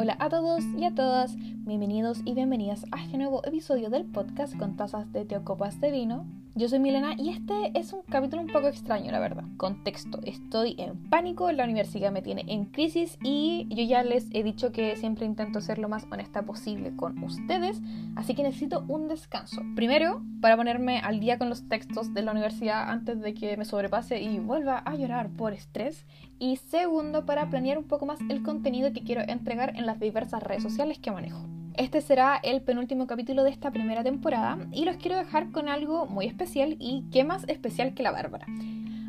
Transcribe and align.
Hola 0.00 0.16
a 0.20 0.28
todos 0.28 0.62
y 0.78 0.84
a 0.84 0.94
todas, 0.94 1.34
bienvenidos 1.66 2.20
y 2.24 2.34
bienvenidas 2.34 2.86
a 2.92 3.02
este 3.02 3.18
nuevo 3.18 3.44
episodio 3.44 3.90
del 3.90 4.04
podcast 4.04 4.56
con 4.56 4.76
tazas 4.76 5.12
de 5.12 5.24
teocopas 5.24 5.80
de 5.80 5.90
vino. 5.90 6.24
Yo 6.58 6.68
soy 6.68 6.80
Milena 6.80 7.14
y 7.16 7.28
este 7.28 7.70
es 7.78 7.92
un 7.92 8.02
capítulo 8.02 8.42
un 8.42 8.48
poco 8.48 8.66
extraño, 8.66 9.12
la 9.12 9.20
verdad. 9.20 9.44
Contexto, 9.56 10.18
estoy 10.24 10.74
en 10.76 11.08
pánico, 11.08 11.52
la 11.52 11.62
universidad 11.62 12.10
me 12.10 12.20
tiene 12.20 12.44
en 12.48 12.64
crisis 12.64 13.16
y 13.22 13.68
yo 13.70 13.84
ya 13.84 14.02
les 14.02 14.26
he 14.32 14.42
dicho 14.42 14.72
que 14.72 14.96
siempre 14.96 15.24
intento 15.24 15.60
ser 15.60 15.78
lo 15.78 15.88
más 15.88 16.08
honesta 16.10 16.42
posible 16.42 16.96
con 16.96 17.22
ustedes, 17.22 17.80
así 18.16 18.34
que 18.34 18.42
necesito 18.42 18.84
un 18.88 19.06
descanso. 19.06 19.62
Primero, 19.76 20.20
para 20.40 20.56
ponerme 20.56 20.98
al 20.98 21.20
día 21.20 21.38
con 21.38 21.48
los 21.48 21.68
textos 21.68 22.12
de 22.12 22.22
la 22.22 22.32
universidad 22.32 22.90
antes 22.90 23.20
de 23.20 23.34
que 23.34 23.56
me 23.56 23.64
sobrepase 23.64 24.20
y 24.20 24.40
vuelva 24.40 24.78
a 24.78 24.96
llorar 24.96 25.30
por 25.30 25.52
estrés. 25.52 26.06
Y 26.40 26.56
segundo, 26.56 27.24
para 27.24 27.50
planear 27.50 27.78
un 27.78 27.84
poco 27.84 28.04
más 28.04 28.18
el 28.28 28.42
contenido 28.42 28.92
que 28.92 29.04
quiero 29.04 29.22
entregar 29.28 29.76
en 29.76 29.86
las 29.86 30.00
diversas 30.00 30.42
redes 30.42 30.64
sociales 30.64 30.98
que 30.98 31.12
manejo. 31.12 31.57
Este 31.78 32.00
será 32.00 32.40
el 32.42 32.60
penúltimo 32.60 33.06
capítulo 33.06 33.44
de 33.44 33.50
esta 33.50 33.70
primera 33.70 34.02
temporada 34.02 34.58
y 34.72 34.84
los 34.84 34.96
quiero 34.96 35.16
dejar 35.16 35.52
con 35.52 35.68
algo 35.68 36.06
muy 36.06 36.26
especial 36.26 36.76
y 36.80 37.04
qué 37.12 37.22
más 37.22 37.44
especial 37.46 37.94
que 37.94 38.02
la 38.02 38.10
Bárbara. 38.10 38.46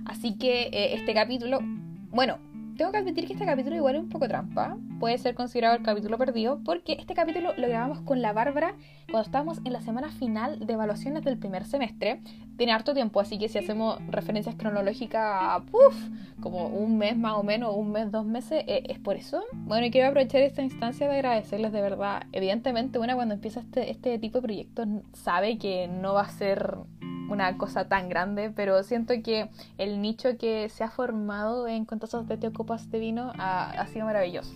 Así 0.05 0.37
que 0.37 0.69
eh, 0.71 0.93
este 0.93 1.15
capítulo, 1.15 1.61
bueno, 2.11 2.37
tengo 2.79 2.93
que 2.93 2.97
admitir 2.97 3.27
que 3.27 3.33
este 3.33 3.45
capítulo 3.45 3.75
igual 3.75 3.95
es 3.95 4.01
un 4.01 4.07
poco 4.07 4.29
trampa. 4.29 4.77
Puede 5.01 5.17
ser 5.17 5.35
considerado 5.35 5.75
el 5.75 5.83
capítulo 5.83 6.17
perdido 6.17 6.61
porque 6.63 6.93
este 6.93 7.13
capítulo 7.13 7.51
lo 7.57 7.67
grabamos 7.67 7.99
con 7.99 8.21
la 8.21 8.31
Bárbara 8.31 8.73
cuando 9.11 9.25
estábamos 9.25 9.59
en 9.65 9.73
la 9.73 9.81
semana 9.81 10.09
final 10.11 10.65
de 10.65 10.73
evaluaciones 10.73 11.25
del 11.25 11.37
primer 11.37 11.65
semestre. 11.65 12.21
Tiene 12.55 12.71
harto 12.71 12.93
tiempo, 12.93 13.19
así 13.19 13.37
que 13.37 13.49
si 13.49 13.57
hacemos 13.57 13.99
referencias 14.07 14.55
cronológicas, 14.55 15.61
puff, 15.63 15.93
como 16.39 16.67
un 16.67 16.97
mes 16.97 17.17
más 17.17 17.33
o 17.33 17.43
menos, 17.43 17.75
un 17.75 17.91
mes, 17.91 18.13
dos 18.13 18.25
meses, 18.25 18.63
eh, 18.65 18.83
es 18.87 18.97
por 18.97 19.17
eso. 19.17 19.43
Bueno, 19.51 19.85
y 19.85 19.91
quiero 19.91 20.07
aprovechar 20.07 20.41
esta 20.41 20.61
instancia 20.61 21.09
de 21.09 21.15
agradecerles 21.15 21.73
de 21.73 21.81
verdad. 21.81 22.27
Evidentemente, 22.31 22.97
una 22.97 23.13
cuando 23.13 23.33
empieza 23.33 23.59
este, 23.59 23.91
este 23.91 24.19
tipo 24.19 24.37
de 24.37 24.43
proyectos 24.43 24.87
sabe 25.11 25.57
que 25.57 25.89
no 25.89 26.13
va 26.13 26.21
a 26.21 26.29
ser 26.29 26.77
una 27.29 27.57
cosa 27.57 27.87
tan 27.87 28.09
grande, 28.09 28.51
pero 28.51 28.83
siento 28.83 29.13
que 29.23 29.49
el 29.77 30.01
nicho 30.01 30.37
que 30.37 30.69
se 30.69 30.83
ha 30.83 30.89
formado 30.89 31.67
en 31.67 31.85
Contazos 31.85 32.27
de 32.27 32.37
Teocopas 32.69 32.91
de 32.91 32.99
Vino 32.99 33.31
ha, 33.39 33.87
sido 33.87 34.05
maravilloso. 34.05 34.53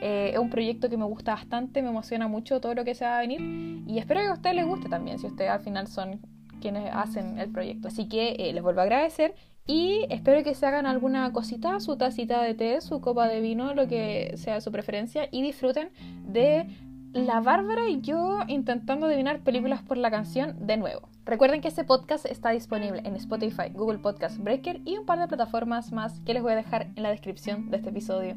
Eh, 0.00 0.30
es 0.32 0.38
un 0.38 0.48
proyecto 0.48 0.88
que 0.88 0.96
me 0.96 1.04
gusta 1.04 1.34
bastante, 1.34 1.82
me 1.82 1.90
emociona 1.90 2.26
mucho 2.26 2.58
todo 2.58 2.74
lo 2.74 2.84
que 2.84 2.94
se 2.94 3.04
va 3.04 3.18
a 3.18 3.20
venir 3.20 3.40
y 3.86 3.98
espero 3.98 4.20
que 4.20 4.28
a 4.28 4.32
ustedes 4.32 4.56
les 4.56 4.66
guste 4.66 4.88
también, 4.88 5.18
si 5.18 5.26
ustedes 5.26 5.50
al 5.50 5.60
final 5.60 5.86
son 5.86 6.20
quienes 6.62 6.90
hacen 6.90 7.38
el 7.38 7.52
proyecto. 7.52 7.88
Así 7.88 8.08
que 8.08 8.30
eh, 8.38 8.54
les 8.54 8.62
vuelvo 8.62 8.80
a 8.80 8.84
agradecer 8.84 9.34
y 9.66 10.06
espero 10.08 10.42
que 10.42 10.54
se 10.54 10.64
hagan 10.64 10.86
alguna 10.86 11.30
cosita, 11.34 11.80
su 11.80 11.98
tacita 11.98 12.42
de 12.42 12.54
té, 12.54 12.80
su 12.80 13.02
copa 13.02 13.28
de 13.28 13.42
vino, 13.42 13.74
lo 13.74 13.86
que 13.88 14.32
sea 14.36 14.62
su 14.62 14.72
preferencia 14.72 15.28
y 15.30 15.42
disfruten 15.42 15.90
de 16.24 16.66
la 17.12 17.40
Bárbara 17.40 17.90
y 17.90 18.00
yo 18.00 18.38
intentando 18.48 19.04
adivinar 19.04 19.40
películas 19.40 19.82
por 19.82 19.98
la 19.98 20.10
canción 20.10 20.66
de 20.66 20.78
nuevo. 20.78 21.09
Recuerden 21.30 21.60
que 21.60 21.68
este 21.68 21.84
podcast 21.84 22.26
está 22.26 22.50
disponible 22.50 23.02
en 23.04 23.14
Spotify, 23.14 23.70
Google 23.72 23.98
Podcast 23.98 24.36
Breaker 24.38 24.80
y 24.84 24.98
un 24.98 25.06
par 25.06 25.20
de 25.20 25.28
plataformas 25.28 25.92
más 25.92 26.18
que 26.26 26.34
les 26.34 26.42
voy 26.42 26.54
a 26.54 26.56
dejar 26.56 26.88
en 26.96 27.04
la 27.04 27.10
descripción 27.10 27.70
de 27.70 27.76
este 27.76 27.90
episodio. 27.90 28.34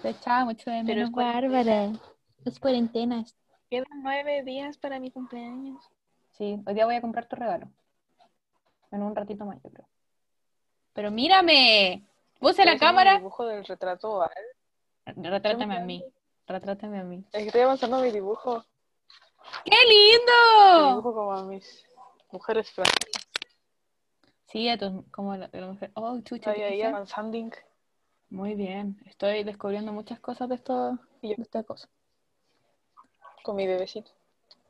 Te 0.00 0.10
echaba 0.10 0.44
mucho 0.44 0.70
de 0.70 0.84
menos, 0.84 1.10
Bárbara. 1.10 1.90
Las 2.44 2.60
cuarentenas. 2.60 3.34
Quedan 3.68 4.00
nueve 4.00 4.44
días 4.44 4.78
para 4.78 5.00
mi 5.00 5.10
cumpleaños. 5.10 5.82
Sí, 6.30 6.62
hoy 6.64 6.74
día 6.74 6.84
voy 6.84 6.94
a 6.94 7.00
comprar 7.00 7.26
tu 7.26 7.34
regalo. 7.34 7.68
En 8.92 9.02
un 9.02 9.16
ratito 9.16 9.44
más, 9.44 9.60
yo 9.64 9.70
creo. 9.70 9.88
Pero 10.92 11.10
mírame. 11.10 12.06
Puse 12.38 12.64
la 12.64 12.78
cámara. 12.78 13.14
El 13.14 13.18
dibujo 13.18 13.44
del 13.44 13.64
retrato 13.64 14.24
Retrátame 15.04 15.76
a 15.76 15.80
mí. 15.80 16.04
Retrátame 16.50 16.98
a 16.98 17.04
mí. 17.04 17.24
Es 17.32 17.42
que 17.42 17.46
estoy 17.46 17.60
avanzando 17.60 18.00
mi 18.00 18.10
dibujo. 18.10 18.64
¡Qué 19.64 19.76
lindo! 19.88 20.88
dibujo 20.88 21.14
como 21.14 21.32
a 21.32 21.44
mis 21.44 21.84
mujeres 22.32 22.68
francesas. 22.72 23.28
Sí, 24.46 24.68
a 24.68 24.76
tus, 24.76 25.04
como 25.12 25.36
la, 25.36 25.48
mujer. 25.52 25.92
Oh, 25.94 26.18
chucha. 26.22 26.50
Estoy 26.50 26.64
ahí 26.64 26.82
avanzando. 26.82 27.38
Muy 28.30 28.54
bien. 28.56 29.00
Estoy 29.06 29.44
descubriendo 29.44 29.92
muchas 29.92 30.18
cosas 30.18 30.48
de, 30.48 30.56
esto, 30.56 30.98
de 31.22 31.36
esta 31.38 31.62
cosa. 31.62 31.88
Con 33.44 33.54
mi 33.54 33.68
bebecito. 33.68 34.10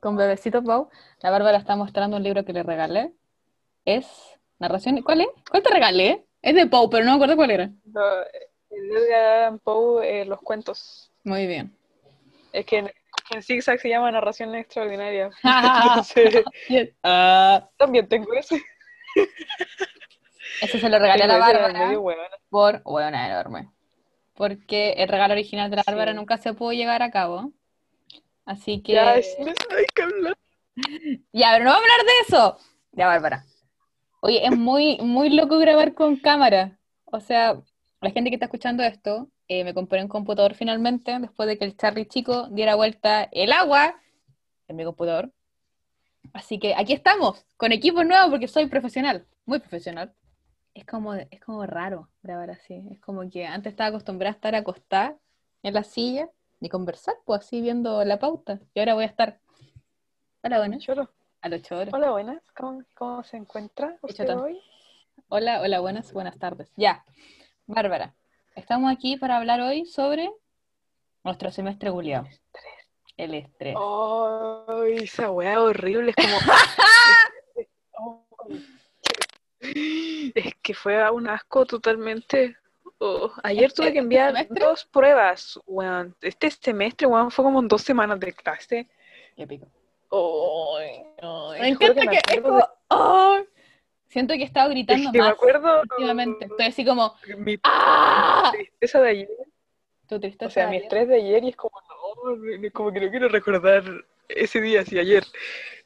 Con 0.01 0.17
bebecito 0.17 0.63
Pau. 0.63 0.91
La 1.21 1.31
Bárbara 1.31 1.57
está 1.57 1.77
mostrando 1.77 2.19
un 2.19 2.23
libro 2.23 2.45
que 2.45 2.53
le 2.53 2.63
regalé. 2.63 3.15
Es 3.87 4.39
narración. 4.59 5.01
¿Cuál 5.01 5.23
es? 5.23 5.29
¿Cuál 5.51 5.63
te 5.63 5.71
regalé? 5.71 6.27
Es 6.43 6.55
de 6.55 6.67
Poe, 6.67 6.91
pero 6.91 7.07
no 7.07 7.13
me 7.13 7.17
acuerdo 7.17 7.37
cuál 7.37 7.51
era. 7.53 7.71
Edgar 8.69 9.59
Poe, 9.61 10.21
eh, 10.21 10.25
los 10.27 10.41
cuentos. 10.43 11.10
Muy 11.25 11.47
bien. 11.47 11.77
Es 12.53 12.67
que 12.67 12.79
en, 12.79 12.93
en 13.31 13.43
Zigzag 13.43 13.79
se 13.81 13.89
llama 13.89 14.11
narración 14.11 14.55
extraordinaria. 14.55 15.31
Ah. 17.03 17.69
también 17.77 18.09
tengo 18.09 18.33
ese. 18.35 18.63
Ese 20.61 20.79
se 20.79 20.89
lo 20.89 20.99
regalé 20.99 21.25
a 21.25 21.27
la 21.27 21.39
Bárbara 21.39 21.93
por 22.49 22.83
buena 22.83 23.27
enorme. 23.27 23.71
Porque 24.35 24.93
el 24.99 25.09
regalo 25.09 25.33
original 25.33 25.71
de 25.71 25.77
la 25.77 25.83
Bárbara 25.87 26.13
nunca 26.13 26.39
se 26.39 26.55
pudo 26.55 26.73
llevar 26.73 27.03
a 27.03 27.11
cabo. 27.11 27.53
Así 28.45 28.83
que. 28.83 28.95
Ya, 28.95 29.21
sí, 29.23 29.37
hay 29.39 29.87
que 29.95 30.03
hablar. 30.03 30.37
Ya, 31.33 31.53
pero 31.53 31.65
no 31.65 31.71
vamos 31.71 31.89
a 31.89 31.93
hablar 31.93 32.07
de 32.07 32.13
eso. 32.27 32.59
Ya, 32.93 33.07
Bárbara. 33.07 33.45
Oye, 34.21 34.45
es 34.45 34.57
muy, 34.57 34.99
muy 34.99 35.31
loco 35.31 35.59
grabar 35.59 35.95
con 35.95 36.17
cámara. 36.17 36.79
O 37.07 37.21
sea, 37.21 37.61
la 38.01 38.11
gente 38.11 38.31
que 38.31 38.37
está 38.37 38.47
escuchando 38.47 38.83
esto, 38.83 39.29
eh, 39.49 39.65
me 39.65 39.75
compré 39.75 40.03
un 40.03 40.09
computador 40.09 40.55
finalmente, 40.55 41.19
después 41.19 41.47
de 41.47 41.59
que 41.59 41.65
el 41.65 41.77
Charlie 41.77 42.07
chico 42.07 42.49
diera 42.49 42.75
vuelta 42.75 43.25
el 43.31 43.53
agua 43.53 43.95
en 44.69 44.77
mi 44.77 44.85
computador. 44.85 45.31
Así 46.33 46.59
que 46.59 46.75
aquí 46.75 46.93
estamos, 46.93 47.45
con 47.57 47.73
equipo 47.73 48.05
nuevo, 48.05 48.31
porque 48.31 48.49
soy 48.49 48.67
profesional, 48.67 49.27
muy 49.45 49.59
profesional. 49.59 50.15
Es 50.75 50.87
como, 50.87 51.15
es 51.15 51.41
como 51.41 51.67
raro 51.67 52.09
grabar 52.23 52.51
así. 52.51 52.83
Es 52.91 53.01
como 53.01 53.29
que 53.29 53.47
antes 53.47 53.73
estaba 53.73 53.89
acostumbrada 53.89 54.33
a 54.33 54.37
estar 54.37 54.55
acostada 54.55 55.17
en 55.63 55.75
la 55.75 55.83
silla 55.83 56.31
y 56.61 56.69
conversar, 56.69 57.17
pues 57.25 57.41
así 57.41 57.61
viendo 57.61 58.05
la 58.05 58.19
pauta. 58.19 58.61
Y 58.75 58.81
ahora 58.81 58.95
voy 58.95 59.05
a 59.05 59.09
estar. 59.09 59.41
Hola. 60.43 60.57
A 61.43 61.49
los 61.49 61.63
Hola, 61.71 62.11
buenas. 62.11 62.43
¿Cómo, 62.95 63.23
se 63.25 63.37
encuentra 63.37 63.99
usted 64.03 64.29
hoy? 64.37 64.61
Hola, 65.29 65.61
hola, 65.61 65.81
buenas, 65.81 66.13
buenas 66.13 66.39
tardes. 66.39 66.71
Ya. 66.77 67.05
Bárbara, 67.73 68.17
estamos 68.57 68.93
aquí 68.93 69.17
para 69.17 69.37
hablar 69.37 69.61
hoy 69.61 69.87
sobre 69.87 70.29
nuestro 71.23 71.53
semestre 71.53 71.89
buleado. 71.91 72.27
El 73.17 73.35
estrés. 73.35 73.77
¡Ay, 73.79 75.05
esa 75.05 75.31
weá 75.31 75.63
horrible! 75.63 76.13
Es 77.55 77.69
como. 77.93 78.27
es 79.61 80.55
que 80.61 80.75
fue 80.75 81.11
un 81.13 81.29
asco 81.29 81.65
totalmente. 81.65 82.57
Oh, 82.99 83.31
ayer 83.45 83.73
tuve 83.73 83.93
que 83.93 84.01
enviar 84.01 84.49
dos 84.49 84.85
pruebas, 84.87 85.61
weón. 85.65 86.17
Este 86.23 86.51
semestre, 86.51 87.07
weón, 87.07 87.31
fue 87.31 87.45
como 87.45 87.61
en 87.61 87.69
dos 87.69 87.83
semanas 87.83 88.19
de 88.19 88.33
clase. 88.33 88.89
Qué 89.37 89.47
pico. 89.47 89.69
Me 91.61 91.69
encanta 91.69 92.01
que, 92.09 92.17
es 92.17 92.41
como, 92.41 92.67
siento 94.11 94.35
que 94.35 94.43
he 94.43 94.45
estado 94.45 94.69
gritando 94.71 95.09
es 95.09 95.13
que 95.13 95.19
más 95.19 95.29
me 95.29 95.33
acuerdo, 95.33 95.81
últimamente. 95.83 96.45
Estoy 96.45 96.67
así 96.67 96.85
como 96.85 97.15
mi, 97.39 97.59
¡Ah! 97.65 98.51
tristeza 98.53 99.01
de 99.01 99.09
ayer. 99.09 99.29
Tu 100.07 100.21
tristeza 100.21 100.47
o 100.49 100.51
sea, 100.51 100.69
mi 100.69 100.77
estrés 100.77 101.09
de 101.09 101.17
ayer 101.17 101.45
y 101.45 101.49
es 101.49 101.57
como, 101.57 101.73
no, 101.81 102.71
como 102.73 102.93
que 102.93 103.01
no 103.01 103.11
quiero 103.11 103.29
recordar 103.29 103.85
ese 104.29 104.61
día 104.61 104.81
así 104.81 104.99
ayer. 104.99 105.25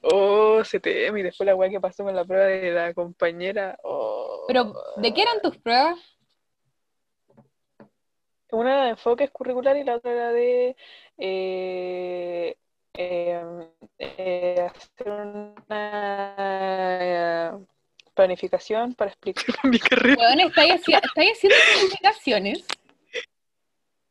Oh, 0.02 0.62
CTM 0.62 1.18
y 1.18 1.22
después 1.22 1.46
la 1.46 1.54
weá 1.54 1.70
que 1.70 1.80
pasó 1.80 2.04
con 2.04 2.16
la 2.16 2.24
prueba 2.24 2.46
de 2.46 2.72
la 2.72 2.94
compañera. 2.94 3.78
Oh. 3.84 4.44
Pero, 4.48 4.74
¿de 4.96 5.14
qué 5.14 5.22
eran 5.22 5.40
tus 5.42 5.56
pruebas? 5.58 5.98
Una 8.50 8.74
era 8.74 8.84
de 8.84 8.90
enfoques 8.90 9.30
curricular 9.30 9.76
y 9.76 9.84
la 9.84 9.96
otra 9.96 10.12
era 10.12 10.32
de 10.32 10.76
eh, 11.18 12.56
Em, 12.96 13.68
eh, 13.98 14.70
hacer 14.70 15.10
una 15.10 16.36
planificación 18.14 18.94
para 18.94 19.10
explicar 19.10 19.44
mi 19.64 19.78
carrera. 19.78 20.16
Bueno, 20.16 20.48
¿estáis, 20.48 20.74
haciendo 20.74 21.56
planificaciones? 21.72 22.64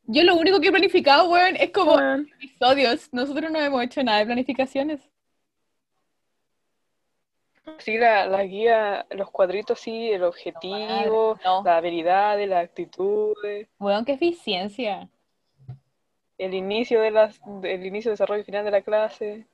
Yo 0.06 0.24
lo 0.24 0.36
único 0.36 0.60
que 0.60 0.68
he 0.68 0.72
planificado, 0.72 1.30
weón, 1.30 1.56
es 1.56 1.72
como 1.72 1.98
episodios. 2.00 3.10
Nosotros 3.14 3.50
no 3.52 3.60
hemos 3.60 3.84
hecho 3.84 4.04
nada 4.04 4.20
de 4.20 4.26
planificaciones. 4.26 5.02
Sí, 7.78 7.98
la, 7.98 8.26
la 8.26 8.44
guía, 8.44 9.06
los 9.12 9.32
cuadritos, 9.32 9.80
sí, 9.80 10.12
el 10.12 10.24
objetivo, 10.24 11.40
la 11.64 11.78
habilidad, 11.78 12.38
la 12.46 12.60
actitud. 12.60 13.34
Weón, 13.80 14.04
qué 14.04 14.14
eficiencia 14.14 15.10
el 16.38 16.54
inicio 16.54 17.02
de 17.02 17.12
las, 17.12 17.40
el 17.64 17.86
inicio, 17.86 18.12
desarrollo 18.12 18.44
final 18.44 18.66
de 18.66 18.72
la 18.72 18.82
clase. 18.82 19.46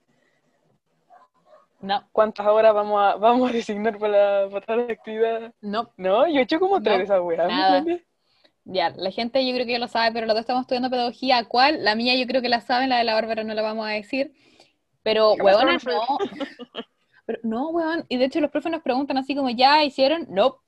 No, 1.82 2.08
¿Cuántas 2.12 2.46
horas 2.48 2.74
vamos 2.74 3.02
a, 3.02 3.16
vamos 3.16 3.50
a 3.50 3.54
designar 3.54 3.98
para, 3.98 4.50
para 4.50 4.66
tal 4.66 4.90
actividad? 4.92 5.54
no. 5.62 5.92
No, 5.98 6.28
yo 6.28 6.40
he 6.40 6.44
hecho 6.44 6.60
como 6.60 6.82
tres 6.82 6.94
No, 6.94 6.98
de 6.98 7.04
esas 7.06 7.22
weas. 7.22 7.48
nada. 7.48 7.82
¿me 7.82 8.06
Ya, 8.66 8.90
la 8.92 9.12
gente 9.12 9.46
yo 9.48 9.54
creo 9.54 9.66
que 9.66 9.72
ya 9.74 9.80
lo 9.80 9.88
sabe, 9.88 10.12
pero 10.12 10.26
los 10.28 10.36
dos 10.36 10.42
estamos 10.42 10.62
estudiando 10.62 10.90
pedagogía. 10.90 11.46
¿Cuál? 11.46 11.84
La 11.84 11.96
mía 11.96 12.16
yo 12.16 12.28
creo 12.28 12.42
que 12.42 12.50
la 12.50 12.60
saben, 12.62 12.90
la 12.90 12.98
de 12.98 13.04
la 13.06 13.14
Bárbara 13.14 13.44
no 13.44 13.54
la 13.54 13.62
vamos 13.62 13.88
a 13.88 13.92
decir. 13.92 14.34
Pero, 15.04 15.36
¿Qué 15.38 15.44
pasó, 15.44 15.58
huevona, 15.60 15.78
no. 15.86 16.18
Pero, 17.26 17.40
no, 17.44 17.70
huevón. 17.70 18.06
Y 18.10 18.18
de 18.18 18.26
hecho 18.26 18.42
los 18.42 18.52
profes 18.52 18.72
nos 18.72 18.82
preguntan 18.82 19.18
así 19.18 19.36
como, 19.36 19.50
¿ya 19.50 19.84
hicieron? 19.84 20.28
No. 20.30 20.62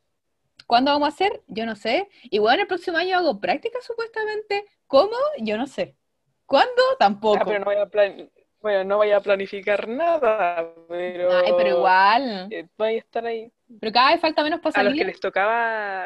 ¿Cuándo 0.68 0.92
vamos 0.92 1.08
a 1.08 1.10
hacer? 1.10 1.42
Yo 1.48 1.66
no 1.66 1.76
sé. 1.76 2.08
Y 2.24 2.40
bueno, 2.40 2.62
el 2.62 2.68
próximo 2.68 2.98
año 2.98 3.18
hago 3.18 3.40
prácticas 3.42 3.84
supuestamente. 3.84 4.64
¿Cómo? 4.88 5.12
Yo 5.40 5.58
no 5.58 5.68
sé. 5.68 5.98
¿Cuándo? 6.46 6.82
Tampoco. 7.00 7.40
Ah, 7.42 7.46
pero 7.46 7.60
no 7.60 7.66
vaya 7.66 7.82
a 7.84 7.90
plan- 7.90 8.30
bueno, 8.62 8.84
no 8.84 8.98
vaya 9.00 9.18
a 9.18 9.22
planificar 9.22 9.88
nada, 9.88 10.74
pero, 10.88 11.32
Ay, 11.32 11.54
pero 11.58 11.70
igual. 11.78 12.48
eh, 12.52 12.68
vaya 12.78 12.96
a 12.96 13.00
estar 13.00 13.26
ahí. 13.26 13.52
Pero 13.80 13.92
cada 13.92 14.12
vez 14.12 14.22
falta 14.22 14.44
menos 14.44 14.60
para 14.60 14.80
A 14.80 14.84
los 14.84 14.94
que 14.94 15.06
les 15.06 15.20
tocaba, 15.20 16.06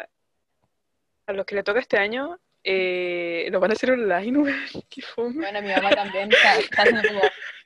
a 1.27 1.33
los 1.33 1.45
que 1.45 1.55
les 1.55 1.63
toca 1.63 1.79
este 1.79 1.97
año, 1.97 2.39
eh, 2.63 3.47
lo 3.51 3.59
van 3.59 3.71
a 3.71 3.73
hacer 3.73 3.91
online. 3.91 4.43
Qué 4.89 5.01
fome. 5.01 5.35
Bueno, 5.35 5.61
mi 5.61 5.73
mamá 5.73 5.89
también 5.91 6.31
está, 6.31 6.57
está 6.57 6.81
haciendo 6.83 7.07
como, 7.07 7.21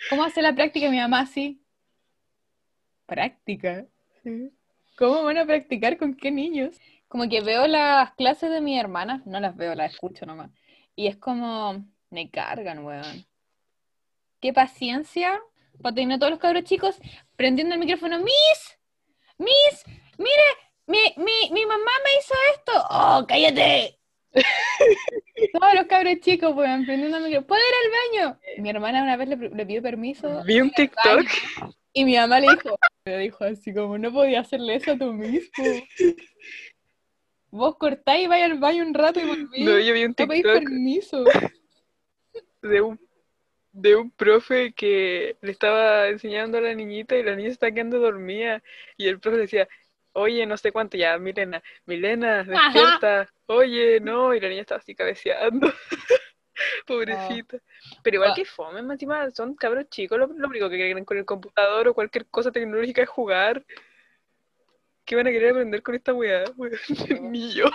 ¿cómo 0.10 0.24
hace 0.24 0.42
la 0.42 0.54
práctica? 0.54 0.90
Mi 0.90 0.98
mamá 1.00 1.26
sí. 1.26 1.62
¿Práctica? 3.06 3.86
¿Cómo 4.98 5.24
van 5.24 5.38
a 5.38 5.46
practicar 5.46 5.98
con 5.98 6.16
qué 6.16 6.32
niños? 6.32 6.76
Como 7.08 7.28
que 7.28 7.42
veo 7.42 7.66
las 7.68 8.14
clases 8.14 8.52
de 8.52 8.62
mi 8.62 8.80
hermana, 8.80 9.24
no 9.26 9.40
las 9.40 9.56
veo, 9.56 9.74
las 9.74 9.94
escucho 9.94 10.26
nomás. 10.26 10.52
Y 10.96 11.08
es 11.08 11.16
como, 11.18 11.86
me 12.12 12.30
cargan, 12.30 12.86
weón. 12.86 13.26
Qué 14.40 14.54
paciencia 14.54 15.40
para 15.82 15.96
tener 15.96 16.16
a 16.16 16.20
todos 16.20 16.32
los 16.32 16.40
cabros 16.40 16.64
chicos 16.64 16.98
prendiendo 17.36 17.74
el 17.76 17.80
micrófono. 17.80 18.20
Miss, 18.20 18.78
Miss, 19.38 19.84
mire, 20.18 20.44
mi, 20.88 21.00
mi, 21.18 21.52
mi 21.52 21.66
mamá 21.66 21.92
me 22.04 22.20
hizo 22.20 22.34
esto. 22.56 22.72
¡Oh, 22.90 23.26
cállate! 23.28 23.98
Todos 25.54 25.74
los 25.74 25.86
cabros 25.88 26.20
chicos, 26.22 26.56
weón, 26.56 26.86
prendiendo 26.86 27.18
el 27.18 27.24
micrófono. 27.24 27.48
¿Puedo 27.48 27.62
ir 27.62 27.76
al 27.86 28.28
baño? 28.28 28.40
Mi 28.58 28.70
hermana 28.70 29.04
una 29.04 29.18
vez 29.18 29.30
le, 29.30 29.36
le 29.38 29.66
pidió 29.66 29.82
permiso 29.82 30.44
Vi 30.46 30.62
un 30.62 30.72
TikTok, 30.72 31.26
y 31.94 32.06
mi 32.06 32.16
mamá 32.16 32.40
le 32.40 32.48
dijo, 32.50 32.78
le 33.06 33.18
dijo 33.18 33.44
así 33.46 33.74
como, 33.74 33.98
no 33.98 34.12
podía 34.12 34.42
hacerle 34.42 34.76
eso 34.76 34.92
a 34.92 34.98
tú 34.98 35.14
mismo. 35.14 35.64
Vos 37.52 37.78
cortáis 37.78 38.26
y 38.26 38.28
vais 38.28 38.44
al 38.44 38.60
baño 38.60 38.84
un 38.86 38.94
rato 38.94 39.20
y 39.20 39.26
volvís. 39.26 39.66
no, 39.66 39.80
yo 39.80 39.94
vi 39.94 40.04
un 40.04 40.16
No 40.18 40.28
pedís 40.28 40.44
TikTok 40.44 40.64
permiso. 40.64 41.24
de 42.62 42.82
un, 42.82 43.00
de 43.72 43.96
un 43.96 44.12
profe 44.12 44.74
que 44.74 45.38
le 45.42 45.52
estaba 45.52 46.08
enseñando 46.08 46.58
a 46.58 46.62
la 46.62 46.74
niñita 46.74 47.16
y 47.16 47.24
la 47.24 47.36
niña 47.36 47.50
se 47.50 47.54
está 47.54 47.72
quedando 47.72 48.00
dormida 48.00 48.62
y 48.98 49.08
el 49.08 49.20
profe 49.20 49.38
decía, 49.38 49.68
oye, 50.14 50.46
no 50.46 50.58
sé 50.58 50.72
cuánto, 50.72 50.98
ya, 50.98 51.18
Milena, 51.18 51.62
Milena, 51.86 52.44
despierta, 52.44 53.30
oye, 53.46 54.00
no, 54.00 54.34
y 54.34 54.40
la 54.40 54.50
niña 54.50 54.62
estaba 54.62 54.80
así 54.80 54.96
cabeceando. 54.96 55.72
Pobrecita. 56.86 57.58
Pero 58.04 58.16
igual 58.16 58.32
Ah. 58.32 58.36
que 58.36 58.44
fome, 58.46 58.80
encima 58.80 59.30
son 59.32 59.56
cabros 59.56 59.90
chicos, 59.90 60.18
lo, 60.20 60.28
lo 60.28 60.48
único 60.48 60.70
que 60.70 60.76
quieren 60.76 61.06
con 61.06 61.18
el 61.18 61.26
computador 61.26 61.88
o 61.88 61.94
cualquier 61.94 62.26
cosa 62.28 62.52
tecnológica 62.52 63.02
es 63.04 63.10
jugar. 63.10 63.64
¿Qué 65.06 65.16
van 65.16 65.28
a 65.28 65.32
querer 65.32 65.52
aprender 65.52 65.82
con 65.82 65.96
esta 65.96 66.14
weá? 66.14 66.44
Ni 67.22 67.54
yo. 67.54 67.66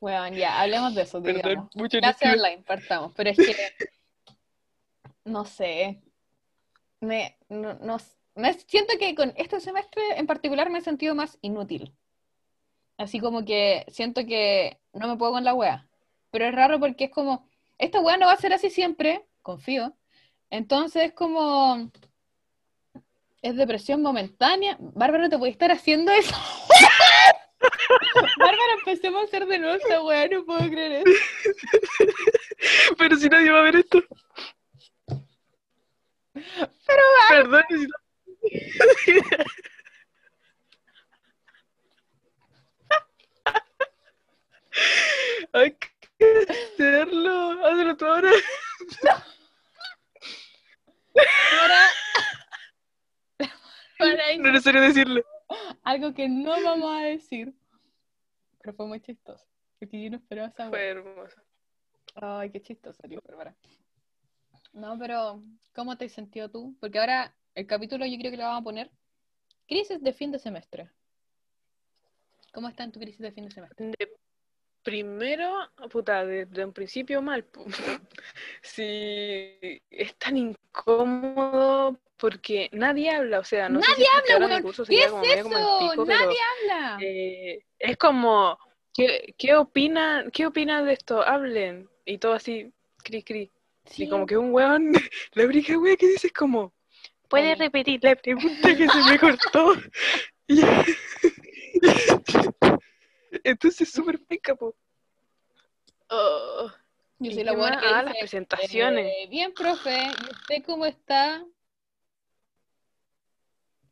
Weón, 0.00 0.34
ya, 0.34 0.60
hablemos 0.60 0.94
de 0.94 1.02
eso, 1.02 1.22
Perdón, 1.22 1.42
digamos. 1.42 1.76
mucho 1.76 1.98
líquido. 1.98 2.32
online, 2.32 2.62
partamos. 2.66 3.12
Pero 3.16 3.30
es 3.30 3.36
que, 3.36 3.54
no 5.26 5.44
sé. 5.44 6.00
Me, 7.00 7.36
no, 7.48 7.74
no- 7.74 7.98
me 8.34 8.52
siento 8.54 8.94
que 8.98 9.14
con 9.14 9.32
este 9.36 9.60
semestre 9.60 10.02
en 10.16 10.26
particular 10.26 10.70
me 10.70 10.78
he 10.78 10.82
sentido 10.82 11.14
más 11.14 11.38
inútil. 11.42 11.94
Así 12.98 13.20
como 13.20 13.44
que 13.44 13.84
siento 13.88 14.24
que 14.24 14.78
no 14.94 15.08
me 15.08 15.16
puedo 15.16 15.32
con 15.32 15.44
la 15.44 15.54
wea. 15.54 15.86
Pero 16.30 16.46
es 16.46 16.54
raro 16.54 16.80
porque 16.80 17.04
es 17.04 17.10
como, 17.10 17.46
esta 17.78 18.00
wea 18.00 18.16
no 18.16 18.26
va 18.26 18.32
a 18.32 18.36
ser 18.38 18.52
así 18.54 18.70
siempre, 18.70 19.26
confío. 19.42 19.94
Entonces 20.48 21.04
es 21.06 21.12
como, 21.12 21.90
es 23.42 23.56
depresión 23.56 24.02
momentánea. 24.02 24.76
Bárbara, 24.80 25.28
te 25.28 25.38
puede 25.38 25.52
estar 25.52 25.70
haciendo 25.70 26.10
eso. 26.12 26.34
Bárbara, 28.38 28.72
empecemos 28.78 29.22
a 29.22 29.24
hacer 29.24 29.46
de 29.46 29.58
nuevo 29.58 29.74
esta 29.76 30.02
wea, 30.02 30.28
no 30.28 30.44
puedo 30.44 30.68
creer 30.70 31.04
eso. 31.06 31.20
Pero 32.98 33.16
si 33.16 33.28
nadie 33.28 33.50
va 33.50 33.60
a 33.60 33.62
ver 33.62 33.76
esto. 33.76 34.02
Pero 36.86 37.02
Perdón, 37.28 37.64
necesito- 37.70 37.98
Hay 45.52 45.76
que 46.18 46.46
hacerlo. 46.48 47.64
Hazlo 47.64 47.96
tú 47.96 48.04
ahora. 48.06 48.30
Para, 51.14 51.80
para 53.98 54.12
No 54.36 54.48
es 54.48 54.52
necesario 54.52 54.82
decirlo. 54.82 55.22
algo 55.82 56.12
que 56.12 56.28
no 56.28 56.50
vamos 56.62 56.94
a 56.94 57.04
decir, 57.04 57.54
pero 58.60 58.74
fue 58.74 58.86
muy 58.86 59.00
chistoso, 59.00 59.46
porque 59.78 60.02
yo 60.04 60.10
no 60.10 60.16
esperaba 60.18 60.48
esa 60.48 60.68
Fue 60.68 60.88
hermoso. 60.88 61.40
Ay, 62.16 62.50
qué 62.50 62.60
chistoso, 62.60 63.02
Bárbara. 63.26 63.56
No, 64.76 64.98
pero 64.98 65.42
¿cómo 65.74 65.96
te 65.96 66.04
has 66.04 66.12
sentido 66.12 66.50
tú? 66.50 66.76
Porque 66.80 66.98
ahora 66.98 67.34
el 67.54 67.66
capítulo 67.66 68.04
yo 68.04 68.18
creo 68.18 68.30
que 68.30 68.36
le 68.36 68.42
vamos 68.44 68.60
a 68.60 68.64
poner 68.64 68.90
crisis 69.66 70.02
de 70.02 70.12
fin 70.12 70.30
de 70.30 70.38
semestre. 70.38 70.90
¿Cómo 72.52 72.68
está 72.68 72.84
en 72.84 72.92
tu 72.92 73.00
crisis 73.00 73.20
de 73.20 73.32
fin 73.32 73.46
de 73.46 73.50
semestre? 73.50 73.86
De 73.86 74.12
primero, 74.82 75.50
puta, 75.90 76.26
desde 76.26 76.64
un 76.64 76.74
principio 76.74 77.22
mal. 77.22 77.46
Si 78.62 79.58
es 79.90 80.14
tan 80.16 80.36
incómodo 80.36 81.98
porque 82.18 82.68
nadie 82.72 83.10
habla, 83.10 83.38
o 83.40 83.44
sea, 83.44 83.70
no 83.70 83.80
sé 83.82 83.94
si 83.94 84.02
mi 84.02 84.46
weón. 84.46 84.62
curso 84.62 84.84
¿Qué 84.84 85.04
es 85.04 85.10
como 85.10 85.24
eso? 85.24 85.78
pico, 85.80 86.06
pero 86.06 86.18
Nadie 86.18 86.38
habla. 86.62 86.98
eh, 87.02 87.64
es 87.78 87.96
como, 87.96 88.58
¿qué, 88.94 89.34
qué 89.38 89.54
opinan, 89.54 90.30
qué 90.30 90.46
opinan 90.46 90.84
de 90.84 90.92
esto? 90.92 91.22
Hablen. 91.22 91.88
Y 92.04 92.18
todo 92.18 92.34
así, 92.34 92.72
cri 93.02 93.22
cri. 93.22 93.50
Sí. 93.86 94.04
Y 94.04 94.08
como 94.08 94.26
que 94.26 94.36
un 94.36 94.52
weón, 94.52 94.92
la 95.32 95.44
única 95.44 95.78
wea 95.78 95.96
que 95.96 96.08
dice 96.08 96.26
es 96.28 96.32
como, 96.32 96.72
¿puede 97.28 97.54
repetir 97.54 98.02
la 98.02 98.16
pregunta 98.16 98.76
que 98.76 98.88
se 98.88 99.04
me 99.04 99.18
cortó? 99.18 99.74
Y- 100.48 100.62
Entonces, 103.44 103.90
súper 103.90 104.18
penca, 104.24 104.54
po. 104.54 104.74
Oh, 106.08 106.70
Yo 107.18 107.30
¿y 107.30 107.34
soy 107.34 107.44
la 107.44 107.52
buena 107.52 107.78
que 107.78 107.86
Ah, 107.86 108.02
dice, 108.02 108.04
las 108.04 108.16
presentaciones. 108.18 109.06
eh, 109.12 109.26
bien, 109.28 109.52
profe, 109.52 110.04
¿y 110.04 110.30
usted 110.30 110.64
cómo 110.64 110.86
está? 110.86 111.44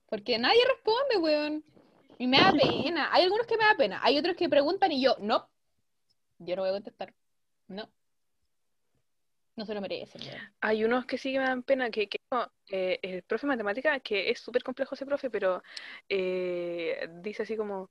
Porque 0.09 0.39
nadie 0.39 0.61
responde, 0.69 1.17
weón. 1.19 1.65
Y 2.19 2.27
me 2.29 2.39
da 2.39 2.53
pena. 2.53 3.09
Hay 3.13 3.25
algunos 3.25 3.47
que 3.47 3.57
me 3.57 3.65
da 3.65 3.75
pena. 3.77 4.01
Hay 4.03 4.17
otros 4.19 4.37
que 4.37 4.49
preguntan 4.49 4.93
y 4.93 5.03
yo, 5.03 5.17
no. 5.21 5.49
Yo 6.39 6.55
no 6.57 6.63
voy 6.63 6.71
a 6.71 6.75
contestar. 6.75 7.13
No. 7.67 7.91
No 9.57 9.65
se 9.65 9.75
lo 9.75 9.81
merecen. 9.81 10.21
Hay 10.61 10.85
unos 10.85 11.07
que 11.07 11.17
sí 11.17 11.33
que 11.33 11.39
me 11.39 11.45
dan 11.45 11.63
pena, 11.63 11.91
que, 11.91 12.09
que 12.09 12.19
no, 12.31 12.51
eh, 12.69 12.99
el 13.03 13.23
profe 13.23 13.47
de 13.47 13.53
matemática, 13.53 14.01
que 14.01 14.31
es 14.31 14.41
súper 14.41 14.65
complejo 14.65 14.95
ese 14.95 15.07
profe, 15.07 15.31
pero 15.31 15.63
eh, 16.09 17.09
dice 17.23 17.45
así 17.45 17.57
como, 17.57 17.89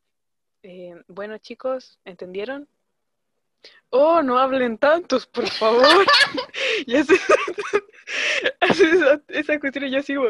eh, 0.61 0.95
bueno 1.07 1.37
chicos, 1.37 1.99
¿entendieron? 2.03 2.67
Oh, 3.91 4.21
no 4.21 4.37
hablen 4.37 4.77
tantos, 4.77 5.25
por 5.25 5.47
favor. 5.49 5.85
y 6.85 6.95
hace, 6.95 7.15
hace 8.59 8.89
esa, 8.91 9.21
esa 9.29 9.59
cuestión 9.59 9.85
y 9.85 9.91
yo 9.91 10.01
sigo. 10.01 10.25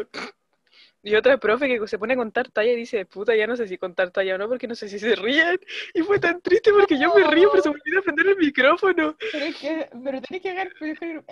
Y 1.04 1.14
otra 1.14 1.36
profe 1.38 1.68
que 1.68 1.86
se 1.86 1.98
pone 1.98 2.14
a 2.14 2.16
contar 2.16 2.50
talla 2.50 2.72
y 2.72 2.76
dice, 2.76 3.04
puta, 3.04 3.36
ya 3.36 3.46
no 3.46 3.56
sé 3.56 3.68
si 3.68 3.76
contar 3.76 4.10
talla 4.10 4.34
o 4.34 4.38
no, 4.38 4.48
porque 4.48 4.66
no 4.66 4.74
sé 4.74 4.88
si 4.88 4.98
se 4.98 5.14
ríen. 5.14 5.60
Y 5.92 6.02
fue 6.02 6.18
tan 6.18 6.40
triste 6.40 6.72
porque 6.72 6.98
yo 6.98 7.14
me 7.14 7.24
río, 7.30 7.50
pero 7.50 7.62
se 7.62 7.68
me 7.68 7.76
olvidó 7.76 8.02
prender 8.02 8.26
el 8.28 8.36
micrófono. 8.36 9.16
Pero 9.32 9.44
es 9.44 9.56
que, 9.56 9.88
pero 10.02 10.20
tenés 10.22 10.42
que 10.42 10.50
agarrar 10.50 10.72
el 10.80 10.88
micrófono, 10.88 11.22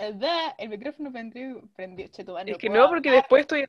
el 0.57 0.69
micrófono 0.69 1.11
prendido, 1.11 1.61
prendido, 1.75 2.09
che, 2.11 2.23
tu 2.23 2.33
madre, 2.33 2.51
Es 2.51 2.57
que 2.57 2.69
no, 2.69 2.87
porque 2.87 3.11
después 3.11 3.41
estoy 3.41 3.65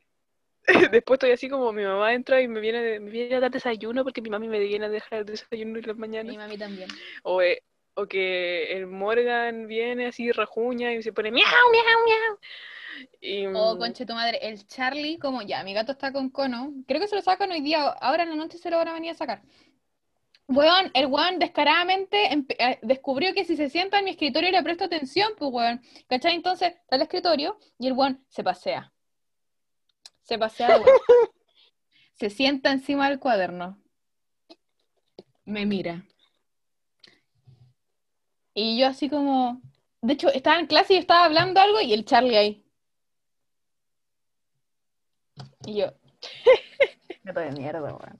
después 0.91 1.17
estoy 1.17 1.31
así 1.31 1.47
como 1.47 1.71
mi 1.71 1.83
mamá 1.83 2.13
entra 2.13 2.41
y 2.41 2.47
me 2.47 2.59
viene, 2.59 2.99
me 2.99 3.11
viene 3.11 3.35
a 3.35 3.39
dar 3.39 3.51
desayuno 3.51 4.03
porque 4.03 4.21
mi 4.21 4.29
mami 4.29 4.47
me 4.47 4.59
viene 4.59 4.85
a 4.85 4.89
dejar 4.89 5.19
el 5.19 5.25
desayuno 5.25 5.79
en 5.79 5.85
las 5.87 5.95
Mi 5.95 6.01
mañanas. 6.01 6.37
mami 6.37 6.57
también. 6.57 6.89
O, 7.23 7.41
eh, 7.41 7.61
o 7.93 8.07
que 8.07 8.73
el 8.73 8.87
Morgan 8.87 9.67
viene 9.67 10.07
así 10.07 10.31
rajuña 10.31 10.93
y 10.93 11.03
se 11.03 11.13
pone 11.13 11.31
miau, 11.31 11.47
miau, 11.71 12.05
miau. 12.05 12.39
Y, 13.21 13.45
Oh, 13.47 13.75
mm, 13.75 13.79
conche 13.79 14.05
tu 14.05 14.13
madre, 14.13 14.39
el 14.41 14.65
Charlie, 14.67 15.17
como 15.17 15.41
ya, 15.41 15.63
mi 15.63 15.73
gato 15.73 15.93
está 15.93 16.11
con 16.11 16.29
cono. 16.29 16.73
Creo 16.87 16.99
que 17.01 17.07
se 17.07 17.15
lo 17.15 17.21
sacan 17.21 17.51
hoy 17.51 17.61
día, 17.61 17.83
ahora 17.83 18.23
en 18.23 18.29
la 18.29 18.35
noche 18.35 18.57
se 18.57 18.69
lo 18.69 18.77
van 18.77 18.87
a 18.87 18.93
venir 18.93 19.11
a 19.11 19.15
sacar. 19.15 19.41
Weón, 20.47 20.91
el 20.93 21.07
weón 21.07 21.39
descaradamente 21.39 22.31
eh, 22.33 22.79
descubrió 22.83 23.33
que 23.33 23.45
si 23.45 23.57
se 23.57 23.69
sienta 23.69 23.97
en 23.97 24.05
mi 24.05 24.11
escritorio 24.11 24.51
le 24.51 24.61
presto 24.61 24.83
atención, 24.83 25.33
pues 25.37 25.51
weón. 25.51 25.81
¿Cachai? 26.07 26.35
Entonces 26.35 26.73
está 26.73 26.97
el 26.97 27.01
escritorio 27.01 27.57
y 27.79 27.87
el 27.87 27.93
weón 27.93 28.23
se 28.29 28.43
pasea. 28.43 28.93
Se 30.21 30.37
pasea. 30.37 30.79
Se 32.13 32.29
sienta 32.29 32.71
encima 32.71 33.09
del 33.09 33.19
cuaderno. 33.19 33.77
Me 35.43 35.65
mira. 35.65 36.05
Y 38.53 38.79
yo 38.79 38.87
así 38.87 39.09
como... 39.09 39.61
De 40.01 40.13
hecho, 40.13 40.29
estaba 40.29 40.59
en 40.59 40.67
clase 40.67 40.93
y 40.93 40.95
yo 40.95 41.01
estaba 41.01 41.25
hablando 41.25 41.59
algo 41.59 41.81
y 41.81 41.91
el 41.91 42.05
Charlie 42.05 42.37
ahí. 42.37 42.64
Y 45.65 45.79
yo... 45.79 45.87
Me 47.23 47.33
de 47.33 47.51
mierda, 47.51 47.81
weón. 47.81 48.19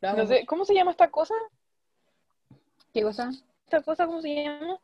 No 0.00 0.26
sé, 0.26 0.44
¿cómo 0.46 0.64
se 0.64 0.74
llama 0.74 0.90
esta 0.90 1.10
cosa? 1.10 1.34
¿Qué 2.92 3.02
cosa? 3.02 3.30
¿Esta 3.64 3.82
cosa 3.82 4.06
cómo 4.06 4.20
se 4.20 4.34
llama? 4.34 4.78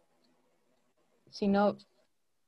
Si 1.31 1.47
no, 1.47 1.77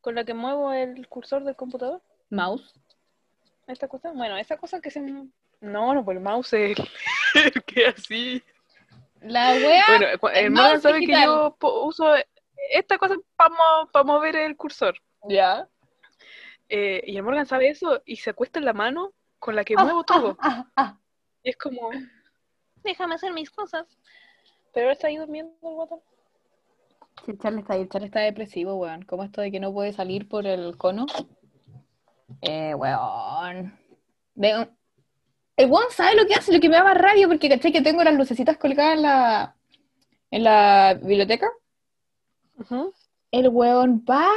¿Con 0.01 0.17
la 0.17 0.25
que 0.25 0.35
muevo 0.35 0.73
el 0.73 1.07
cursor 1.09 1.45
del 1.45 1.55
computador? 1.55 2.03
mouse. 2.31 2.75
¿Esta 3.69 3.87
cosa? 3.87 4.11
Bueno, 4.13 4.37
esa 4.37 4.57
cosa 4.57 4.81
que 4.81 4.91
se... 4.91 5.01
No, 5.01 5.95
no, 5.95 6.05
pues 6.05 6.17
el 6.17 6.23
mouse 6.23 6.53
es 6.55 6.79
el 7.35 7.65
que 7.67 7.87
así. 7.87 8.43
La 9.21 9.53
wea. 9.53 9.85
Bueno, 9.87 10.07
el 10.33 10.45
el 10.45 10.51
mouse 10.51 10.65
Morgan 10.65 10.81
sabe 10.81 11.01
que 11.07 11.13
yo 11.13 11.57
uso 11.61 12.15
esta 12.71 12.99
cosa 12.99 13.15
para 13.37 14.05
mover 14.05 14.35
el 14.35 14.57
cursor. 14.57 14.97
ya. 15.29 15.69
Eh, 16.69 17.03
y 17.07 17.17
el 17.17 17.23
Morgan 17.23 17.47
sabe 17.47 17.69
eso 17.69 18.03
y 18.07 18.17
se 18.17 18.31
acuesta 18.31 18.59
en 18.59 18.65
la 18.65 18.73
mano 18.73 19.13
con 19.43 19.57
la 19.57 19.65
que 19.65 19.75
muevo 19.77 20.05
todo. 20.05 20.37
Ah, 20.41 20.67
ah. 20.77 20.99
Y 21.43 21.51
es 21.51 21.57
como, 21.57 21.91
déjame 22.85 23.17
hacer 23.17 23.33
mis 23.33 23.51
cosas. 23.51 23.87
Pero 24.73 24.87
ahora 24.87 24.93
está 24.93 25.09
ahí 25.09 25.17
durmiendo 25.17 25.53
el 25.69 25.75
guatón. 25.75 26.01
Sí, 27.27 27.37
Charlie 27.39 27.61
está 27.61 27.75
ahí. 27.75 27.89
Charlie 27.89 28.07
está 28.07 28.21
depresivo, 28.21 28.77
weón. 28.77 29.03
¿Cómo 29.03 29.25
esto 29.25 29.41
de 29.41 29.51
que 29.51 29.59
no 29.59 29.73
puede 29.73 29.93
salir 29.93 30.29
por 30.29 30.47
el 30.47 30.77
cono? 30.79 31.07
Eh, 32.41 32.73
weón. 32.75 33.77
Ve- 34.37 34.71
El 35.57 35.71
weón 35.71 35.91
sabe 35.91 36.15
lo 36.15 36.25
que 36.25 36.35
hace, 36.35 36.53
lo 36.53 36.61
que 36.61 36.69
me 36.69 36.77
da 36.77 36.85
más 36.85 36.97
rabia, 36.97 37.27
porque 37.27 37.49
caché 37.49 37.73
que 37.73 37.83
tengo 37.83 38.05
las 38.05 38.15
lucecitas 38.15 38.57
colgadas 38.59 38.95
en 38.95 39.03
la, 39.03 39.57
en 40.31 40.45
la 40.45 40.95
biblioteca. 41.03 41.51
El 43.33 43.49
weón 43.49 44.05
va, 44.09 44.29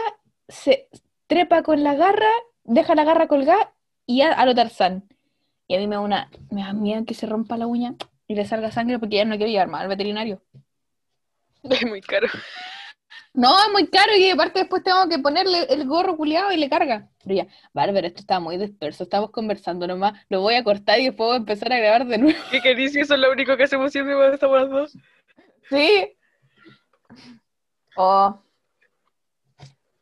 se 0.47 0.89
trepa 1.27 1.61
con 1.61 1.83
la 1.83 1.93
garra, 1.93 2.31
deja 2.63 2.95
la 2.95 3.03
garra 3.03 3.27
colgada 3.27 3.71
y 4.05 4.21
a, 4.21 4.33
a 4.33 4.45
lo 4.45 4.55
Tarzán. 4.55 5.07
Y 5.67 5.75
a 5.75 5.79
mí 5.79 5.87
me 5.87 5.95
da 5.95 6.01
una, 6.01 6.29
me 6.51 6.61
da 6.61 6.73
miedo 6.73 7.05
que 7.05 7.13
se 7.13 7.25
rompa 7.25 7.57
la 7.57 7.67
uña 7.67 7.95
y 8.27 8.35
le 8.35 8.45
salga 8.45 8.71
sangre 8.71 8.99
porque 8.99 9.15
ya 9.15 9.25
no 9.25 9.37
quiero 9.37 9.51
llevar 9.51 9.67
más 9.67 9.81
al 9.81 9.87
veterinario. 9.87 10.41
Es 11.63 11.85
muy 11.87 12.01
caro. 12.01 12.27
No, 13.33 13.59
es 13.59 13.71
muy 13.71 13.87
caro 13.87 14.15
y 14.15 14.29
aparte 14.29 14.59
después 14.59 14.81
tengo 14.83 15.09
que 15.09 15.19
ponerle 15.19 15.63
el 15.63 15.85
gorro 15.85 16.15
culiado 16.15 16.51
y 16.51 16.57
le 16.57 16.69
carga. 16.69 17.09
Pero 17.23 17.35
ya, 17.35 17.47
Bárbara, 17.73 18.07
esto 18.07 18.21
está 18.21 18.39
muy 18.39 18.57
disperso, 18.57 19.03
estamos 19.03 19.31
conversando 19.31 19.85
nomás, 19.87 20.13
lo 20.29 20.41
voy 20.41 20.55
a 20.55 20.63
cortar 20.63 20.99
y 20.99 21.05
después 21.05 21.27
voy 21.27 21.33
a 21.33 21.39
empezar 21.39 21.73
a 21.73 21.77
grabar 21.77 22.05
de 22.05 22.17
nuevo. 22.19 22.39
¿Qué 22.51 22.61
querís 22.61 22.93
si 22.93 22.99
eso 22.99 23.15
es 23.15 23.19
lo 23.19 23.31
único 23.31 23.57
que 23.57 23.63
hacemos 23.63 23.91
siempre 23.91 24.15
cuando 24.15 24.35
estamos 24.35 24.61
las 24.61 24.69
dos? 24.69 24.97
Sí. 25.69 26.17
Oh. 27.97 28.41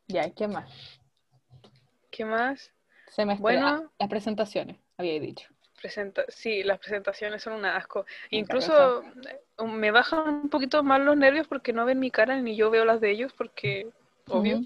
Ya, 0.08 0.30
¿qué 0.30 0.48
más? 0.48 0.70
¿Qué 2.12 2.26
más? 2.26 2.73
Semestre. 3.14 3.42
Bueno. 3.42 3.68
Ah, 3.68 3.84
las 4.00 4.10
presentaciones, 4.10 4.78
había 4.98 5.20
dicho. 5.20 5.48
Presenta 5.80 6.24
sí, 6.30 6.64
las 6.64 6.80
presentaciones 6.80 7.44
son 7.44 7.54
un 7.54 7.66
asco. 7.66 8.06
Me 8.32 8.40
Incluso 8.40 9.04
eh, 9.04 9.64
me 9.66 9.92
bajan 9.92 10.28
un 10.28 10.50
poquito 10.50 10.82
más 10.82 11.00
los 11.02 11.16
nervios 11.16 11.48
porque 11.48 11.74
no 11.74 11.86
ven 11.86 12.00
mi 12.00 12.10
cara 12.10 12.40
ni 12.42 12.56
yo 12.56 12.72
veo 12.72 12.86
las 12.86 13.02
de 13.02 13.12
ellos 13.12 13.32
porque, 13.34 13.88
obvio. 14.28 14.62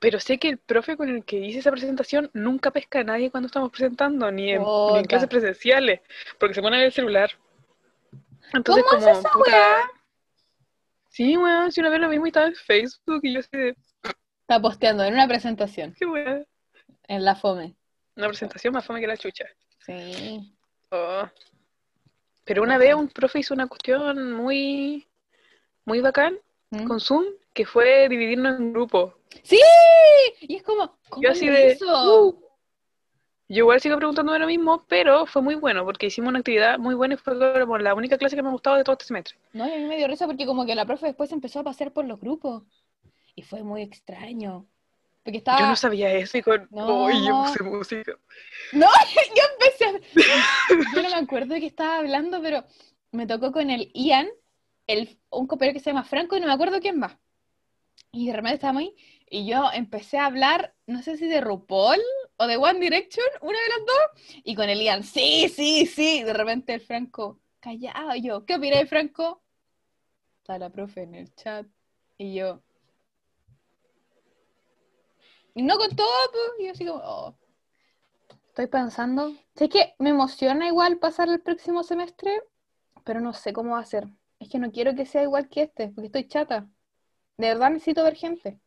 Pero 0.00 0.20
sé 0.20 0.38
que 0.38 0.48
el 0.48 0.58
profe 0.58 0.96
con 0.96 1.08
el 1.08 1.24
que 1.24 1.38
hice 1.38 1.60
esa 1.60 1.70
presentación 1.70 2.30
nunca 2.34 2.70
pesca 2.70 3.00
a 3.00 3.04
nadie 3.04 3.30
cuando 3.30 3.46
estamos 3.46 3.70
presentando, 3.70 4.30
ni 4.30 4.52
en, 4.52 4.58
ni 4.58 4.62
en 4.62 4.64
Puta. 4.64 5.02
clases 5.08 5.28
presenciales, 5.28 6.00
porque 6.38 6.54
se 6.54 6.62
pone 6.62 6.76
en 6.76 6.84
el 6.84 6.92
celular. 6.92 7.30
Entonces, 8.52 8.84
¿Cómo 8.84 9.00
como, 9.00 9.18
esa 9.18 9.30
puta, 9.30 9.50
weá? 9.50 9.90
Sí, 11.08 11.36
weón, 11.36 11.72
si 11.72 11.80
una 11.80 11.90
vez 11.90 12.00
lo 12.00 12.08
mismo 12.08 12.26
y 12.26 12.28
estaba 12.28 12.46
en 12.46 12.54
Facebook 12.54 13.20
y 13.22 13.34
yo 13.34 13.40
de, 13.52 13.74
Está 14.50 14.60
posteando 14.60 15.04
en 15.04 15.14
una 15.14 15.28
presentación, 15.28 15.94
qué 15.96 16.06
weá. 16.06 16.44
En 17.10 17.24
la 17.24 17.34
FOME. 17.34 17.74
Una 18.16 18.28
presentación 18.28 18.72
más 18.72 18.86
fome 18.86 19.00
que 19.00 19.08
la 19.08 19.16
chucha. 19.16 19.44
Sí. 19.84 20.54
Oh. 20.90 21.28
Pero 22.44 22.62
una 22.62 22.78
vez 22.78 22.94
un 22.94 23.08
profe 23.08 23.40
hizo 23.40 23.52
una 23.52 23.66
cuestión 23.66 24.32
muy, 24.32 25.08
muy 25.84 26.00
bacán 26.00 26.38
¿Mm? 26.70 26.84
con 26.86 27.00
Zoom, 27.00 27.24
que 27.52 27.66
fue 27.66 28.08
dividirnos 28.08 28.60
en 28.60 28.72
grupos. 28.72 29.14
¡Sí! 29.42 29.60
Y 30.42 30.56
es 30.56 30.62
como, 30.62 30.98
¿cómo 31.08 31.22
Yo 31.22 31.32
así 31.32 31.46
lo 31.46 31.52
de, 31.52 31.72
hizo? 31.72 32.26
uh. 32.28 32.44
Yo 33.48 33.56
igual 33.64 33.80
sigo 33.80 33.96
preguntándome 33.96 34.38
lo 34.38 34.46
mismo, 34.46 34.84
pero 34.86 35.26
fue 35.26 35.42
muy 35.42 35.56
bueno, 35.56 35.84
porque 35.84 36.06
hicimos 36.06 36.28
una 36.28 36.38
actividad 36.38 36.78
muy 36.78 36.94
buena 36.94 37.14
y 37.14 37.16
fue 37.16 37.36
como 37.60 37.76
la 37.78 37.94
única 37.94 38.18
clase 38.18 38.36
que 38.36 38.42
me 38.42 38.48
ha 38.48 38.52
gustado 38.52 38.76
de 38.76 38.84
todo 38.84 38.92
este 38.92 39.06
semestre. 39.06 39.36
No, 39.52 39.68
y 39.68 39.72
a 39.72 39.78
mí 39.78 39.86
me 39.86 39.96
dio 39.96 40.06
risa 40.06 40.26
porque 40.26 40.46
como 40.46 40.64
que 40.64 40.76
la 40.76 40.86
profe 40.86 41.06
después 41.06 41.32
empezó 41.32 41.58
a 41.58 41.64
pasear 41.64 41.92
por 41.92 42.04
los 42.04 42.20
grupos. 42.20 42.62
Y 43.34 43.42
fue 43.42 43.64
muy 43.64 43.82
extraño. 43.82 44.66
Porque 45.22 45.38
estaba... 45.38 45.60
Yo 45.60 45.66
no 45.66 45.76
sabía 45.76 46.12
eso 46.12 46.38
y 46.38 46.42
con... 46.42 46.66
No. 46.70 47.04
¡Uy, 47.04 47.26
yo 47.26 47.44
puse 47.44 47.62
música! 47.62 48.12
No, 48.72 48.86
yo 49.36 49.42
empecé 49.54 49.84
a... 49.84 49.92
Yo 50.94 51.02
no 51.02 51.10
me 51.10 51.16
acuerdo 51.16 51.54
de 51.54 51.60
qué 51.60 51.66
estaba 51.66 51.98
hablando, 51.98 52.40
pero 52.40 52.64
me 53.12 53.26
tocó 53.26 53.52
con 53.52 53.70
el 53.70 53.90
Ian, 53.92 54.28
el, 54.86 55.18
un 55.30 55.46
compañero 55.46 55.74
que 55.74 55.80
se 55.80 55.90
llama 55.90 56.04
Franco, 56.04 56.36
y 56.36 56.40
no 56.40 56.46
me 56.46 56.52
acuerdo 56.52 56.80
quién 56.80 56.98
más. 56.98 57.16
Y 58.12 58.26
de 58.26 58.32
repente 58.32 58.54
estábamos 58.54 58.82
ahí, 58.82 58.96
y 59.28 59.46
yo 59.46 59.70
empecé 59.72 60.18
a 60.18 60.26
hablar, 60.26 60.74
no 60.86 61.02
sé 61.02 61.16
si 61.16 61.28
de 61.28 61.40
RuPaul 61.40 62.00
o 62.36 62.46
de 62.46 62.56
One 62.56 62.80
Direction, 62.80 63.26
una 63.42 63.58
de 63.58 63.68
las 63.68 63.86
dos, 63.86 64.42
y 64.44 64.54
con 64.54 64.68
el 64.68 64.80
Ian, 64.80 65.04
sí, 65.04 65.48
sí, 65.48 65.86
sí, 65.86 66.22
de 66.22 66.32
repente 66.32 66.74
el 66.74 66.80
Franco, 66.80 67.40
callado, 67.60 68.14
y 68.16 68.22
yo, 68.22 68.44
¿qué 68.46 68.56
opináis, 68.56 68.88
Franco? 68.88 69.42
Está 70.38 70.58
la 70.58 70.70
profe 70.70 71.02
en 71.02 71.14
el 71.14 71.34
chat, 71.34 71.66
y 72.16 72.34
yo... 72.34 72.62
Y 75.60 75.62
no 75.62 75.76
con 75.76 75.94
todo, 75.94 76.08
pues, 76.32 76.42
y 76.58 76.64
yo 76.64 76.72
así 76.72 76.86
como, 76.86 77.02
oh. 77.04 77.34
Estoy 78.48 78.66
pensando. 78.66 79.30
Sé 79.54 79.68
que 79.68 79.94
me 79.98 80.08
emociona 80.08 80.66
igual 80.66 80.96
pasar 80.96 81.28
el 81.28 81.42
próximo 81.42 81.82
semestre, 81.82 82.42
pero 83.04 83.20
no 83.20 83.34
sé 83.34 83.52
cómo 83.52 83.72
va 83.72 83.80
a 83.80 83.84
ser. 83.84 84.08
Es 84.38 84.48
que 84.48 84.58
no 84.58 84.72
quiero 84.72 84.94
que 84.94 85.04
sea 85.04 85.22
igual 85.22 85.50
que 85.50 85.64
este, 85.64 85.88
porque 85.88 86.06
estoy 86.06 86.28
chata. 86.28 86.66
De 87.36 87.48
verdad 87.48 87.68
necesito 87.68 88.02
ver 88.02 88.14
gente. 88.14 88.58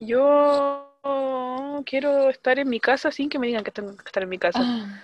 Yo 0.00 0.88
quiero 1.84 2.30
estar 2.30 2.58
en 2.58 2.70
mi 2.70 2.80
casa 2.80 3.10
sin 3.10 3.28
que 3.28 3.38
me 3.38 3.48
digan 3.48 3.62
que 3.62 3.72
tengo 3.72 3.94
que 3.94 4.06
estar 4.06 4.22
en 4.22 4.28
mi 4.30 4.38
casa. 4.38 4.60
Ah, 4.62 5.02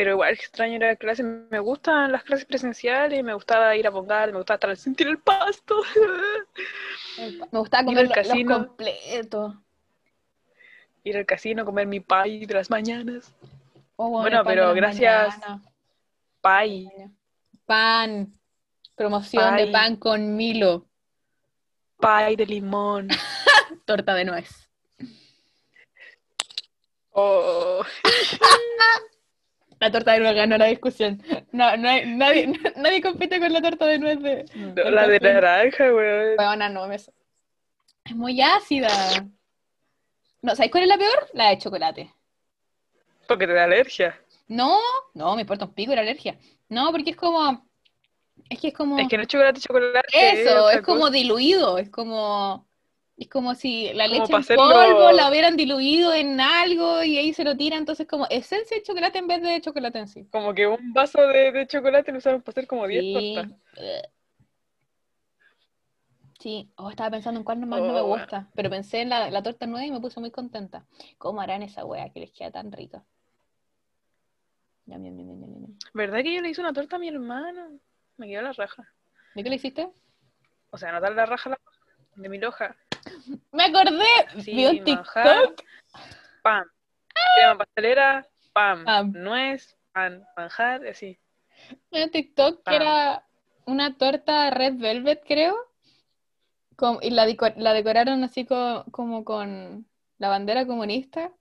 Pero 0.00 0.12
igual 0.12 0.32
extraño 0.32 0.76
ir 0.76 0.84
a 0.86 0.96
clases. 0.96 1.26
Me 1.26 1.58
gustan 1.58 2.10
las 2.10 2.22
clases 2.24 2.46
presenciales, 2.46 3.22
me 3.22 3.34
gustaba 3.34 3.76
ir 3.76 3.86
a 3.86 3.92
Pongal, 3.92 4.32
me 4.32 4.38
gustaba 4.38 4.54
estar, 4.56 4.74
sentir 4.78 5.06
el 5.08 5.18
pasto. 5.18 5.76
el 7.18 7.36
pa- 7.38 7.48
me 7.52 7.58
gustaba 7.58 7.82
Ir 7.82 7.86
comer 7.86 7.98
al 7.98 8.08
lo- 8.08 8.14
los 8.16 8.26
casino. 8.28 8.58
completos. 8.66 9.54
ir 11.04 11.16
al 11.18 11.26
casino, 11.26 11.66
comer 11.66 11.86
mi 11.86 12.00
pie 12.00 12.46
de 12.46 12.54
las 12.54 12.70
mañanas. 12.70 13.30
Oh, 13.96 14.08
Bueno, 14.08 14.38
el 14.40 14.46
pero 14.46 14.72
gracias. 14.72 15.36
Pie, 16.42 17.10
Pan. 17.66 18.32
Promoción 18.94 19.54
de 19.56 19.66
pan 19.66 19.96
con 19.96 20.34
Milo. 20.34 20.86
pie 22.00 22.36
de 22.38 22.46
limón. 22.46 23.08
Torta 23.84 24.14
de 24.14 24.24
nuez. 24.24 24.66
Oh, 27.12 27.82
La 29.80 29.90
torta 29.90 30.12
de 30.12 30.20
nuez 30.20 30.34
ganó 30.34 30.58
la 30.58 30.66
discusión. 30.66 31.22
No, 31.52 31.74
no 31.76 31.88
hay- 31.88 32.06
nadie, 32.06 32.46
nadie 32.76 33.00
compite 33.00 33.40
con 33.40 33.52
la 33.52 33.62
torta 33.62 33.86
de 33.86 33.98
nuez 33.98 34.20
de, 34.20 34.44
no, 34.54 34.90
la 34.90 35.06
de 35.08 35.18
naranja, 35.18 35.84
weón. 35.92 36.36
Weona, 36.38 36.68
no, 36.68 36.86
me... 36.86 36.96
Es 36.96 38.14
muy 38.14 38.40
ácida. 38.40 38.88
No, 40.42 40.54
¿sabes 40.54 40.70
cuál 40.70 40.84
es 40.84 40.88
la 40.88 40.98
peor? 40.98 41.28
La 41.32 41.48
de 41.48 41.58
chocolate. 41.58 42.14
Porque 43.26 43.46
te 43.46 43.54
da 43.54 43.64
alergia. 43.64 44.20
No, 44.48 44.78
no, 45.14 45.34
me 45.34 45.42
importa 45.42 45.64
un 45.64 45.74
pico 45.74 45.94
la 45.94 46.02
alergia. 46.02 46.38
No, 46.68 46.90
porque 46.92 47.10
es 47.10 47.16
como... 47.16 47.66
Es 48.48 48.60
que 48.60 48.68
es 48.68 48.74
como... 48.74 48.98
Es 48.98 49.08
que 49.08 49.16
no 49.16 49.22
es 49.22 49.28
chocolate, 49.28 49.60
chocolate. 49.60 50.08
Eso, 50.42 50.70
es 50.70 50.82
como 50.82 51.00
cosa. 51.00 51.12
diluido, 51.12 51.78
es 51.78 51.88
como... 51.90 52.68
Es 53.20 53.28
como 53.28 53.54
si 53.54 53.92
la 53.92 54.08
leche 54.08 54.32
en 54.32 54.38
hacerlo- 54.40 54.64
polvo 54.66 55.12
la 55.12 55.28
hubieran 55.28 55.54
diluido 55.54 56.14
en 56.14 56.40
algo 56.40 57.02
y 57.04 57.18
ahí 57.18 57.34
se 57.34 57.44
lo 57.44 57.54
tiran, 57.54 57.80
entonces 57.80 58.06
como 58.08 58.26
esencia 58.30 58.74
de 58.78 58.82
chocolate 58.82 59.18
en 59.18 59.26
vez 59.26 59.42
de 59.42 59.60
chocolate 59.60 59.98
en 59.98 60.08
sí. 60.08 60.24
Como 60.32 60.54
que 60.54 60.66
un 60.66 60.94
vaso 60.94 61.20
de, 61.26 61.52
de 61.52 61.66
chocolate 61.66 62.12
lo 62.12 62.18
usaron 62.18 62.40
para 62.40 62.52
hacer 62.52 62.66
como 62.66 62.86
10 62.86 63.02
Sí. 63.02 63.12
tortas. 63.34 63.58
Sí, 66.38 66.70
oh, 66.76 66.88
estaba 66.88 67.10
pensando 67.10 67.38
en 67.38 67.44
cuál 67.44 67.60
nomás 67.60 67.80
no 67.82 67.92
me 67.92 68.00
Oh, 68.00 68.06
bueno. 68.06 68.22
gusta, 68.24 68.48
pero 68.54 68.70
pensé 68.70 69.02
en 69.02 69.10
la, 69.10 69.30
la 69.30 69.42
torta 69.42 69.66
nueva 69.66 69.84
y 69.84 69.90
me 69.90 70.00
puse 70.00 70.18
muy 70.18 70.30
contenta. 70.30 70.86
¿Cómo 71.18 71.42
harán 71.42 71.62
esa 71.62 71.84
wea 71.84 72.08
que 72.08 72.20
les 72.20 72.32
queda 72.32 72.50
tan 72.50 72.72
rica? 72.72 73.04
¿Verdad 75.92 76.22
que 76.22 76.34
yo 76.34 76.40
le 76.40 76.48
hice 76.48 76.62
una 76.62 76.72
torta 76.72 76.96
a 76.96 76.98
mi 76.98 77.08
hermano? 77.08 77.78
Me 78.16 78.28
quedó 78.28 78.40
la 78.40 78.52
raja. 78.54 78.88
¿De 79.34 79.42
qué 79.44 79.50
le 79.50 79.56
hiciste? 79.56 79.90
O 80.70 80.78
sea, 80.78 80.90
no 80.92 81.00
darle 81.02 81.16
la 81.16 81.26
raja 81.26 81.50
la 81.50 81.58
de 82.16 82.28
mi 82.30 82.38
loja. 82.38 82.74
Me 83.52 83.64
acordé. 83.64 84.42
Sí, 84.42 84.52
vi 84.52 84.66
un 84.66 84.84
TikTok. 84.84 85.62
Pam. 86.42 86.64
Crema 87.36 87.58
pastelera, 87.58 88.26
pam. 88.52 88.84
Pam. 88.84 89.12
Nuez, 89.12 89.76
pan, 89.92 90.24
manjar, 90.36 90.86
así. 90.86 91.18
Un 91.90 92.10
TikTok 92.10 92.62
que 92.64 92.76
era 92.76 93.24
una 93.66 93.96
torta 93.96 94.50
red 94.50 94.74
velvet, 94.78 95.22
creo. 95.26 95.56
con- 96.76 96.98
y 97.02 97.10
la, 97.10 97.26
la 97.56 97.72
decoraron 97.74 98.24
así 98.24 98.46
co- 98.46 98.84
como 98.90 99.24
con 99.24 99.86
la 100.18 100.28
bandera 100.28 100.66
comunista. 100.66 101.32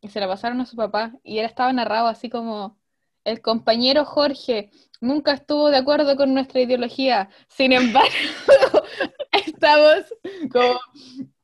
Y 0.00 0.08
se 0.08 0.20
la 0.20 0.28
pasaron 0.28 0.60
a 0.60 0.66
su 0.66 0.76
papá. 0.76 1.12
Y 1.22 1.38
él 1.38 1.44
estaba 1.46 1.72
narrado 1.72 2.06
así 2.08 2.28
como. 2.30 2.76
El 3.24 3.42
compañero 3.42 4.04
Jorge 4.06 4.70
nunca 5.00 5.32
estuvo 5.32 5.70
de 5.70 5.76
acuerdo 5.76 6.16
con 6.16 6.32
nuestra 6.34 6.60
ideología. 6.62 7.28
Sin 7.48 7.72
embargo, 7.72 8.08
estamos 9.32 10.04
como. 10.50 10.80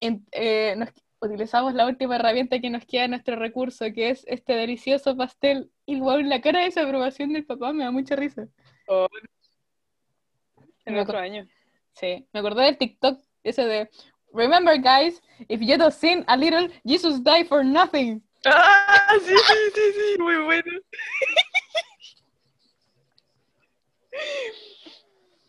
En- 0.06 0.26
eh, 0.32 0.74
nos- 0.76 0.90
utilizamos 1.20 1.74
la 1.74 1.86
última 1.86 2.16
herramienta 2.16 2.60
que 2.60 2.68
nos 2.70 2.84
queda 2.84 3.04
a 3.04 3.08
nuestro 3.08 3.36
recurso, 3.36 3.86
que 3.94 4.10
es 4.10 4.24
este 4.28 4.52
delicioso 4.54 5.16
pastel. 5.16 5.70
Y 5.86 5.98
wow, 6.00 6.18
la 6.20 6.40
cara 6.40 6.58
de 6.60 6.66
desaprobación 6.66 7.32
del 7.32 7.46
papá 7.46 7.72
me 7.72 7.84
da 7.84 7.90
mucha 7.90 8.14
risa. 8.16 8.46
Oh, 8.88 9.06
en 10.84 10.94
Me 10.94 11.00
otro 11.00 11.18
año. 11.18 11.48
Sí, 11.94 12.26
me 12.32 12.40
acordé 12.40 12.64
del 12.64 12.76
TikTok 12.78 13.20
ese 13.42 13.64
de 13.64 13.90
Remember 14.32 14.76
guys, 14.80 15.22
if 15.48 15.60
you 15.60 15.78
don't 15.78 15.92
sin 15.92 16.24
a 16.26 16.36
little, 16.36 16.68
Jesus 16.84 17.22
died 17.22 17.46
for 17.46 17.64
nothing. 17.64 18.20
Ah, 18.44 19.14
sí, 19.20 19.32
sí, 19.34 19.54
sí, 19.74 19.92
sí, 19.92 20.18
muy 20.22 20.36
bueno. 20.44 20.70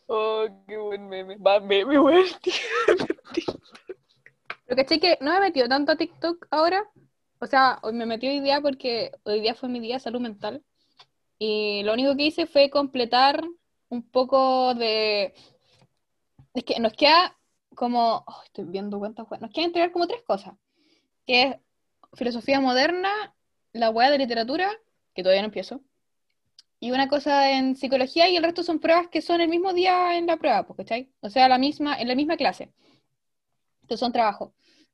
Oh, 0.08 0.46
qué 0.68 0.78
buen 0.78 1.08
meme. 1.10 1.36
Va, 1.38 1.60
meme, 1.60 2.00
weón. 2.00 2.26
Pero 4.66 4.78
caché 4.78 5.00
que 5.00 5.18
no 5.22 5.32
me 5.32 5.38
he 5.38 5.42
metido 5.42 5.68
tanto 5.68 5.92
a 5.92 5.96
TikTok 5.96 6.48
ahora. 6.52 6.90
O 7.40 7.48
sea, 7.48 7.80
hoy 7.84 7.94
me 7.94 8.06
metí 8.06 8.28
hoy 8.28 8.40
día 8.40 8.62
porque 8.62 9.12
hoy 9.24 9.42
día 9.42 9.56
fue 9.56 9.70
mi 9.70 9.80
día 9.80 9.96
de 9.96 10.00
salud 10.00 10.22
mental. 10.22 10.64
Y 11.38 11.84
lo 11.84 11.94
único 11.94 12.16
que 12.16 12.24
hice 12.24 12.48
fue 12.48 12.70
completar 12.70 13.44
un 13.90 14.04
poco 14.10 14.74
de... 14.74 15.34
Es 16.54 16.64
que 16.64 16.80
nos 16.80 16.94
queda 16.94 17.38
como... 17.76 18.24
oh, 18.26 18.42
estoy 18.46 18.66
viendo 18.66 19.00
cuántas... 19.00 19.28
Nos 19.40 19.52
queda 19.52 19.66
entregar 19.66 19.92
como 19.92 20.08
tres 20.08 20.24
cosas. 20.24 20.54
Que 21.28 21.44
es 21.44 21.56
filosofía 22.14 22.60
moderna, 22.60 23.12
la 23.74 23.90
hueá 23.90 24.10
de 24.10 24.18
literatura, 24.18 24.72
que 25.14 25.24
todavía 25.24 25.42
no 25.42 25.48
empiezo. 25.48 25.82
Y 26.80 26.92
una 26.92 27.08
cosa 27.08 27.52
en 27.52 27.76
psicología 27.76 28.30
y 28.30 28.38
el 28.38 28.44
resto 28.44 28.64
son 28.64 28.80
pruebas 28.80 29.08
que 29.10 29.22
son 29.22 29.42
el 29.42 29.50
mismo 29.50 29.74
día 29.74 30.18
en 30.18 30.28
la 30.28 30.38
prueba, 30.38 30.66
pues, 30.66 30.78
¿cachai? 30.78 31.12
O 31.22 31.30
sea, 31.30 31.48
la 31.50 31.58
misma, 31.58 32.00
en 32.00 32.08
la 32.08 32.16
misma 32.16 32.38
clase. 32.38 32.72
Entonces 33.86 34.00
son 34.00 34.12
trabajos. 34.12 34.52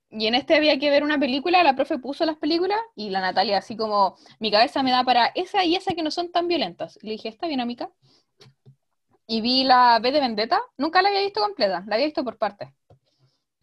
Y 0.10 0.28
en 0.28 0.36
este 0.36 0.56
había 0.56 0.78
que 0.78 0.90
ver 0.90 1.04
una 1.04 1.18
película, 1.18 1.64
la 1.64 1.78
profe 1.78 1.98
puso 1.98 2.26
las 2.26 2.36
películas 2.36 2.78
y 2.94 3.10
la 3.10 3.22
Natalia 3.22 3.58
así 3.58 3.78
como, 3.78 4.18
mi 4.40 4.52
cabeza 4.52 4.84
me 4.84 4.92
da 4.92 5.06
para 5.06 5.28
esa 5.28 5.64
y 5.64 5.78
esa 5.78 5.94
que 5.94 6.04
no 6.04 6.12
son 6.12 6.30
tan 6.30 6.50
violentas. 6.50 7.00
Le 7.02 7.12
dije, 7.14 7.30
está 7.30 7.48
bien, 7.48 7.62
amiga. 7.62 7.90
Y 9.28 9.40
vi 9.40 9.64
la 9.64 9.98
B 10.00 10.12
de 10.12 10.20
Vendetta, 10.20 10.60
nunca 10.78 11.02
la 11.02 11.08
había 11.08 11.22
visto 11.22 11.40
completa, 11.40 11.86
la 11.88 11.96
había 11.96 12.08
visto 12.08 12.26
por 12.26 12.38
partes. 12.38 12.68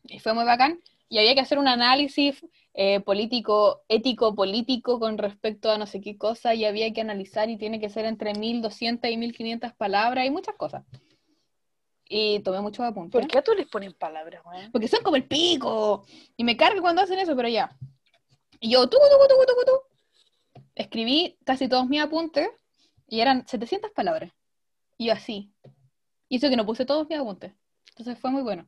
Y 0.05 0.19
fue 0.21 0.33
muy 0.33 0.45
bacán. 0.45 0.81
Y 1.11 1.19
había 1.19 1.35
que 1.35 1.43
hacer 1.43 1.59
un 1.59 1.69
análisis 1.69 2.43
eh, 2.73 3.01
político, 3.01 3.83
ético, 3.89 4.35
político 4.35 4.99
con 4.99 5.19
respecto 5.19 5.71
a 5.71 5.77
no 5.77 5.87
sé 5.87 6.01
qué 6.01 6.17
cosa 6.17 6.55
y 6.55 6.65
había 6.65 6.91
que 6.95 7.03
analizar 7.03 7.51
y 7.51 7.59
tiene 7.59 7.81
que 7.81 7.91
ser 7.91 8.07
entre 8.07 8.33
1200 8.33 9.11
y 9.11 9.19
1500 9.19 9.75
palabras 9.75 10.25
y 10.25 10.31
muchas 10.31 10.55
cosas. 10.55 10.85
Y 12.09 12.41
tomé 12.41 12.61
muchos 12.61 12.85
apuntes. 12.85 13.13
¿Por 13.13 13.29
qué 13.29 13.39
a 13.39 13.43
todos 13.43 13.59
les 13.59 13.69
ponen 13.69 13.93
palabras, 13.93 14.43
weón? 14.45 14.73
Porque 14.73 14.89
son 14.89 15.03
como 15.03 15.17
el 15.17 15.25
pico. 15.25 16.07
Y 16.37 16.45
me 16.45 16.57
carga 16.57 16.81
cuando 16.81 17.03
hacen 17.03 17.19
eso, 17.19 17.37
pero 17.37 17.49
ya. 17.49 17.77
Y 18.61 18.71
yo, 18.71 18.89
tucu, 18.89 19.03
tucu, 19.11 19.29
tucu, 19.29 19.47
tucu, 19.47 19.65
tucu. 19.65 20.63
Escribí 20.75 21.39
casi 21.45 21.69
todos 21.69 21.87
mis 21.87 22.01
apuntes 22.01 22.49
y 23.07 23.21
eran 23.21 23.47
700 23.47 23.91
palabras. 23.91 24.33
Y 24.97 25.07
yo 25.07 25.13
así. 25.13 25.53
Y 26.29 26.37
eso 26.37 26.49
que 26.49 26.57
no 26.57 26.65
puse 26.65 26.87
todos 26.87 27.09
mis 27.09 27.19
apuntes. 27.19 27.53
Entonces 27.91 28.19
fue 28.19 28.31
muy 28.31 28.43
bueno. 28.43 28.67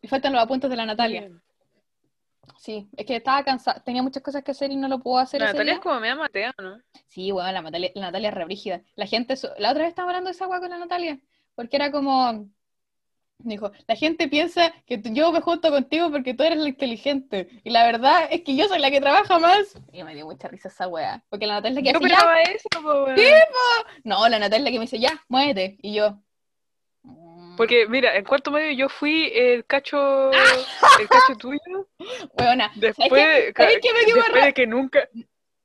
Y 0.00 0.08
faltan 0.08 0.32
los 0.32 0.42
apuntes 0.42 0.68
de 0.68 0.76
la 0.76 0.86
Natalia. 0.86 1.20
Bien. 1.20 1.42
Sí, 2.58 2.88
es 2.96 3.06
que 3.06 3.16
estaba 3.16 3.44
cansada. 3.44 3.82
Tenía 3.84 4.02
muchas 4.02 4.22
cosas 4.22 4.42
que 4.42 4.50
hacer 4.50 4.70
y 4.72 4.76
no 4.76 4.88
lo 4.88 4.98
puedo 5.00 5.18
hacer 5.18 5.40
La 5.40 5.46
ese 5.46 5.54
Natalia 5.54 5.72
día. 5.72 5.78
es 5.78 5.82
como 5.82 6.00
media 6.00 6.16
matea, 6.16 6.54
¿no? 6.60 6.80
Sí, 7.08 7.30
bueno, 7.30 7.52
la 7.52 7.62
Natalia, 7.62 7.90
la 7.94 8.02
Natalia 8.02 8.28
es 8.28 8.34
re 8.34 8.44
brígida. 8.44 8.82
La 8.96 9.06
gente, 9.06 9.34
la 9.58 9.70
otra 9.70 9.82
vez 9.82 9.90
estaba 9.90 10.08
hablando 10.10 10.28
de 10.28 10.32
esa 10.32 10.44
agua 10.44 10.60
con 10.60 10.70
la 10.70 10.78
Natalia, 10.78 11.20
porque 11.54 11.76
era 11.76 11.90
como, 11.90 12.48
dijo, 13.38 13.72
la 13.86 13.96
gente 13.96 14.28
piensa 14.28 14.72
que 14.86 15.00
yo 15.02 15.32
me 15.32 15.40
junto 15.40 15.70
contigo 15.70 16.10
porque 16.10 16.34
tú 16.34 16.42
eres 16.44 16.58
la 16.58 16.68
inteligente, 16.68 17.48
y 17.64 17.70
la 17.70 17.84
verdad 17.84 18.28
es 18.30 18.42
que 18.42 18.56
yo 18.56 18.66
soy 18.68 18.78
la 18.78 18.90
que 18.90 19.00
trabaja 19.00 19.38
más. 19.38 19.74
Y 19.92 20.02
me 20.02 20.14
dio 20.14 20.26
mucha 20.26 20.48
risa 20.48 20.68
esa 20.68 20.88
wea, 20.88 21.24
porque 21.28 21.46
la 21.46 21.54
Natalia 21.54 21.80
es 21.80 21.84
la 21.94 21.98
que 22.00 22.08
Yo 22.08 22.16
hace, 22.16 22.24
ya, 22.44 22.52
eso, 22.52 22.68
po, 22.82 23.04
weón. 23.04 23.16
no, 24.04 24.28
la 24.28 24.38
Natalia 24.38 24.58
es 24.58 24.64
la 24.64 24.70
que 24.70 24.78
me 24.78 24.84
dice, 24.84 24.98
ya, 24.98 25.22
muévete, 25.28 25.78
y 25.82 25.94
yo, 25.94 26.18
"Mm". 27.02 27.56
Porque, 27.56 27.86
mira, 27.86 28.16
en 28.16 28.24
cuarto 28.24 28.50
medio 28.50 28.72
yo 28.72 28.88
fui 28.88 29.30
el 29.34 29.66
cacho, 29.66 30.32
el 30.32 31.08
cacho 31.08 31.36
tuyo, 31.38 31.88
Weona, 32.38 32.72
después, 32.76 33.10
qué 33.10 33.92
me 33.92 34.04
después 34.04 34.44
de 34.44 34.54
que 34.54 34.66
nunca, 34.66 35.06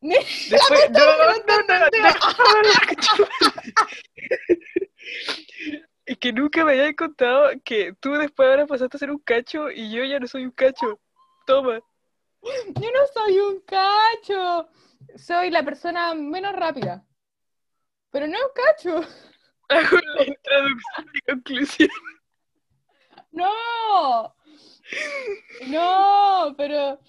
después, 0.02 0.90
no, 0.92 1.00
no, 1.00 1.64
no, 1.68 1.80
no, 1.80 1.86
Es 6.08 6.18
que 6.20 6.32
nunca 6.32 6.64
me 6.64 6.72
habían 6.72 6.94
contado 6.94 7.50
que 7.66 7.94
tú 8.00 8.14
después 8.14 8.48
ahora 8.48 8.66
pasaste 8.66 8.96
a 8.96 9.00
ser 9.00 9.12
un 9.12 9.20
cacho 9.20 9.70
y 9.70 9.92
yo 9.92 10.06
ya 10.06 10.22
no 10.22 10.26
soy 10.26 10.46
un 10.46 10.52
cacho. 10.52 11.02
Toma. 11.46 11.82
yo 12.42 12.92
no 12.92 13.08
soy 13.14 13.40
un 13.40 13.60
cacho, 13.60 14.70
soy 15.18 15.50
la 15.50 15.64
persona 15.64 16.14
menos 16.14 16.54
rápida, 16.54 17.06
pero 18.10 18.26
no 18.26 18.38
es 18.38 18.42
un 18.42 18.52
cacho. 18.56 19.10
Hago 19.70 19.98
la 19.98 20.24
introducción 20.24 21.08
y 21.14 21.22
conclusión. 21.30 21.90
No, 23.32 24.34
no, 25.68 26.56
pero 26.58 27.02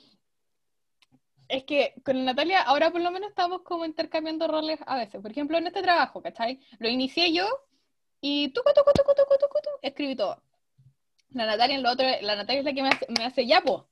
es 1.47 1.63
que 1.63 1.95
con 2.05 2.25
Natalia 2.25 2.63
ahora 2.63 2.91
por 2.91 3.01
lo 3.01 3.13
menos 3.13 3.31
estamos 3.31 3.63
como 3.63 3.85
intercambiando 3.85 4.49
roles 4.49 4.81
a 4.87 4.97
veces. 4.97 5.23
Por 5.23 5.31
ejemplo, 5.31 5.57
en 5.57 5.69
este 5.69 5.83
trabajo, 5.83 6.21
¿cachai? 6.21 6.61
Lo 6.81 6.89
inicié 6.89 7.33
yo 7.33 7.47
y 8.21 8.49
tucu, 8.49 8.71
tucu, 8.75 8.93
tucu, 8.95 9.15
tucu, 9.15 9.59
escribí 9.83 10.17
todo. 10.17 10.43
La 11.35 11.47
Natalia 11.47 11.77
en 11.77 11.83
lo 11.83 11.91
otro, 11.93 12.07
la 12.23 12.37
Natalia 12.37 12.61
es 12.61 12.65
la 12.65 12.73
que 12.73 12.83
me 12.83 12.89
hace, 12.89 13.07
me 13.19 13.25
hace 13.25 13.47
ya, 13.47 13.61
po. 13.61 13.89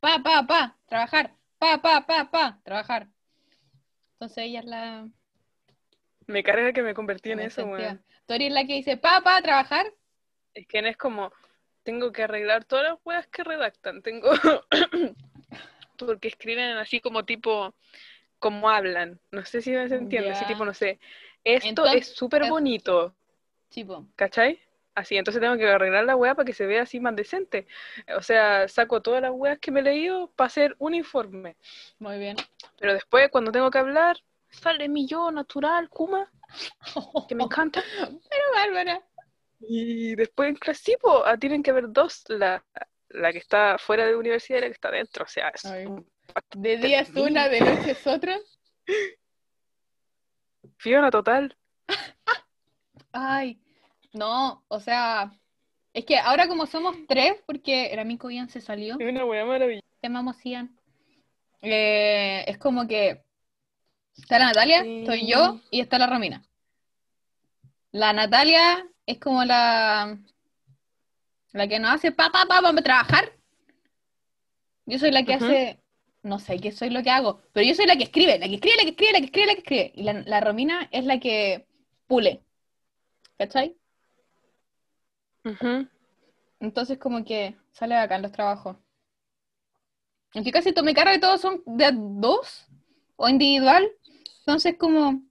Pa, 0.00 0.20
pa, 0.22 0.46
pa, 0.46 0.76
trabajar. 0.86 1.34
Pa, 1.58 1.80
pa, 1.80 2.06
pa, 2.06 2.30
pa, 2.30 2.58
trabajar. 2.64 3.08
Entonces 4.14 4.38
ella 4.44 4.60
es 4.60 4.64
la... 4.66 5.08
Me 6.26 6.42
carga 6.42 6.72
que 6.72 6.82
me 6.82 6.94
convertí 6.94 7.30
en 7.32 7.40
eso, 7.40 7.64
weón. 7.64 8.02
Tori 8.26 8.46
es 8.46 8.52
la 8.52 8.64
que 8.64 8.74
dice 8.74 8.96
pa, 8.96 9.20
pa, 9.22 9.40
trabajar. 9.42 9.92
Es 10.54 10.66
que 10.66 10.80
no 10.82 10.88
es 10.88 10.96
como, 10.96 11.32
tengo 11.82 12.12
que 12.12 12.22
arreglar 12.22 12.64
todas 12.64 12.84
las 12.90 12.98
weas 13.04 13.26
que 13.28 13.44
redactan. 13.44 14.02
Tengo. 14.02 14.30
Porque 15.96 16.28
escriben 16.28 16.76
así 16.76 17.00
como 17.00 17.24
tipo, 17.24 17.74
como 18.38 18.70
hablan. 18.70 19.20
No 19.30 19.44
sé 19.44 19.60
si 19.60 19.70
me 19.70 19.82
entiende. 19.84 20.30
Así 20.30 20.42
Ya. 20.42 20.48
tipo, 20.48 20.64
no 20.64 20.74
sé. 20.74 20.98
Esto 21.44 21.68
Entonces- 21.68 22.08
es 22.08 22.14
súper 22.14 22.48
bonito. 22.48 23.14
Tipo, 23.70 24.06
¿Cachai? 24.16 24.60
Así, 24.94 25.16
entonces 25.16 25.40
tengo 25.40 25.56
que 25.56 25.68
arreglar 25.68 26.04
la 26.04 26.16
wea 26.16 26.34
para 26.34 26.44
que 26.44 26.52
se 26.52 26.66
vea 26.66 26.82
así 26.82 27.00
más 27.00 27.14
decente. 27.14 27.66
O 28.16 28.22
sea, 28.22 28.68
saco 28.68 29.00
todas 29.00 29.22
las 29.22 29.30
weas 29.30 29.58
que 29.58 29.70
me 29.70 29.80
he 29.80 29.82
leído 29.84 30.30
para 30.32 30.48
hacer 30.48 30.74
un 30.78 30.94
informe. 30.94 31.56
muy 31.98 32.18
bien. 32.18 32.36
Pero 32.78 32.92
después, 32.92 33.30
cuando 33.30 33.52
tengo 33.52 33.70
que 33.70 33.78
hablar, 33.78 34.18
sale 34.48 34.88
mi 34.88 35.06
yo 35.06 35.30
natural, 35.30 35.88
Kuma, 35.88 36.30
que 37.28 37.34
me 37.34 37.44
encanta. 37.44 37.82
Pero 37.94 38.44
Bárbara. 38.54 39.00
Y 39.60 40.16
después 40.16 40.48
en 40.48 40.56
clase, 40.56 40.82
sí, 40.82 40.96
po, 41.00 41.24
ah, 41.24 41.36
tienen 41.36 41.62
que 41.62 41.70
haber 41.70 41.90
dos, 41.90 42.24
la, 42.28 42.64
la 43.10 43.32
que 43.32 43.38
está 43.38 43.78
fuera 43.78 44.04
de 44.04 44.12
la 44.12 44.18
universidad 44.18 44.58
y 44.58 44.62
la 44.62 44.66
que 44.66 44.72
está 44.72 44.90
dentro. 44.90 45.24
O 45.24 45.28
sea, 45.28 45.50
es 45.50 45.62
De 46.56 46.76
día 46.78 47.00
es 47.00 47.10
una, 47.10 47.48
de 47.48 47.60
noche 47.60 47.92
es 47.92 48.06
otra. 48.06 48.36
Fiona 50.78 51.10
total. 51.10 51.56
Ay, 53.12 53.58
no, 54.12 54.64
o 54.68 54.80
sea, 54.80 55.32
es 55.92 56.04
que 56.04 56.18
ahora 56.18 56.48
como 56.48 56.66
somos 56.66 56.96
tres, 57.08 57.34
porque 57.46 57.92
Ramiko 57.94 58.30
Ian 58.30 58.48
se 58.48 58.60
salió, 58.60 58.96
Es 58.98 59.08
una 59.10 59.24
wea 59.24 59.44
maravillosa. 59.44 59.86
llamamos 60.02 60.36
Ian, 60.44 60.76
eh, 61.62 62.44
es 62.46 62.58
como 62.58 62.86
que 62.86 63.22
está 64.16 64.38
la 64.38 64.46
Natalia, 64.46 64.82
Sí. 64.82 65.00
estoy 65.00 65.26
yo 65.26 65.60
y 65.70 65.80
está 65.80 65.98
la 65.98 66.06
Romina. 66.06 66.42
La 67.92 68.12
Natalia 68.12 68.86
es 69.06 69.18
como 69.18 69.44
la 69.44 70.16
la 71.52 71.66
que 71.66 71.80
nos 71.80 71.90
hace 71.92 72.12
pa 72.12 72.30
pa 72.30 72.46
pa 72.46 72.62
para 72.62 72.80
trabajar. 72.82 73.32
Yo 74.86 74.98
soy 75.00 75.10
la 75.10 75.24
que 75.24 75.34
hace, 75.34 75.80
no 76.22 76.38
sé 76.38 76.58
qué 76.60 76.70
soy 76.70 76.90
lo 76.90 77.02
que 77.02 77.10
hago, 77.10 77.40
pero 77.52 77.66
yo 77.66 77.74
soy 77.74 77.86
la 77.86 77.96
que 77.96 78.04
escribe, 78.04 78.38
la 78.38 78.46
que 78.46 78.54
escribe, 78.54 78.76
la 78.76 78.82
que 78.84 78.90
escribe, 78.90 79.12
la 79.12 79.18
que 79.18 79.24
escribe, 79.26 79.46
la 79.46 79.54
que 79.54 79.60
escribe. 79.60 79.92
Y 79.96 80.02
la, 80.04 80.12
la 80.12 80.40
Romina 80.40 80.88
es 80.92 81.04
la 81.04 81.18
que 81.18 81.66
pule. 82.06 82.40
¿Cachai? 83.40 83.74
Ujú. 85.46 85.88
Entonces 86.60 86.98
como 86.98 87.24
que 87.24 87.56
sale 87.72 87.94
acá 87.94 88.16
en 88.16 88.22
los 88.22 88.32
trabajos. 88.32 88.76
Aunque 90.34 90.52
casi 90.52 90.74
tomé 90.74 90.92
cara 90.92 91.12
de 91.12 91.20
todos 91.20 91.40
son 91.40 91.62
de 91.64 91.86
a 91.86 91.90
dos 91.90 92.66
o 93.16 93.30
individual. 93.30 93.90
Entonces 94.40 94.76
como 94.78 95.22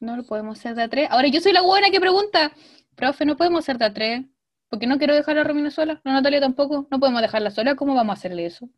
no 0.00 0.16
lo 0.16 0.24
podemos 0.24 0.58
hacer 0.58 0.74
de 0.74 0.82
a 0.82 0.88
tres. 0.88 1.08
Ahora 1.08 1.28
yo 1.28 1.40
soy 1.40 1.52
la 1.52 1.62
buena 1.62 1.88
que 1.90 2.00
pregunta, 2.00 2.50
profe, 2.96 3.24
no 3.24 3.36
podemos 3.36 3.60
hacer 3.60 3.78
de 3.78 3.84
a 3.84 3.94
tres. 3.94 4.24
Porque 4.68 4.88
no 4.88 4.98
quiero 4.98 5.14
dejar 5.14 5.38
a 5.38 5.44
Romina 5.44 5.70
sola. 5.70 6.00
No, 6.04 6.12
Natalia 6.14 6.40
tampoco. 6.40 6.88
No 6.90 6.98
podemos 6.98 7.22
dejarla 7.22 7.52
sola. 7.52 7.76
¿Cómo 7.76 7.94
vamos 7.94 8.16
a 8.16 8.18
hacerle 8.18 8.46
eso? 8.46 8.68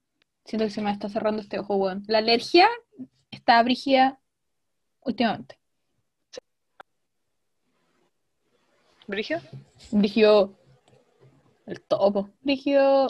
Siento 0.45 0.67
que 0.67 0.71
se 0.71 0.83
me 0.83 0.91
está 0.91 1.09
cerrando 1.09 1.41
este 1.41 1.59
ojo, 1.59 1.77
weón. 1.77 2.05
La 2.07 2.19
alergia 2.19 2.69
está 3.31 3.63
brígida 3.63 4.21
últimamente. 5.01 5.58
¿Brigio? 9.09 9.41
Brígido. 9.91 10.55
El 11.65 11.81
topo. 11.81 12.29
¡Brígido! 12.43 13.09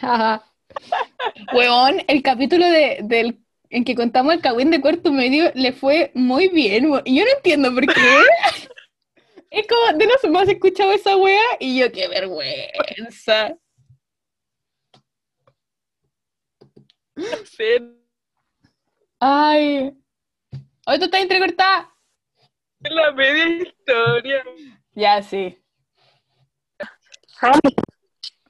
Ajá. 0.00 0.50
Weón, 1.54 2.00
el 2.08 2.22
capítulo 2.22 2.66
de, 2.66 3.00
del, 3.02 3.44
en 3.68 3.84
que 3.84 3.94
contamos 3.94 4.32
el 4.32 4.40
cagüín 4.40 4.70
de 4.70 4.80
cuarto 4.80 5.12
medio 5.12 5.52
le 5.54 5.74
fue 5.74 6.10
muy 6.14 6.48
bien. 6.48 6.86
Y 7.04 7.18
yo 7.18 7.24
no 7.24 7.30
entiendo 7.36 7.74
por 7.74 7.86
qué. 7.86 8.00
es 9.50 9.66
como, 9.66 9.98
de 9.98 10.06
los 10.06 10.32
más 10.32 10.48
escuchado 10.48 10.92
esa 10.92 11.18
wea 11.18 11.42
y 11.60 11.78
yo, 11.78 11.92
qué 11.92 12.08
vergüenza. 12.08 13.54
No 17.14 17.26
sé, 17.44 17.78
Ay. 19.20 19.92
Hoy 20.86 20.98
tú 20.98 21.04
estás 21.04 21.20
entrecortada. 21.20 21.91
La 22.90 23.12
media 23.12 23.48
historia. 23.48 24.44
Ya, 24.94 25.22
sí. 25.22 25.58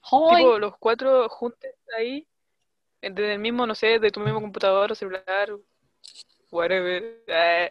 Tipo, 0.03 0.59
los 0.59 0.77
cuatro 0.79 1.29
juntos 1.29 1.71
ahí, 1.97 2.27
desde 3.01 3.35
el 3.35 3.39
mismo, 3.39 3.67
no 3.67 3.75
sé, 3.75 3.99
de 3.99 4.11
tu 4.11 4.21
mismo 4.21 4.41
computador 4.41 4.93
o 4.93 4.95
celular, 4.95 5.51
whatever. 6.51 7.23
Eh, 7.27 7.71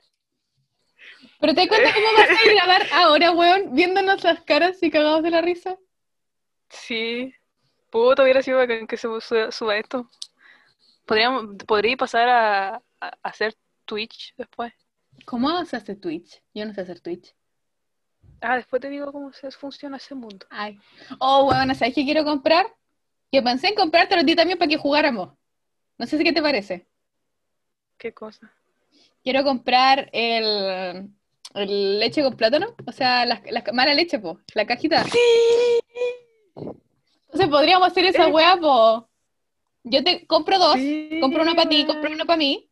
Pero 1.40 1.54
te 1.54 1.62
das 1.62 1.68
cuenta 1.68 1.94
cómo 1.94 2.08
vas 2.18 2.30
a 2.30 2.50
grabar 2.54 2.82
ahora, 2.94 3.32
weón, 3.32 3.76
viéndonos 3.76 4.24
las 4.24 4.42
caras 4.44 4.82
y 4.82 4.90
cagados 4.92 5.24
de 5.24 5.32
la 5.32 5.42
risa. 5.42 5.78
sí, 6.70 7.34
puto, 7.90 8.24
hubiera 8.24 8.42
sido 8.42 8.58
bacán 8.58 8.88
que 8.88 8.98
se 8.98 9.08
suba, 9.52 9.78
esto. 9.78 10.10
Podríamos, 11.06 11.56
podría 11.68 11.98
pasar 11.98 12.30
a 12.30 12.84
hacer 13.24 13.56
Twitch 13.86 14.34
después. 14.38 14.74
¿Cómo 15.26 15.64
se 15.66 15.76
hace 15.78 15.96
Twitch? 15.96 16.42
Yo 16.54 16.66
no 16.66 16.74
sé 16.74 16.82
hacer 16.82 17.00
Twitch. 17.00 17.34
Ah, 18.42 18.56
después 18.56 18.82
te 18.82 18.90
digo 18.90 19.12
cómo 19.12 19.32
se 19.34 19.52
funciona 19.52 19.98
ese 19.98 20.16
mundo. 20.16 20.46
Ay. 20.50 20.80
Oh, 21.20 21.46
weón, 21.46 21.74
¿sabes 21.76 21.94
qué 21.94 22.04
quiero 22.04 22.24
comprar? 22.24 22.66
Que 23.32 23.42
pensé 23.42 23.68
en 23.68 23.76
comprártelo 23.76 24.22
a 24.22 24.26
ti 24.26 24.36
también 24.36 24.58
para 24.58 24.70
que 24.70 24.78
jugáramos. 24.78 25.30
No 25.98 26.08
sé 26.08 26.18
si 26.18 26.24
qué 26.24 26.34
te 26.34 26.42
parece. 26.42 26.88
¿Qué 27.98 28.14
cosa? 28.14 28.52
Quiero 29.24 29.44
comprar 29.44 30.10
el, 30.12 31.12
el 31.54 32.00
leche 32.00 32.24
con 32.24 32.36
plátano, 32.36 32.76
o 32.88 32.92
sea, 32.92 33.26
la, 33.28 33.42
la 33.52 33.64
mala 33.74 33.94
leche, 33.94 34.18
po, 34.18 34.40
la 34.56 34.66
cajita. 34.66 35.06
Entonces 36.56 37.48
podríamos 37.48 37.88
hacer 37.88 38.06
esa 38.06 38.28
weá, 38.28 38.58
po. 38.58 39.08
Yo 39.84 40.04
te 40.04 40.26
compro 40.26 40.58
dos, 40.58 40.74
Sí, 40.76 41.20
compro 41.22 41.44
uno 41.44 41.56
para 41.56 41.70
ti, 41.70 41.86
compro 41.86 42.12
uno 42.12 42.26
para 42.26 42.38
mí. 42.38 42.71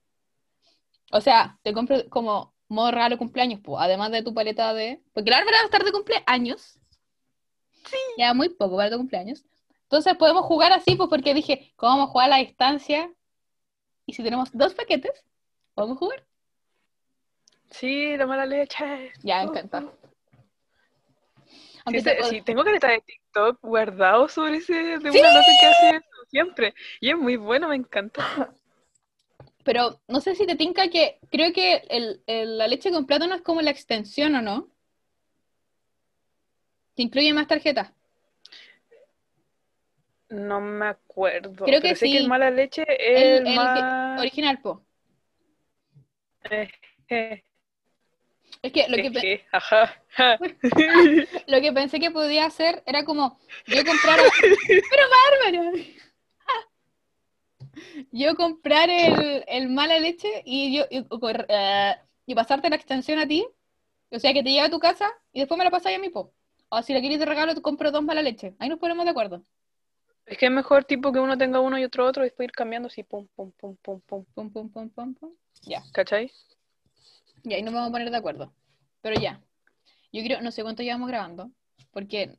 O 1.12 1.22
sea, 1.22 1.58
te 1.64 1.74
compro 1.74 2.08
como 2.10 2.54
modo 2.68 2.92
regalo 2.92 3.16
de 3.16 3.20
cumpleaños, 3.20 3.60
po, 3.62 3.80
además 3.80 4.12
de 4.12 4.22
tu 4.24 4.34
paleta 4.34 4.74
de... 4.74 5.02
Porque 5.14 5.32
la 5.32 5.38
Bárbara 5.38 5.58
va 5.58 5.62
a 5.64 5.66
estar 5.66 5.84
de 5.84 5.92
cumpleaños. 5.92 6.80
Sí. 7.86 7.98
Ya 8.18 8.34
muy 8.34 8.50
poco 8.50 8.78
para 8.78 8.92
tu 8.92 8.98
cumpleaños. 8.98 9.44
Entonces 9.84 10.16
podemos 10.18 10.46
jugar 10.46 10.72
así, 10.72 10.96
pues 10.96 11.10
porque 11.10 11.34
dije, 11.34 11.74
¿cómo 11.76 11.94
vamos 11.94 12.10
a 12.10 12.12
jugar 12.12 12.28
a 12.28 12.38
la 12.38 12.44
distancia? 12.46 13.12
Y 14.06 14.14
si 14.14 14.22
tenemos 14.24 14.50
dos 14.54 14.74
paquetes, 14.76 15.12
podemos 15.74 15.98
jugar. 15.98 16.24
Sí, 17.72 18.16
la 18.18 18.26
mala 18.28 18.46
leche. 18.46 19.12
Ya, 19.24 19.42
encanta. 19.42 19.80
uh. 19.80 19.92
Aunque 21.86 22.02
Sí, 22.02 22.10
sé- 22.10 22.18
pod- 22.20 22.30
sí, 22.30 22.42
tengo 22.42 22.64
careta 22.64 22.90
de 22.90 23.02
TikTok 23.02 23.60
guardado 23.62 24.28
sobre 24.28 24.58
ese, 24.58 24.74
de 24.74 25.12
¡Sí! 25.12 25.20
una 25.20 25.34
nota 25.34 25.46
que 25.60 25.66
hace 25.68 25.90
eso 25.96 26.26
siempre. 26.30 26.74
Y 27.00 27.10
es 27.10 27.18
muy 27.18 27.36
bueno, 27.38 27.68
me 27.68 27.76
encanta. 27.76 28.22
Pero 29.70 30.02
no 30.08 30.20
sé 30.20 30.34
si 30.34 30.48
te 30.48 30.56
tinca 30.56 30.90
que 30.90 31.20
creo 31.30 31.54
que 31.54 31.84
el, 31.92 32.24
el- 32.26 32.58
la 32.58 32.68
leche 32.68 32.90
con 32.90 33.06
plátano 33.06 33.36
es 33.36 33.44
como 33.44 33.62
la 33.62 33.70
extensión, 33.70 34.34
¿o 34.34 34.42
no? 34.42 34.68
Que 36.96 37.04
incluye 37.04 37.32
más 37.34 37.46
tarjetas. 37.46 37.94
No 40.30 40.60
me 40.60 40.88
acuerdo. 40.88 41.66
Creo 41.66 41.82
que 41.82 41.90
pero 41.90 41.96
sé 41.98 42.06
que 42.08 42.12
sí. 42.14 42.18
el 42.18 42.28
mala 42.28 42.50
leche 42.50 42.82
es 42.90 43.42
El, 43.46 43.56
más... 43.56 44.20
original, 44.20 44.60
po. 44.60 44.84
eh, 46.50 46.72
eh, 47.10 47.44
Es 48.64 48.72
que 48.74 48.88
lo 48.88 48.98
que, 48.98 49.12
pe- 49.12 49.46
ajá, 49.52 50.04
ja. 50.18 50.40
lo 51.46 51.62
que 51.62 51.72
pensé 51.74 52.00
que 52.00 52.10
podía 52.10 52.46
hacer 52.46 52.82
era 52.88 53.06
como 53.06 53.40
yo 53.68 53.86
comprara. 53.86 54.24
¡Pero 54.68 55.04
Bárbara! 55.52 55.72
Yo 58.12 58.36
comprar 58.36 58.90
el, 58.90 59.44
el 59.48 59.70
mala 59.70 60.00
leche 60.00 60.28
y 60.46 60.78
yo 60.78 60.86
y, 60.90 61.06
eh, 61.48 61.96
y 62.26 62.36
pasarte 62.36 62.70
la 62.70 62.76
extensión 62.76 63.20
a 63.20 63.28
ti. 63.28 63.46
O 64.12 64.20
sea, 64.20 64.34
que 64.34 64.44
te 64.44 64.52
lleve 64.52 64.66
a 64.66 64.70
tu 64.70 64.80
casa 64.80 65.10
y 65.32 65.40
después 65.40 65.58
me 65.58 65.64
la 65.64 65.72
pasáis 65.72 65.98
a 65.98 66.02
mí, 66.02 66.10
po. 66.10 66.34
O 66.70 66.82
si 66.82 66.94
la 66.94 67.00
quieres 67.00 67.20
de 67.20 67.26
regalo, 67.26 67.56
te 67.56 67.62
compro 67.62 67.92
dos 67.92 68.04
mala 68.04 68.22
leche. 68.22 68.56
Ahí 68.60 68.70
nos 68.70 68.80
ponemos 68.80 69.06
de 69.06 69.12
acuerdo. 69.12 69.44
Es 70.26 70.38
que 70.38 70.46
es 70.46 70.52
mejor 70.52 70.86
tipo 70.86 71.12
que 71.12 71.20
uno 71.20 71.38
tenga 71.38 71.60
uno 71.60 71.80
y 71.80 71.84
otro 71.84 72.06
otro 72.06 72.24
y 72.24 72.28
después 72.28 72.46
ir 72.46 72.52
cambiando 72.52 72.88
así, 72.88 73.04
pum, 73.04 73.28
pum, 73.36 73.52
pum, 73.54 73.76
pum, 73.82 74.00
pum. 74.02 74.26
Pum, 74.34 74.52
pum, 74.52 74.70
pum, 74.70 74.90
pum, 74.90 75.14
pum. 75.16 75.34
Ya. 75.64 75.84
¿Cachai? 75.92 76.32
Y 77.44 77.54
ahí 77.54 77.64
nos 77.64 77.74
vamos 77.74 77.90
a 77.90 77.92
poner 77.92 78.12
de 78.12 78.18
acuerdo. 78.18 78.54
Pero 79.02 79.20
ya. 79.20 79.42
Yo 80.12 80.24
creo, 80.24 80.42
no 80.42 80.52
sé 80.52 80.64
cuánto 80.64 80.84
llevamos 80.84 81.08
grabando, 81.08 81.52
porque 81.92 82.38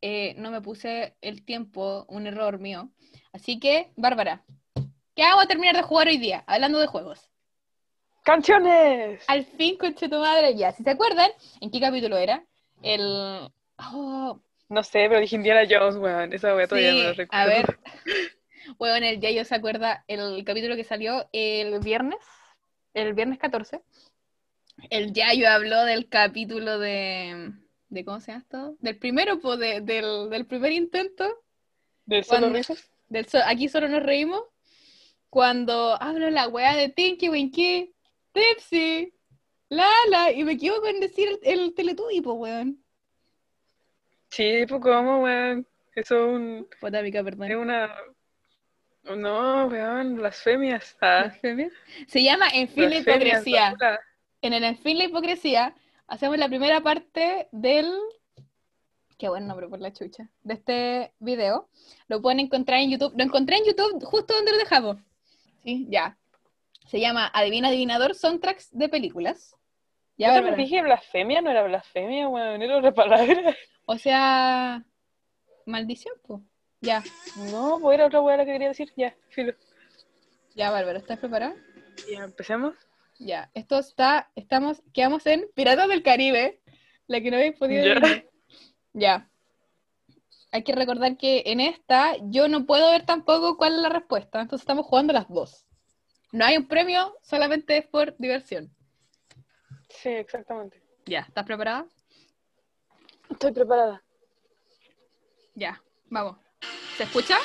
eh, 0.00 0.34
no 0.36 0.50
me 0.50 0.60
puse 0.60 1.16
el 1.20 1.44
tiempo, 1.44 2.06
un 2.08 2.26
error 2.26 2.58
mío. 2.58 2.90
Así 3.32 3.58
que, 3.58 3.92
Bárbara, 3.96 4.44
¿qué 5.18 5.24
vamos 5.24 5.44
a 5.44 5.48
terminar 5.48 5.74
de 5.74 5.82
jugar 5.82 6.06
hoy 6.06 6.16
día? 6.18 6.44
Hablando 6.46 6.78
de 6.78 6.86
juegos. 6.86 7.28
¡Canciones! 8.24 9.22
Al 9.26 9.44
fin, 9.44 9.76
conche 9.76 10.08
tu 10.08 10.18
madre, 10.18 10.54
ya. 10.54 10.70
Si 10.72 10.84
se 10.84 10.90
acuerdan, 10.90 11.30
¿en 11.60 11.70
qué 11.72 11.80
capítulo 11.80 12.16
era? 12.16 12.44
El. 12.82 13.50
Oh, 13.92 14.40
No 14.68 14.82
sé, 14.84 15.06
pero 15.08 15.18
dije 15.20 15.34
Indiana 15.34 15.62
Jones, 15.68 15.96
weón. 15.96 16.32
Esa 16.32 16.54
weá 16.54 16.68
todavía 16.68 16.92
no 16.92 16.98
la 17.02 17.10
sí, 17.12 17.16
recuerdo. 17.18 17.42
a 17.42 17.46
ver. 17.46 17.78
Bueno, 18.76 19.06
el 19.06 19.18
Yayo 19.18 19.46
se 19.46 19.54
acuerda 19.54 20.04
el 20.08 20.44
capítulo 20.44 20.76
que 20.76 20.84
salió 20.84 21.26
el 21.32 21.78
viernes, 21.80 22.18
el 22.92 23.14
viernes 23.14 23.38
14. 23.38 23.80
El 24.90 25.14
Yayo 25.14 25.48
habló 25.48 25.84
del 25.84 26.08
capítulo 26.10 26.78
de. 26.78 27.52
de 27.88 28.04
¿Cómo 28.04 28.20
se 28.20 28.30
llama 28.32 28.42
esto? 28.42 28.76
Del 28.80 28.98
primero, 28.98 29.40
pues, 29.40 29.58
de- 29.58 29.80
del, 29.80 30.28
del 30.28 30.44
primer 30.46 30.72
intento. 30.72 31.26
¿Del 32.04 32.24
solo 32.24 32.50
risas? 32.50 32.90
Del 33.08 33.26
so- 33.26 33.40
aquí 33.46 33.68
solo 33.70 33.88
nos 33.88 34.02
reímos. 34.02 34.42
Cuando 35.30 36.00
hablo 36.00 36.30
la 36.30 36.48
weá 36.48 36.74
de 36.74 36.88
Tinky 36.88 37.28
Winky, 37.28 37.94
Tipsy, 38.32 39.12
Lala, 39.68 40.32
y 40.32 40.44
me 40.44 40.52
equivoco 40.52 40.86
en 40.86 41.00
decir 41.00 41.28
el, 41.42 41.60
el 41.60 41.74
Teletubby, 41.74 42.20
pues, 42.22 42.36
weón. 42.38 42.82
Sí, 44.30 44.64
pues 44.68 44.80
cómo, 44.80 45.22
weón. 45.22 45.66
Eso 45.94 46.14
es 46.16 46.34
un... 46.34 46.68
Potámica, 46.80 47.22
perdón. 47.22 47.50
Es 47.50 47.56
una... 47.56 47.94
No, 49.16 49.66
weón, 49.66 50.16
blasfemias. 50.16 50.96
Ah, 51.00 51.24
¿Blasfemia? 51.24 51.70
Se 52.06 52.22
llama 52.22 52.48
En 52.52 52.68
fin 52.68 52.90
la 52.90 52.98
hipocresía. 52.98 53.74
En 54.42 54.52
el 54.52 54.64
En 54.64 54.76
fin 54.78 54.98
la 54.98 55.04
hipocresía 55.04 55.74
hacemos 56.06 56.38
la 56.38 56.48
primera 56.48 56.80
parte 56.80 57.48
del... 57.52 57.90
Qué 59.18 59.28
buen 59.28 59.46
nombre 59.46 59.66
por 59.68 59.80
la 59.80 59.92
chucha. 59.92 60.28
De 60.42 60.54
este 60.54 61.12
video. 61.18 61.68
Lo 62.06 62.22
pueden 62.22 62.40
encontrar 62.40 62.80
en 62.80 62.90
YouTube. 62.90 63.14
Lo 63.16 63.24
encontré 63.24 63.56
en 63.56 63.64
YouTube 63.64 64.04
justo 64.04 64.34
donde 64.34 64.52
lo 64.52 64.58
dejamos. 64.58 64.96
Sí, 65.64 65.86
ya. 65.90 66.16
Se 66.86 67.00
llama 67.00 67.30
Adivina 67.34 67.68
Adivinador 67.68 68.14
Soundtracks 68.14 68.70
de 68.72 68.88
películas. 68.88 69.54
Ya, 70.16 70.28
Yo 70.28 70.34
Bárbara. 70.34 70.56
dije 70.56 70.82
blasfemia, 70.82 71.40
no 71.42 71.50
era 71.50 71.62
blasfemia, 71.62 72.28
weón, 72.28 72.62
era 72.62 72.78
otra 72.78 72.92
palabra. 72.92 73.56
O 73.86 73.96
sea, 73.98 74.84
maldición, 75.66 76.14
pues. 76.26 76.42
Ya, 76.80 77.02
No, 77.50 77.78
pues 77.80 77.94
era 77.96 78.06
otra 78.06 78.20
weá 78.20 78.36
la 78.36 78.44
que 78.44 78.52
quería 78.52 78.68
decir. 78.68 78.92
Ya, 78.96 79.14
filo. 79.30 79.54
ya, 80.54 80.70
Bárbara, 80.70 80.98
¿estás 80.98 81.18
preparada? 81.18 81.54
Ya, 82.10 82.24
empecemos. 82.24 82.74
Ya, 83.18 83.50
esto 83.54 83.78
está, 83.78 84.30
estamos, 84.36 84.82
quedamos 84.92 85.26
en 85.26 85.48
Piratas 85.54 85.88
del 85.88 86.02
Caribe, 86.04 86.60
la 87.08 87.20
que 87.20 87.30
no 87.30 87.36
habéis 87.36 87.56
podido 87.56 87.84
Ya. 87.84 88.24
Ya. 88.92 89.30
Hay 90.50 90.64
que 90.64 90.74
recordar 90.74 91.16
que 91.18 91.42
en 91.46 91.60
esta 91.60 92.16
yo 92.22 92.48
no 92.48 92.64
puedo 92.64 92.90
ver 92.90 93.04
tampoco 93.04 93.56
cuál 93.58 93.74
es 93.74 93.80
la 93.80 93.90
respuesta, 93.90 94.40
entonces 94.40 94.62
estamos 94.62 94.86
jugando 94.86 95.12
las 95.12 95.28
dos. 95.28 95.66
No 96.32 96.44
hay 96.44 96.56
un 96.56 96.66
premio, 96.66 97.14
solamente 97.22 97.76
es 97.76 97.86
por 97.86 98.16
diversión. 98.18 98.74
Sí, 99.88 100.08
exactamente. 100.08 100.82
Ya, 101.06 101.20
¿estás 101.20 101.44
preparada? 101.44 101.86
Estoy 103.30 103.52
preparada. 103.52 104.02
Ya, 105.54 105.82
vamos. 106.06 106.36
¿Se 106.96 107.02
escucha? 107.04 107.36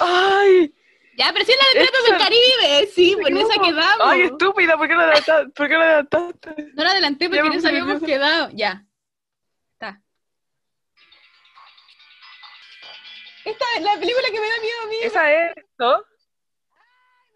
¡Ay! 0.00 0.74
Ya, 1.16 1.30
pero 1.32 1.44
si 1.44 1.52
es 1.52 1.58
la 1.58 1.80
de 1.80 1.86
Piratas 1.86 2.04
del 2.08 2.18
Caribe. 2.18 2.86
Sí, 2.92 3.16
en 3.26 3.36
esa 3.36 3.54
quedamos. 3.60 4.06
¡Ay, 4.06 4.22
estúpida! 4.22 4.76
¿Por 4.76 4.88
qué 4.88 4.94
la 4.94 5.02
adelantaste? 5.04 5.50
¿Por 5.50 5.68
qué 5.68 5.74
la 5.74 5.84
adelantaste? 5.84 6.70
No 6.74 6.84
la 6.84 6.90
adelanté 6.90 7.28
porque 7.28 7.42
no 7.42 7.70
nerviosa. 7.70 8.06
quedado. 8.06 8.50
Ya. 8.52 8.86
Esta 13.44 13.64
es 13.76 13.82
la 13.82 13.94
película 13.98 14.26
que 14.30 14.40
me 14.40 14.48
da 14.48 14.60
miedo 14.60 14.80
a 14.82 14.86
mí. 14.86 14.96
¿Esa 15.02 15.32
es? 15.32 15.54
¿No? 15.78 16.04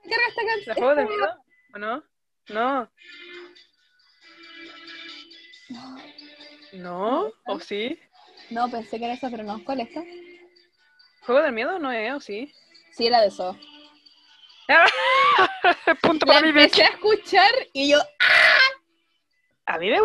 Me 0.04 0.10
carga 0.10 0.26
esta 0.28 0.42
¿La 0.42 0.48
canción. 0.48 0.76
juego 0.76 0.94
de 0.94 1.04
miedo? 1.04 1.44
¿O 1.74 1.78
no? 1.78 2.04
No. 2.48 2.90
¿No? 6.72 7.32
¿O 7.46 7.60
sí? 7.60 7.98
No, 8.50 8.70
pensé 8.70 8.98
que 8.98 9.04
era 9.06 9.14
esa, 9.14 9.30
pero 9.30 9.42
no. 9.42 9.64
¿Cuál 9.64 9.80
es 9.80 9.88
esta? 9.88 10.04
¿Juego 11.22 11.42
del 11.42 11.52
miedo 11.52 11.78
no 11.78 11.90
es? 11.90 12.12
¿O 12.12 12.20
sí? 12.20 12.52
Sí, 12.92 13.06
era 13.06 13.20
de 13.20 13.28
eso. 13.28 13.58
Punto 16.02 16.26
La 16.26 16.34
para 16.34 16.42
mí, 16.42 16.48
empecé 16.48 16.82
a 16.82 16.88
escuchar 16.88 17.50
y 17.72 17.90
yo. 17.90 17.98
A 19.66 19.78
mí 19.78 19.90
me 19.90 19.98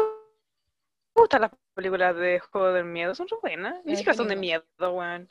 gustan 1.15 1.41
las 1.41 1.51
películas 1.75 2.15
de 2.15 2.39
Juego 2.39 2.73
del 2.73 2.85
Miedo, 2.85 3.13
son 3.15 3.27
re 3.27 3.37
buenas. 3.41 3.83
Ni 3.85 3.95
siquiera 3.95 4.15
son 4.15 4.27
de 4.27 4.35
miedo, 4.35 4.63
weón. 4.79 5.29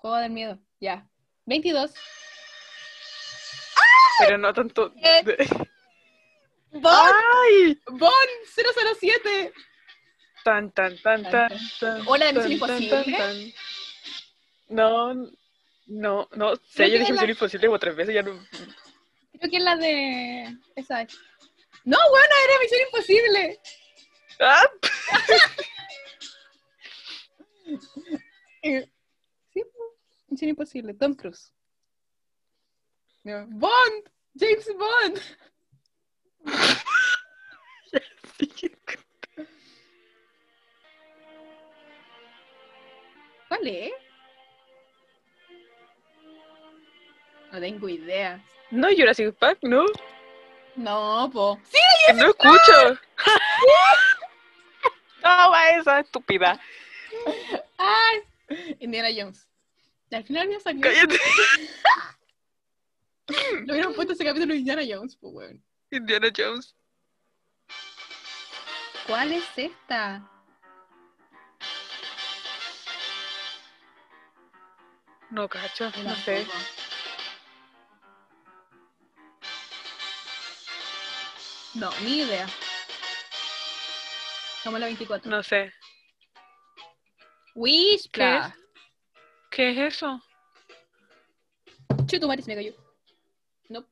Juego 0.00 0.16
del 0.16 0.30
miedo. 0.30 0.58
Ya. 0.80 1.06
22. 1.46 1.92
Pero 4.20 4.38
no 4.38 4.52
tanto. 4.52 4.92
Eh. 5.02 5.24
Bon, 6.72 6.92
¡Ay! 6.94 7.76
Bon 7.88 8.12
007. 8.54 9.52
Tan, 10.44 10.70
tan, 10.70 10.96
tan, 11.02 11.22
Tan, 11.24 11.32
tan. 11.32 11.48
tan. 11.48 11.58
tan, 11.80 12.02
Hola 12.06 12.26
de 12.26 12.32
Misión 12.34 12.52
Imposible. 12.52 13.16
tan. 13.18 13.52
No, 14.68 15.14
no, 15.88 16.28
no. 16.30 16.54
Si 16.54 16.74
Creo 16.76 16.88
yo 16.90 16.98
dije 17.00 17.08
la- 17.12 17.14
Misión 17.22 17.30
Imposible 17.30 17.66
como 17.66 17.78
tres 17.80 17.96
veces, 17.96 18.14
ya 18.14 18.22
no. 18.22 18.38
Creo 19.38 19.50
que 19.50 19.56
es 19.56 19.62
la 19.64 19.74
de. 19.74 20.56
Esa 20.76 21.02
es. 21.02 21.18
No, 21.84 21.98
bueno, 22.10 22.34
era 22.44 22.60
Misión 22.60 22.80
Imposible. 22.86 23.60
¡Ah! 24.38 24.70
Misión 30.30 30.50
Imposible. 30.50 30.94
Tom 30.94 31.14
Cruise. 31.14 31.52
No. 33.24 33.46
Bond. 33.48 34.08
James 34.38 34.66
Bond. 34.78 35.20
¿Cuál 43.48 43.66
es? 43.66 43.92
No 47.52 47.60
tengo 47.60 47.88
idea. 47.88 48.44
No, 48.70 48.88
Jurassic 48.96 49.34
Park, 49.36 49.58
no. 49.62 49.84
No, 50.76 51.28
po. 51.32 51.58
Sí, 51.64 51.78
No 52.14 52.28
escucho. 52.30 52.98
Toma 55.22 55.70
esa 55.70 56.00
estúpida. 56.00 56.60
ay. 57.76 58.20
Indiana 58.78 59.08
Jones. 59.16 59.46
Al 60.12 60.24
final 60.24 60.48
me 60.48 60.60
salió. 60.60 60.80
Cállate. 60.80 61.18
Lo 63.64 63.74
hubieran 63.74 63.94
puesto 63.94 64.12
ese 64.12 64.24
capítulo 64.24 64.52
de 64.52 64.58
Indiana 64.58 64.82
Jones, 64.88 65.16
pues, 65.16 65.32
weón. 65.32 65.64
Indiana 65.90 66.28
Jones. 66.36 66.74
¿Cuál 69.06 69.32
es 69.32 69.44
esta? 69.56 70.28
No, 75.30 75.48
cacho, 75.48 75.90
no 76.04 76.14
sé. 76.16 76.46
No, 81.74 81.90
ni 82.02 82.22
idea. 82.22 82.48
Como 84.64 84.78
la 84.78 84.86
24. 84.86 85.30
No 85.30 85.42
sé. 85.42 85.72
Wishpla. 87.54 88.54
¿Qué 89.50 89.70
es 89.72 89.94
eso? 89.94 90.22
Chutu 92.06 92.26
Maris 92.28 92.46
me 92.46 92.54
cayó. 92.54 92.72
No. 93.68 93.84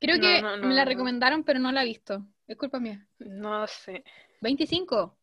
Creo 0.00 0.16
No, 0.16 0.22
que 0.22 0.42
no, 0.42 0.56
no, 0.56 0.66
me 0.68 0.74
la 0.74 0.84
recomendaron, 0.84 1.44
pero 1.44 1.58
no 1.60 1.70
la 1.72 1.82
he 1.82 1.86
visto. 1.86 2.26
Es 2.46 2.56
culpa 2.56 2.80
mía. 2.80 3.06
No 3.18 3.66
sé. 3.66 4.04
25. 4.40 5.16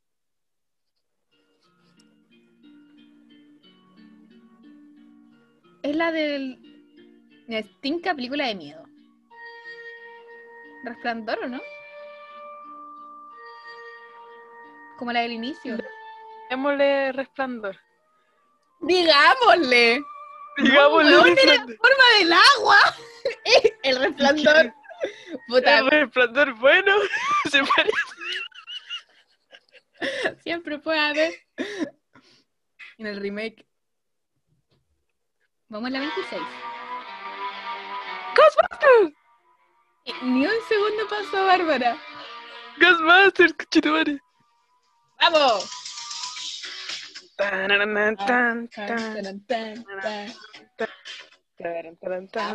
Es 5.83 5.95
la 5.95 6.11
del. 6.11 6.59
la 7.47 8.15
película 8.15 8.47
de 8.47 8.55
miedo. 8.55 8.83
Resplandor, 10.83 11.39
¿o 11.43 11.47
no? 11.49 11.61
Como 14.97 15.11
la 15.11 15.21
del 15.21 15.33
inicio. 15.33 15.77
Démosle 16.49 17.11
resplandor. 17.11 17.77
Digámosle. 18.79 20.01
Digámosle 20.57 21.11
era 21.11 21.23
resplandor. 21.23 21.77
forma 21.77 22.03
del 22.19 22.33
agua. 22.33 22.79
El 23.83 23.99
resplandor. 23.99 24.73
Puta, 25.47 25.77
El 25.79 25.89
resplandor 25.89 26.53
bueno. 26.55 26.93
Se 27.51 27.63
parece. 27.63 27.97
siempre 30.43 30.79
puede 30.79 30.99
haber. 30.99 31.33
En 32.97 33.07
el 33.07 33.19
remake. 33.21 33.65
Vamos 35.69 35.87
a 35.87 35.91
la 35.91 35.99
26. 35.99 36.41
Ghostbusters. 38.35 39.13
Eh, 40.05 40.13
Ni 40.23 40.45
un 40.45 40.53
segundo 40.69 41.07
pasó, 41.09 41.45
Bárbara. 41.45 41.97
Ghostbusters, 42.79 43.53
conchetumare. 43.53 44.19
¡Vamos! 45.19 45.69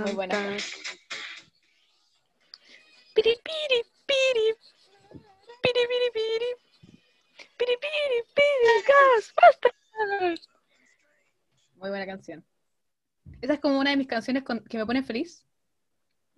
Muy 0.01 0.13
buena. 0.13 0.57
Piri, 3.15 3.37
piri, 3.45 3.83
piri. 4.07 4.55
Muy 11.77 11.91
buena 11.91 12.07
canción. 12.07 12.45
Esa 13.41 13.55
es 13.55 13.61
como 13.61 13.79
una 13.79 13.91
de 13.91 13.97
mis 13.97 14.09
canciones 14.09 14.43
que 14.69 14.79
me 14.79 14.87
pone 14.87 15.03
feliz. 15.03 15.45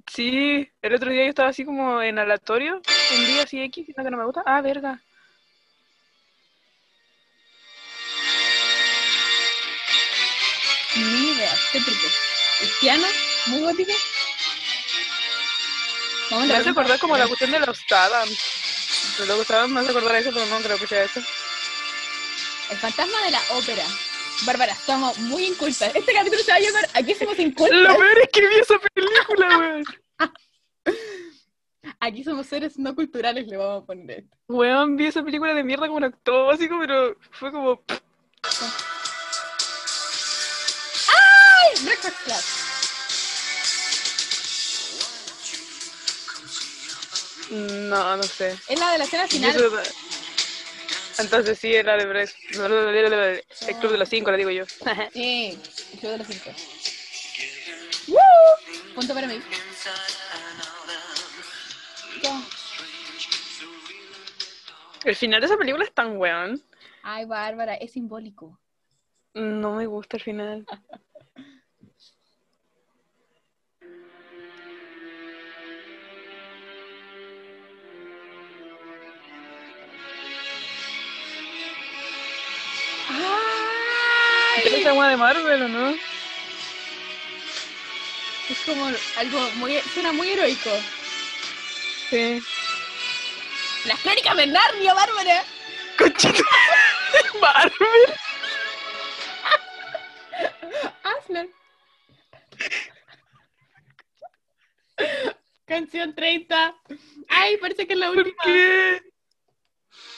Sí, 0.07 0.69
el 0.83 0.95
otro 0.95 1.11
día 1.11 1.25
yo 1.25 1.31
estaba 1.31 1.49
así 1.49 1.65
como 1.65 2.03
en 2.03 2.19
aleatorio, 2.19 2.75
un 2.75 3.27
día 3.27 3.45
así 3.45 3.61
X, 3.63 3.87
sino 3.87 4.05
que 4.05 4.11
no 4.11 4.19
me 4.19 4.25
gusta. 4.27 4.43
Ah, 4.45 4.61
verga. 4.61 5.01
¿Qué 11.75 11.81
truco? 11.81 12.07
¿El 12.63 12.69
piano? 12.81 13.05
¿Muy 13.49 13.61
gótico? 13.63 13.91
Vamos 16.31 16.45
a 16.45 16.53
Me 16.53 16.55
hace 16.55 16.71
acordar 16.71 17.01
como 17.01 17.19
la 17.19 17.27
cuestión 17.27 17.51
de 17.51 17.59
los 17.59 17.81
Adams. 17.91 19.17
De 19.19 19.27
los 19.27 19.51
Adams 19.51 19.73
me 19.73 19.81
hace 19.81 19.91
acordar 19.91 20.15
eso, 20.15 20.31
pero 20.33 20.47
no 20.47 20.61
creo 20.61 20.79
que 20.79 20.87
sea 20.87 21.03
eso. 21.03 21.19
El 22.71 22.77
fantasma 22.77 23.21
de 23.25 23.33
la 23.33 23.41
ópera. 23.51 23.83
Bárbara, 24.47 24.73
estamos 24.73 25.19
muy 25.19 25.47
incultas. 25.47 25.93
Este 25.97 26.15
capítulo 26.15 26.45
se 26.45 26.53
va 26.53 26.59
a 26.59 26.61
llamar 26.61 26.89
Aquí 26.95 27.13
somos 27.17 27.37
incultas. 27.41 27.77
Lo 27.77 27.97
peor 27.97 28.19
es 28.23 28.29
que 28.33 28.49
vi 28.49 28.55
esa 28.55 28.79
película, 28.79 29.59
weón. 29.59 29.85
Aquí 31.99 32.23
somos 32.23 32.47
seres 32.47 32.79
no 32.79 32.95
culturales, 32.95 33.49
le 33.49 33.57
vamos 33.57 33.83
a 33.83 33.87
poner 33.87 34.21
esto. 34.21 34.37
Weón, 34.47 34.97
vi 34.97 35.07
esa 35.07 35.25
película 35.25 35.53
de 35.53 35.65
mierda 35.65 35.89
como 35.89 35.97
un 35.97 36.05
actor 36.05 36.47
básico, 36.47 36.77
pero 36.79 37.17
fue 37.33 37.51
como... 37.51 37.83
Breakfast 41.83 42.17
Club. 42.25 42.43
No, 47.51 48.17
no 48.17 48.23
sé. 48.23 48.57
Es 48.69 48.79
la 48.79 48.93
de 48.93 48.99
la 48.99 49.05
escena 49.05 49.27
final. 49.29 49.51
eso- 49.57 49.83
Entonces 51.19 51.59
sí, 51.59 51.75
era 51.75 51.97
de 51.97 52.07
Brex. 52.07 52.35
El 52.53 53.77
club 53.79 53.93
de 53.93 53.99
los 53.99 54.09
cinco, 54.09 54.31
le 54.31 54.39
digo 54.39 54.51
yo. 54.51 54.65
Sí, 55.13 55.59
el 55.93 56.01
show 56.01 56.11
de 56.11 56.19
los 56.19 56.27
cinco. 56.27 56.51
¡Woo! 58.09 58.19
Punto 58.95 59.15
para 59.15 59.27
mí. 59.27 59.41
Ya. 62.23 62.43
El 65.05 65.17
final 65.17 65.41
de 65.41 65.47
esa 65.47 65.57
película 65.57 65.85
es 65.85 65.93
tan 65.93 66.17
weón. 66.17 66.63
Ay, 67.03 67.27
Bárbara, 67.27 67.75
es 67.75 67.93
simbólico. 67.93 68.59
No 69.35 69.75
me 69.75 69.87
gusta 69.87 70.17
el 70.17 70.23
final. 70.23 70.67
weá 84.92 85.09
de 85.09 85.16
Marvel 85.16 85.62
o 85.62 85.68
no? 85.68 85.90
Es 88.51 88.59
como 88.66 88.87
algo 89.16 89.51
muy. 89.57 89.79
Suena 89.81 90.12
muy 90.12 90.29
heroico. 90.29 90.70
Sí. 92.11 92.42
Las 93.87 94.01
crónicas 94.01 94.37
de 94.37 94.47
Narnia, 94.47 94.94
Bárbara. 94.94 95.44
Conchito. 95.99 96.42
Marvel. 97.40 98.14
Aslan. 101.18 101.49
Canción 105.66 106.14
30. 106.14 106.75
Ay, 107.29 107.57
parece 107.57 107.87
que 107.87 107.94
es 107.94 107.99
la 107.99 108.09
¿Por 108.09 108.18
última. 108.18 108.42
qué? 108.44 109.03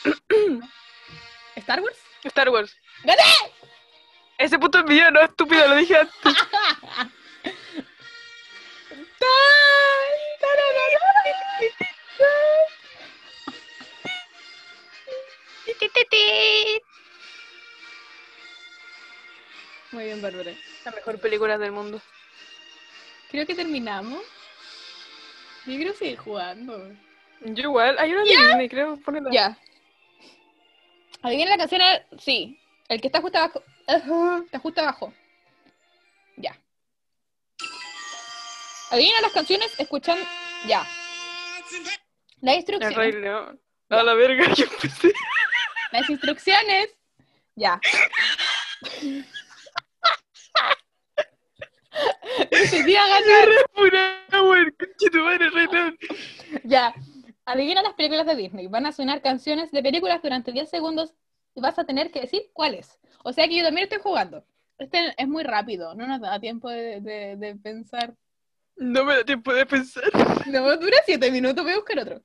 ¿Star 1.57 1.81
Wars? 1.81 1.98
Star 2.24 2.48
Wars. 2.48 2.76
¡Gané! 3.05 3.22
Ese 4.38 4.59
punto 4.59 4.79
es 4.79 4.85
mío, 4.85 5.11
no 5.11 5.20
estúpido, 5.20 5.66
lo 5.68 5.77
dije 5.77 5.96
antes. 5.96 6.14
Muy 19.92 20.05
bien, 20.05 20.20
Bárbara. 20.20 20.53
La 20.85 20.90
mejor 20.92 21.18
película 21.20 21.59
del 21.59 21.72
mundo. 21.72 22.01
Creo 23.31 23.46
que 23.46 23.55
terminamos. 23.55 24.20
Yo 25.66 25.75
quiero 25.77 25.94
seguir 25.94 26.18
jugando. 26.18 26.92
Yo 27.40 27.62
igual. 27.64 27.96
Hay 27.99 28.12
una 28.12 28.22
de 28.25 28.29
Disney, 28.31 28.68
creo. 28.68 28.96
Ponela. 28.99 29.31
Ya. 29.33 29.59
Adivina 31.22 31.51
la 31.51 31.59
canción. 31.59 31.81
eh, 31.81 32.07
Sí. 32.18 32.59
El 32.88 33.01
que 33.01 33.09
está 33.09 33.20
justo 33.20 33.38
abajo. 33.38 33.62
Ajá, 33.87 34.42
Está 34.44 34.59
justo 34.59 34.81
abajo. 34.81 35.12
Ya. 36.37 36.59
Adivina 38.90 39.20
las 39.20 39.33
canciones 39.33 39.79
escuchando. 39.79 40.25
Ya. 40.66 40.87
Las 42.40 42.55
El 42.55 42.59
instrucciones. 42.59 42.96
Rey 42.96 43.12
León. 43.12 43.61
A 43.88 44.03
la 44.03 44.14
verga, 44.14 44.53
yo 44.55 44.64
empecé. 44.64 45.12
Las 45.92 46.11
instrucciones. 46.11 46.88
Ya. 47.55 47.81
Decidí 52.51 52.96
a 52.96 53.07
ganar. 53.07 53.49
Ya. 56.64 56.94
Adivina 57.44 57.83
las 57.83 57.94
películas 57.94 58.27
de 58.27 58.35
Disney. 58.35 58.66
Van 58.66 58.87
a 58.87 58.92
sonar 58.92 59.22
canciones 59.22 59.70
de 59.70 59.83
películas 59.83 60.20
durante 60.22 60.53
10 60.53 60.68
segundos 60.68 61.14
vas 61.61 61.79
a 61.79 61.85
tener 61.85 62.11
que 62.11 62.21
decir 62.21 62.42
cuáles. 62.53 62.99
O 63.25 63.33
sea 63.33 63.49
que 63.49 63.57
yo 63.57 63.64
también 63.64 63.85
estoy 63.85 63.99
jugando. 64.03 64.45
Este 64.79 65.14
es 65.16 65.27
muy 65.29 65.42
rápido, 65.42 65.95
no 65.95 66.07
nos 66.07 66.21
da 66.21 66.38
tiempo 66.38 66.69
de, 66.69 67.01
de- 67.01 67.37
de 67.37 67.57
pensar. 67.57 68.14
No 68.77 69.05
me 69.05 69.16
da 69.16 69.25
tiempo 69.25 69.53
de 69.55 69.64
pensar. 69.66 70.05
No, 70.47 70.77
dura 70.77 70.99
7 71.07 71.31
minutos, 71.31 71.64
voy 71.64 71.73
a 71.73 71.77
buscar 71.77 71.99
otro. 71.99 72.21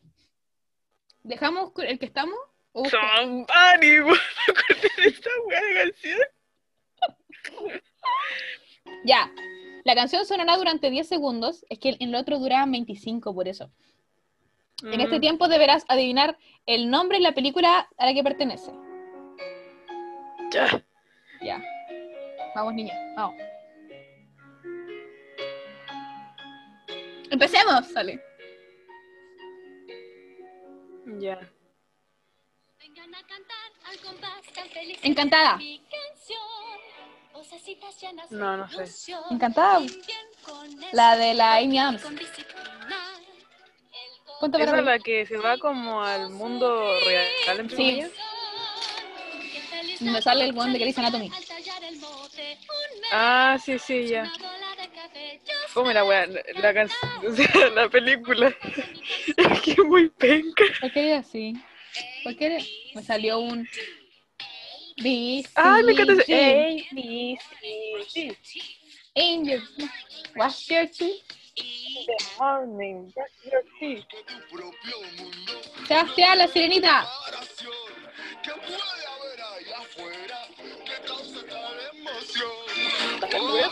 ¿Dejamos 1.24 1.72
el 1.78 1.98
que 1.98 2.06
estamos? 2.08 2.36
Esta 2.74 2.98
de 5.50 5.84
canción. 5.84 6.20
Ya. 9.06 9.32
La 9.84 9.96
canción 9.96 10.26
sonará 10.26 10.58
durante 10.58 10.89
10 10.91 11.08
segundos. 11.08 11.65
Es 11.70 11.80
que 11.80 11.89
en 12.00 12.10
el 12.10 12.15
otro 12.15 12.38
duraba 12.39 12.65
25, 12.70 13.34
por 13.34 13.48
eso. 13.48 13.72
En 14.84 15.00
este 15.02 15.17
Mm. 15.17 15.22
tiempo 15.22 15.48
deberás 15.48 15.86
adivinar 15.88 16.38
el 16.65 16.89
nombre 16.89 17.17
y 17.17 17.22
la 17.22 17.34
película 17.34 17.88
a 17.98 18.06
la 18.06 18.13
que 18.13 18.24
pertenece. 18.24 18.72
Ya. 20.52 20.84
Ya. 21.42 21.62
Vamos, 22.56 22.74
niña. 22.74 22.94
Vamos. 23.16 23.36
Empecemos, 27.30 27.88
sale. 27.88 28.22
Ya. 31.20 31.40
Vengan 32.80 33.16
a 33.16 33.24
cantar 33.26 33.72
al 33.86 33.98
compás 34.00 34.42
tan 34.54 34.68
feliz. 34.70 35.00
Encantada. 35.04 35.56
Mi 35.58 35.80
canción. 35.80 36.52
No, 38.32 38.58
no 38.58 38.68
sé. 38.70 39.14
Encantada. 39.30 39.82
La 40.92 41.16
de 41.16 41.34
la 41.34 41.58
Amy 41.58 41.80
Adams. 41.80 42.04
con 42.04 42.16
disciplina. 42.16 43.14
El 43.92 44.38
¿Cuánto 44.40 44.58
Esa 44.58 44.80
es 44.80 44.86
la 44.86 45.00
que 45.00 45.26
se 45.26 45.38
va 45.38 45.58
como 45.58 46.04
al 46.04 46.30
mundo 46.30 46.84
real, 47.06 47.70
Sí. 47.70 48.04
Me 50.02 50.22
sale 50.22 50.46
el 50.46 50.54
buen 50.54 50.74
de 50.74 50.80
Grey's 50.80 50.98
Anatomy. 50.98 51.32
Ah, 53.12 53.58
sí, 53.64 53.78
sí, 53.80 54.08
ya. 54.08 54.32
Fome 55.68 55.94
la 55.94 56.04
weá, 56.04 56.26
la, 56.28 56.42
sea, 57.36 57.70
la 57.74 57.90
película. 57.90 58.54
Es 59.38 59.62
que 59.62 59.72
es 59.72 59.78
muy 59.80 60.10
penca. 60.10 60.64
¿Por 60.82 60.92
qué 60.92 61.08
era 61.10 61.20
así? 61.20 61.54
¿Por 62.24 62.36
qué 62.36 62.46
era- 62.48 62.64
Me 62.96 63.04
salió 63.04 63.40
un... 63.40 63.68
B, 64.98 65.44
Ay, 65.56 65.84
me 65.84 65.92
encanta 65.94 66.16
C, 66.24 66.76
ese. 66.76 66.90
Sí, 66.92 67.38
sí, 68.10 68.38
sí. 68.42 68.62
Angel. 69.16 69.64
Wash 70.36 70.68
your 70.68 70.88
teeth. 70.88 71.24
The 71.56 72.18
morning, 72.40 73.12
brush 73.14 73.52
your 73.52 73.64
teeth. 73.80 74.06
Sebastián, 75.88 76.38
la 76.38 76.48
sirenita. 76.48 77.10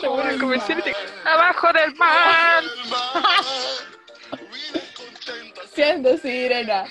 a 0.00 0.02
asegurar 0.08 0.32
el 0.32 0.40
comercial 0.40 0.78
y 0.78 0.82
te- 0.82 0.96
¡Abajo 1.24 1.72
del 1.72 1.94
mar! 1.96 2.62
Siendo 5.74 6.16
sirena. 6.18 6.84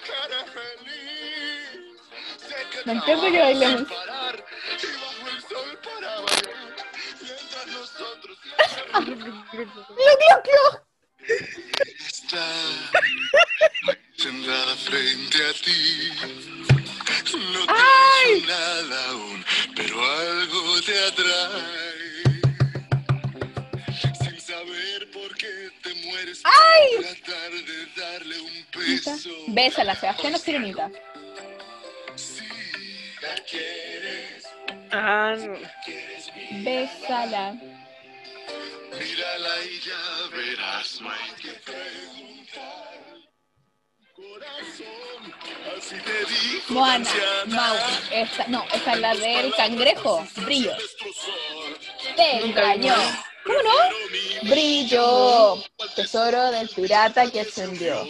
Me 2.86 2.94
encanta 2.94 3.32
que 3.32 3.40
bailemos. 3.40 3.78
sin 3.80 3.86
parar 3.88 4.46
y 4.82 4.86
bajo 4.86 5.28
el 5.30 5.42
sol 5.42 5.80
para 5.84 6.22
bailar. 6.22 6.76
Mientras 7.22 7.68
nosotros 7.68 8.38
¡Clu, 8.94 9.18
clu, 9.20 9.44
clu! 10.44 10.66
está 12.08 12.46
sentada 14.18 14.76
frente 14.78 15.38
a 15.46 15.54
ti. 15.54 16.12
No 17.54 17.66
te 17.66 17.72
¡Ay! 17.74 18.38
hizo 18.38 18.48
nada 18.48 19.06
aún, 19.10 19.46
pero 19.76 20.02
algo 20.04 20.82
te 20.82 21.00
atrae. 21.06 21.99
Por 26.96 27.06
tratar 27.06 27.52
de 27.52 27.86
darle 28.02 28.40
un 28.40 28.66
beso. 28.76 29.30
Bésala, 29.48 29.96
Sebastián, 29.96 30.32
la 30.34 30.38
sirenita. 30.40 30.90
Si 32.16 32.44
la 33.22 33.36
quieres, 33.50 34.46
Ah, 34.92 35.36
no. 35.38 35.58
Bésala. 36.64 37.54
mírala 39.00 39.64
y 39.66 39.80
ya 39.80 40.36
verás, 40.36 41.00
no 41.02 41.12
hay 41.12 41.32
que 41.42 41.52
preguntar. 41.60 43.00
Corazón, 44.16 45.34
así 45.78 45.96
te 45.96 46.26
dijo 46.26 46.74
la 46.74 46.80
Moana. 46.80 47.10
Mau. 47.46 47.76
Esta, 48.12 48.48
no, 48.48 48.66
esta 48.74 48.94
es 48.94 49.00
la 49.00 49.16
del 49.16 49.54
cangrejo. 49.56 50.28
Brillo. 50.38 50.76
Te 52.18 52.46
engañó. 52.46 52.96
¿Cómo 53.44 53.60
no? 53.62 54.50
Brillo. 54.50 55.64
Tesoro 55.96 56.52
del 56.52 56.70
pirata 56.70 57.30
que 57.30 57.44
se 57.46 57.68
hundió. 57.68 58.06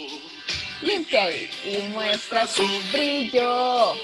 Limpia 0.82 1.30
y, 1.30 1.88
muestra 1.92 2.46
su 2.46 2.66
brillo. 2.92 3.94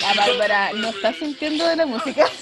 La 0.00 0.14
Bárbara 0.14 0.72
no 0.72 0.88
está 0.88 1.12
sintiendo 1.12 1.66
de 1.66 1.76
la 1.76 1.86
música. 1.86 2.28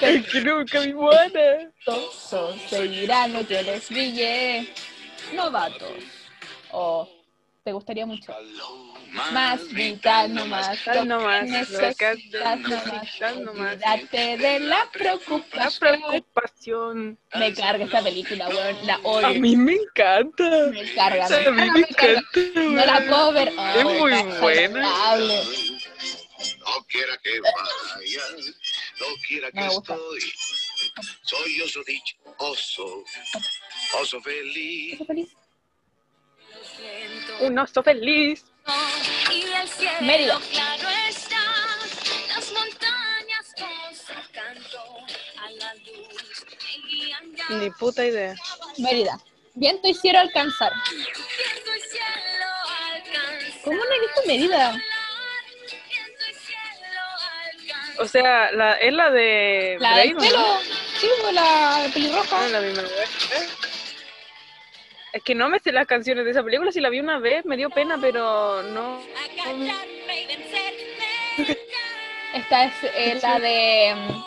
Es 0.00 0.26
que 0.26 0.40
nunca 0.40 0.80
vi 0.80 0.92
Moana. 0.92 1.70
Todos 1.84 2.34
seguirán 2.68 3.32
lo 3.32 3.46
que 3.46 3.62
les 3.62 3.88
brille. 3.88 4.68
Novatos. 5.32 5.92
O 6.72 7.08
te 7.64 7.72
gustaría 7.72 8.06
mucho. 8.06 8.34
Más 9.32 9.68
vital, 9.72 10.34
no 10.34 10.46
más. 10.46 10.82
Tal 10.84 11.06
nomás, 11.06 11.44
Necesitas 11.44 12.08
nomás. 12.58 13.76
Olvídate 13.76 14.36
de 14.38 14.60
la 14.60 14.78
La 14.84 14.90
preocupación. 14.90 16.00
preocupación. 16.00 17.18
Me 17.34 17.52
carga 17.54 17.84
esta 17.84 18.02
película, 18.02 18.48
weón. 18.48 18.86
La 18.86 18.94
A 18.94 18.98
odio. 19.02 19.40
mí 19.40 19.54
me 19.56 19.74
encanta. 19.74 20.70
Me 20.72 20.92
carga. 20.94 21.26
A 21.26 21.50
mí 21.50 21.70
me 21.70 21.80
encanta. 21.80 22.22
No 22.56 22.86
la 22.86 23.00
puedo 23.06 23.32
ver. 23.32 23.52
Ay, 23.56 23.78
Es 23.78 23.84
muy 23.84 24.22
buena. 24.40 24.80
No 26.58 26.84
quiera 26.88 27.16
que 27.22 27.40
vaya, 27.40 28.22
no 28.98 29.06
quiera 29.28 29.50
que 29.52 29.60
me 29.60 29.66
estoy. 29.66 30.20
Soy 31.22 31.60
oso 31.60 31.80
dicho, 31.86 32.16
oso, 32.38 33.04
oso 34.00 34.20
feliz. 34.22 34.92
¿Estás 34.94 35.06
feliz? 35.06 35.28
Un 37.40 37.58
oso 37.58 37.82
feliz. 37.82 38.44
Y 39.30 39.42
el 39.42 39.68
cielo 39.68 39.96
Mérida. 40.02 40.38
claro 40.52 40.88
está, 41.08 41.40
las 42.28 42.52
montañas 42.52 43.54
con 43.58 43.96
su 43.96 44.32
canto 44.32 44.80
Ni 47.50 47.70
puta 47.70 48.04
idea. 48.04 48.34
Mérida. 48.78 49.18
Viento 49.54 49.88
y 49.88 49.94
cielo 49.94 50.20
alcanzar. 50.20 50.72
¿Cómo 53.64 53.76
no 53.76 53.92
he 53.92 54.00
visto 54.00 54.20
Mérida? 54.26 54.74
O 57.98 58.06
sea, 58.06 58.50
la, 58.52 58.72
es 58.74 58.92
la 58.92 59.10
de. 59.10 59.76
La 59.78 59.92
Brave, 59.94 60.08
del 60.08 60.16
¿o 60.16 60.20
pelo. 60.20 60.38
no? 60.38 60.60
Sí, 60.98 61.08
la 61.32 61.86
pelirroja. 61.92 62.40
No, 62.40 62.48
la 62.48 62.60
misma 62.60 62.82
vez. 62.82 63.10
Es 65.12 65.22
que 65.22 65.34
no 65.34 65.50
me 65.50 65.58
sé 65.60 65.72
las 65.72 65.86
canciones 65.86 66.24
de 66.24 66.30
esa 66.30 66.42
película. 66.42 66.72
Si 66.72 66.80
la 66.80 66.88
vi 66.88 67.00
una 67.00 67.18
vez, 67.18 67.44
me 67.44 67.58
dio 67.58 67.68
pena, 67.68 67.98
pero 68.00 68.62
no. 68.62 68.98
Esta 72.34 72.64
es 72.64 72.72
eh, 72.94 73.18
la 73.22 73.38
de 73.38 73.94
mm, 73.94 74.24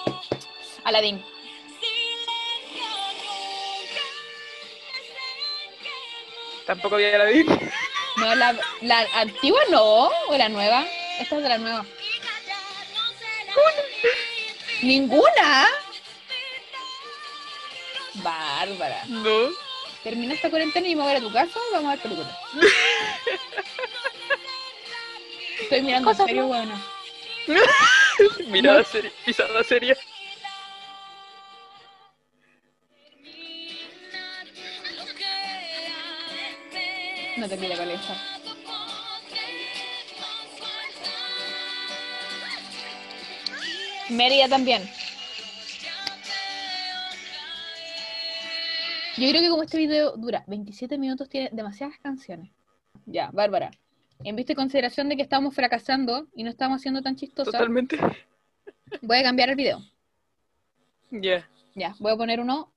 Aladdin. 0.83 1.25
Tampoco 6.67 6.97
vi. 6.97 7.45
No, 8.17 8.35
la, 8.35 8.55
la 8.81 9.07
antigua 9.15 9.61
no, 9.71 10.07
o 10.07 10.37
la 10.37 10.49
nueva. 10.49 10.85
Esta 11.19 11.37
es 11.37 11.43
de 11.43 11.49
la 11.49 11.57
nueva. 11.57 11.85
¿Ninguna? 14.81 15.67
Bárbara. 18.15 19.03
No. 19.07 19.64
Termina 20.05 20.35
esta 20.35 20.51
cuarentena 20.51 20.87
y 20.87 20.95
me 20.95 21.01
voy 21.01 21.13
a 21.13 21.17
ir 21.17 21.17
a 21.17 21.27
tu 21.27 21.33
casa 21.33 21.59
vamos 21.71 21.87
a 21.87 21.95
ver 21.95 21.99
películas. 21.99 22.37
Estoy 25.61 25.81
mirando 25.81 26.11
en 26.11 26.17
serio, 26.17 26.45
bueno. 26.45 26.79
Mirada 28.49 28.83
seria. 28.83 29.11
Pisada 29.25 29.63
seria. 29.63 29.97
No 37.37 37.49
te 37.49 37.57
quiero 37.57 37.75
con 37.75 37.89
eso. 37.89 38.15
Mérida 44.09 44.47
también. 44.49 44.87
Yo 49.17 49.29
creo 49.29 49.41
que 49.41 49.49
como 49.49 49.63
este 49.63 49.77
video 49.77 50.17
dura 50.17 50.43
27 50.47 50.97
minutos, 50.97 51.29
tiene 51.29 51.49
demasiadas 51.53 51.97
canciones. 51.99 52.51
Ya, 53.05 53.31
Bárbara. 53.31 53.71
En 54.23 54.35
vista 54.35 54.51
y 54.51 54.55
consideración 54.55 55.07
de 55.07 55.15
que 55.15 55.21
estamos 55.21 55.55
fracasando 55.55 56.27
y 56.35 56.43
no 56.43 56.49
estamos 56.49 56.81
siendo 56.81 57.01
tan 57.01 57.15
chistosas, 57.15 57.53
Totalmente. 57.53 57.97
voy 59.01 59.17
a 59.17 59.23
cambiar 59.23 59.49
el 59.49 59.55
video. 59.55 59.79
Ya. 61.11 61.47
Ya, 61.75 61.95
voy 61.99 62.11
a 62.13 62.17
poner 62.17 62.39
uno 62.39 62.71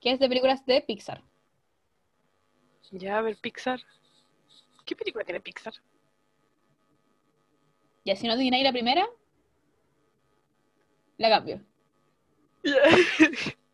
que 0.00 0.12
es 0.12 0.18
de 0.18 0.28
películas 0.28 0.64
de 0.66 0.80
Pixar. 0.80 1.22
Ya, 2.90 3.18
a 3.18 3.22
ver, 3.22 3.36
Pixar. 3.36 3.80
¿Qué 4.84 4.96
película 4.96 5.24
tiene 5.24 5.40
Pixar? 5.40 5.74
Ya, 8.04 8.14
si 8.16 8.26
no 8.26 8.34
adivináis 8.34 8.64
la 8.64 8.72
primera, 8.72 9.06
la 11.18 11.28
cambio. 11.28 11.60
Ya. 12.62 12.72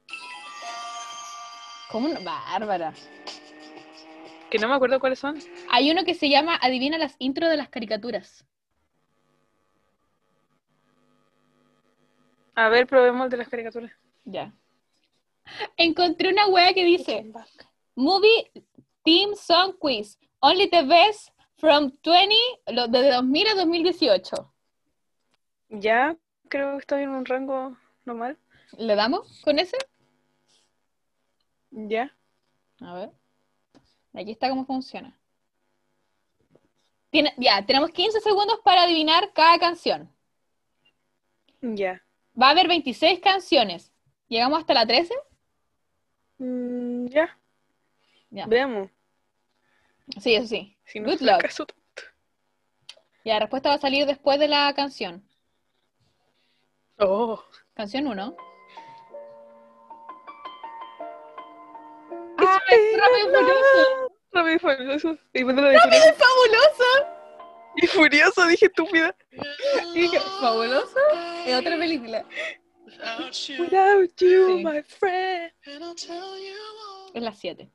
¿Cómo 1.92 2.08
no? 2.08 2.20
Bárbara. 2.22 2.92
que 4.50 4.58
no 4.58 4.68
me 4.68 4.74
acuerdo 4.74 4.98
cuáles 5.00 5.18
son. 5.18 5.38
Hay 5.70 5.90
uno 5.90 6.04
que 6.04 6.14
se 6.14 6.28
llama 6.28 6.56
Adivina 6.60 6.98
las 6.98 7.14
intros 7.18 7.48
de 7.50 7.56
las 7.56 7.68
caricaturas. 7.68 8.44
A 12.54 12.68
ver, 12.68 12.86
probemos 12.86 13.24
el 13.24 13.30
de 13.30 13.36
las 13.38 13.48
caricaturas. 13.48 13.92
Ya. 14.24 14.52
Encontré 15.76 16.28
una 16.30 16.46
wea 16.48 16.72
que 16.74 16.84
dice 16.84 17.30
Movie 17.94 18.50
Team 19.04 19.34
Song 19.34 19.74
Quiz. 19.78 20.18
Only 20.40 20.68
the 20.68 20.82
best 20.82 21.30
from 21.56 21.90
20, 22.02 22.34
lo- 22.72 22.88
desde 22.88 23.10
2000 23.12 23.46
a 23.48 23.54
2018. 23.54 24.52
Ya, 25.70 26.16
creo 26.48 26.72
que 26.72 26.78
estoy 26.78 27.02
en 27.04 27.10
un 27.10 27.24
rango 27.24 27.76
normal. 28.04 28.36
¿Le 28.76 28.94
damos 28.96 29.40
con 29.44 29.58
ese? 29.58 29.76
Ya. 31.72 32.14
A 32.80 32.94
ver. 32.94 33.10
Aquí 34.14 34.30
está 34.30 34.48
cómo 34.48 34.64
funciona. 34.64 35.18
Tiene, 37.10 37.34
ya, 37.36 37.64
tenemos 37.66 37.90
15 37.90 38.20
segundos 38.20 38.60
para 38.64 38.82
adivinar 38.84 39.32
cada 39.32 39.58
canción. 39.58 40.10
Ya. 41.60 42.02
Va 42.40 42.48
a 42.48 42.50
haber 42.50 42.68
26 42.68 43.20
canciones. 43.20 43.92
¿Llegamos 44.28 44.60
hasta 44.60 44.74
la 44.74 44.86
13? 44.86 45.14
Mm, 46.38 47.06
ya. 47.06 47.38
Ya. 48.30 48.46
Veamos. 48.46 48.90
Sí, 50.20 50.34
eso 50.34 50.46
sí. 50.46 50.76
Si 50.84 51.00
no 51.00 51.10
Good 51.10 51.20
luck. 51.20 51.42
tanto. 51.42 51.74
Ya, 53.24 53.34
la 53.34 53.40
respuesta 53.40 53.68
va 53.68 53.76
a 53.76 53.80
salir 53.80 54.06
después 54.06 54.38
de 54.40 54.48
la 54.48 54.72
canción. 54.74 55.22
Oh. 56.98 57.42
Canción 57.74 58.06
1. 58.06 58.36
Rápido 62.96 63.18
y 63.18 63.22
Furioso! 63.34 64.12
Rápido 64.32 64.54
y 64.54 64.58
furioso. 64.58 65.08
¡Rápido 65.34 65.34
y 65.34 65.44
Fabuloso! 66.18 66.90
Y 67.76 67.86
furioso, 67.86 68.46
dije 68.46 68.66
estúpida. 68.66 69.16
Dije, 69.94 70.20
¿Fabuloso? 70.40 70.96
Es 71.46 71.54
otra 71.58 71.76
película. 71.78 72.24
Without 73.58 74.10
you, 74.20 74.58
Sí. 74.58 74.64
my 74.64 74.82
friend. 74.82 75.52
Es 77.14 77.22
la 77.22 77.32
7. 77.32 77.70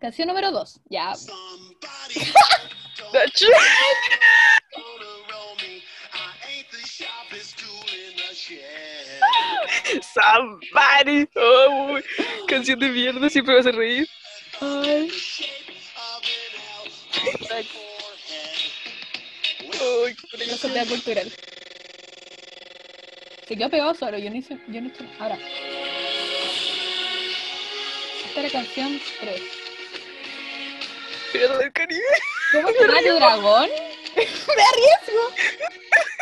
Canción 0.00 0.28
número 0.28 0.50
2. 0.50 0.80
Ya. 0.86 1.12
Somebody. 10.02 11.28
Oh. 11.36 11.98
Canción 12.46 12.78
de 12.78 12.88
mierda, 12.88 13.28
siempre 13.28 13.54
me 13.54 13.60
hace 13.60 13.72
reír. 13.72 14.08
Ay. 14.60 15.10
Ay, 19.72 20.14
qué 20.38 20.44
sociedad 20.56 20.86
cultural. 20.86 21.32
Se 23.48 23.56
quedó 23.56 23.68
pegado 23.68 23.94
solo. 23.94 24.18
Yo 24.18 24.30
no 24.30 24.36
hice. 24.36 24.58
Yo 24.68 24.80
no 24.80 24.88
hice. 24.88 25.04
Ahora. 25.18 25.38
Esta 28.26 28.40
es 28.40 28.52
la 28.52 28.60
canción 28.60 29.00
3. 29.20 29.42
Pirata 31.32 31.58
del 31.58 31.72
Caribe. 31.72 32.00
¿Cómo 32.52 32.68
se 32.72 32.78
llama 32.78 33.00
tu 33.00 33.14
dragón? 33.14 33.70
¡Me 34.16 34.22
arriesgo! 34.22 35.34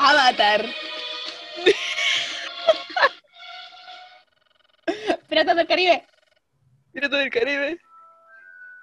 Avatar. 0.00 0.64
Piratas 5.28 5.56
del 5.56 5.66
Caribe. 5.66 6.06
Pirata 6.92 7.18
del 7.18 7.30
Caribe. 7.30 7.80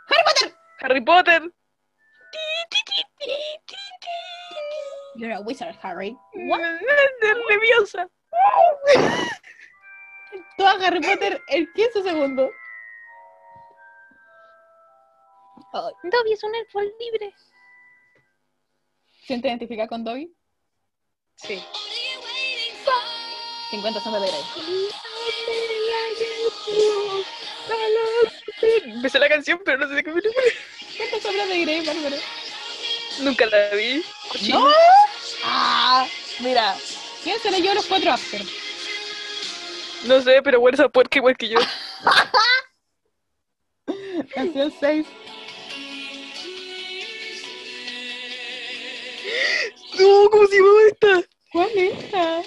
Harry 0.09 0.23
Potter. 0.25 0.53
Harry 0.81 1.01
Potter. 1.01 1.53
You're 5.15 5.31
a 5.31 5.41
wizard, 5.41 5.75
Harry. 5.81 6.17
Nerviosa. 6.33 8.09
Todo 10.57 10.85
Harry 10.85 10.99
Potter 10.99 11.41
en 11.47 11.65
15 11.73 12.03
segundos. 12.03 12.51
Ay, 15.71 15.93
Dobby 16.03 16.33
es 16.33 16.43
un 16.43 16.53
elfo 16.55 16.81
libre. 16.81 17.33
¿Siente 19.25 19.47
identificar 19.47 19.87
con 19.87 20.03
Dobby? 20.03 20.35
Sí. 21.35 21.63
50 23.71 23.99
sombras 23.99 24.23
de 24.23 24.29
Grey. 24.29 24.43
Me 29.01 29.09
sé 29.09 29.19
la 29.19 29.27
canción, 29.29 29.59
pero 29.65 29.77
no 29.77 29.87
sé 29.87 29.95
de 29.95 30.03
qué 30.03 30.11
película. 30.11 30.45
50 30.79 31.21
sombras 31.21 31.49
de 31.49 31.61
Grey, 31.61 31.85
Bárbara. 31.85 32.17
Nunca 33.21 33.45
la 33.47 33.69
vi. 33.75 34.03
Cochina. 34.29 34.59
¡No! 34.59 34.67
Ah, 35.43 36.07
mira. 36.39 36.75
¿Quién 37.23 37.39
se 37.39 37.51
leyó 37.51 37.73
los 37.73 37.85
cuatro 37.85 38.11
after? 38.11 38.41
No 40.05 40.21
sé, 40.21 40.41
pero 40.43 40.59
huele 40.59 40.75
esa 40.75 40.89
puerca 40.89 41.17
igual 41.17 41.35
que 41.35 41.49
yo. 41.49 41.57
Canción 44.33 44.73
6. 44.79 45.07
¿Cómo 50.35 50.47
se 50.47 50.55
llamaba 50.57 50.79
esta? 50.91 51.29
¿Cuál 51.51 51.69
es 51.75 51.93
esta? 52.03 52.41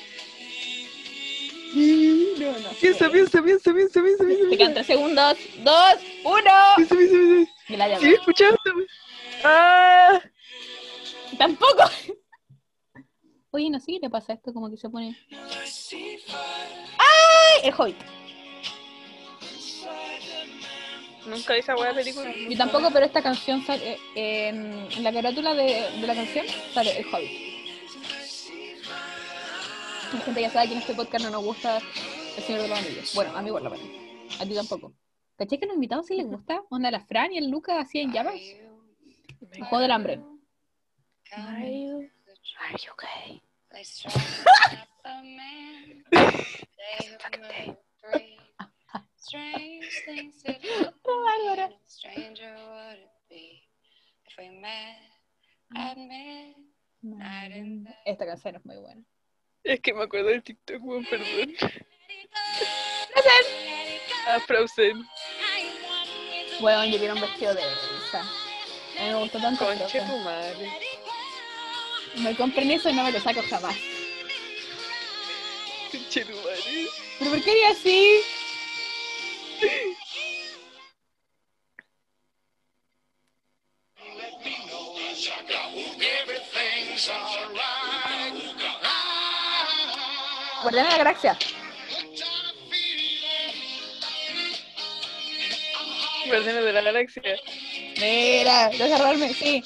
No, 2.38 2.58
no. 2.58 2.70
Piensa, 2.80 3.10
piensa, 3.10 3.42
piensa, 3.42 3.72
piensa, 3.74 4.02
piensa, 4.02 4.24
Te 4.24 4.34
piensa. 4.34 4.56
quedan 4.56 4.74
3 4.74 4.86
segundos. 4.86 5.36
2, 5.58 5.74
1. 6.24 6.42
Piensa, 6.76 6.94
piensa, 6.96 7.14
piensa. 7.16 7.52
Gladiador. 7.68 8.04
¿Sí 8.06 8.12
escuchaste? 8.14 8.70
Ah, 9.44 10.20
Tampoco. 11.38 11.84
Oye, 13.50 13.70
no 13.70 13.80
sé 13.80 13.86
qué 13.92 13.98
le 14.02 14.10
pasa 14.10 14.32
a 14.32 14.36
esto, 14.36 14.52
como 14.52 14.70
que 14.70 14.76
se 14.76 14.88
pone. 14.90 15.16
¡Ay! 16.98 17.60
El 17.64 17.74
Hobbit. 17.76 17.96
Nunca 21.26 21.52
vi 21.54 21.60
esa 21.60 21.74
de 21.74 21.94
película. 21.94 22.32
Yo 22.48 22.56
tampoco, 22.56 22.90
pero 22.90 23.04
esta 23.04 23.22
canción 23.22 23.64
sale 23.66 23.98
eh, 24.14 24.48
en, 24.48 24.88
en 24.96 25.02
la 25.04 25.12
carátula 25.12 25.54
de, 25.54 25.64
de 26.00 26.06
la 26.06 26.14
canción 26.14 26.46
sale 26.72 26.98
el 26.98 27.06
Hobbit. 27.06 27.47
La 30.12 30.20
gente 30.20 30.40
ya 30.40 30.50
sabe 30.50 30.68
que 30.68 30.72
en 30.72 30.80
este 30.80 30.94
podcast 30.94 31.24
no 31.24 31.30
nos 31.30 31.44
gusta 31.44 31.78
el 32.36 32.42
Señor 32.42 32.62
de 32.62 32.68
los 32.68 32.78
Anillos. 32.78 33.14
Bueno, 33.14 33.36
a 33.36 33.42
mí 33.42 33.50
por 33.50 33.62
lo 33.62 33.70
menos. 33.70 33.86
A 34.40 34.44
ti 34.44 34.54
tampoco. 34.54 34.94
¿Caché 35.36 35.58
que 35.58 35.66
los 35.66 35.74
invitados 35.74 36.06
sí 36.06 36.16
les 36.16 36.26
gusta? 36.26 36.62
Onda 36.70 36.90
la 36.90 37.00
Fran 37.00 37.32
y 37.32 37.38
el 37.38 37.50
Lucas 37.50 37.76
así 37.78 38.00
en 38.00 38.12
llamas. 38.12 38.34
Juego 39.68 39.80
del 39.80 39.90
hambre. 39.90 40.20
Are 41.32 41.80
you, 41.82 42.10
are 42.58 42.78
you 42.84 42.92
gay? 42.98 43.42
Esta 58.06 58.26
canción 58.26 58.56
es 58.56 58.64
muy 58.64 58.76
buena. 58.78 59.04
Es 59.64 59.80
que 59.80 59.92
me 59.92 60.04
acuerdo 60.04 60.28
del 60.28 60.42
TikTok, 60.42 60.82
weón, 60.82 61.04
perdón. 61.06 61.54
Ah, 64.26 64.40
Frozen. 64.46 65.06
Bueno, 66.60 66.84
yo 66.86 66.98
quiero 66.98 67.14
un 67.14 67.20
vestido 67.20 67.54
de 67.54 67.62
Elsa. 67.62 68.20
A 68.20 69.02
mí 69.02 69.08
me 69.10 69.14
gustó 69.16 69.40
tanto 69.40 69.64
Conche 69.64 70.00
tu 70.00 70.16
madre. 70.18 70.70
Me 72.16 72.36
compren 72.36 72.70
eso 72.70 72.90
y 72.90 72.94
no 72.94 73.04
me 73.04 73.12
lo 73.12 73.20
saco 73.20 73.42
jamás. 73.48 73.76
Conche 75.90 76.24
tu 76.24 76.36
madre. 76.36 76.86
¿Pero 77.18 77.30
por 77.30 77.42
qué 77.42 77.50
haría 77.50 77.70
así? 77.70 78.20
Guardiana 90.68 90.90
de 90.90 90.98
la 90.98 91.04
Galaxia. 91.04 91.38
Guardianes 96.26 96.64
de 96.64 96.72
la 96.74 96.82
Galaxia. 96.82 97.22
Mira, 97.98 98.68
deja 98.68 98.98
robarme, 98.98 99.32
sí. 99.32 99.62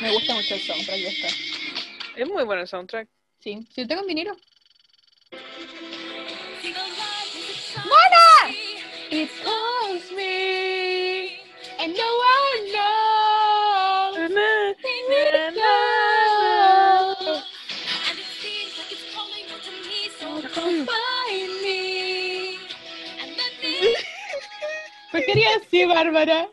Me 0.00 0.10
gusta 0.10 0.34
mucho 0.34 0.54
el 0.56 0.60
soundtrack 0.60 0.98
de 0.98 1.06
esta. 1.06 1.28
Es 2.16 2.28
muy 2.28 2.42
bueno 2.42 2.62
el 2.62 2.66
soundtrack. 2.66 3.08
Sí, 3.38 3.64
si 3.72 3.82
lo 3.82 3.86
tengo 3.86 4.00
en 4.00 4.08
vinilo. 4.08 4.36
¡Mona! 7.84 8.56
It 9.10 9.30
calls 9.44 10.10
me 10.16 10.65
¿Por 25.56 25.66
qué 25.68 25.84
haría 25.84 25.94
así, 25.94 25.94
Bárbara? 25.94 26.48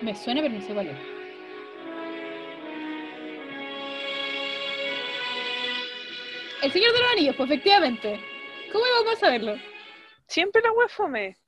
Me 0.00 0.16
suena, 0.16 0.40
pero 0.40 0.54
no 0.54 0.60
sé 0.62 0.72
cuál 0.72 0.88
es. 0.88 0.96
El 6.62 6.72
Señor 6.72 6.92
de 6.92 7.00
los 7.00 7.12
Anillos, 7.12 7.36
pues 7.36 7.50
efectivamente. 7.50 8.20
¿Cómo 8.72 8.86
íbamos 8.86 9.12
a 9.12 9.16
saberlo? 9.16 9.56
Siempre 10.28 10.62
la 10.62 10.72
wea 10.72 10.88
fome. 10.88 11.41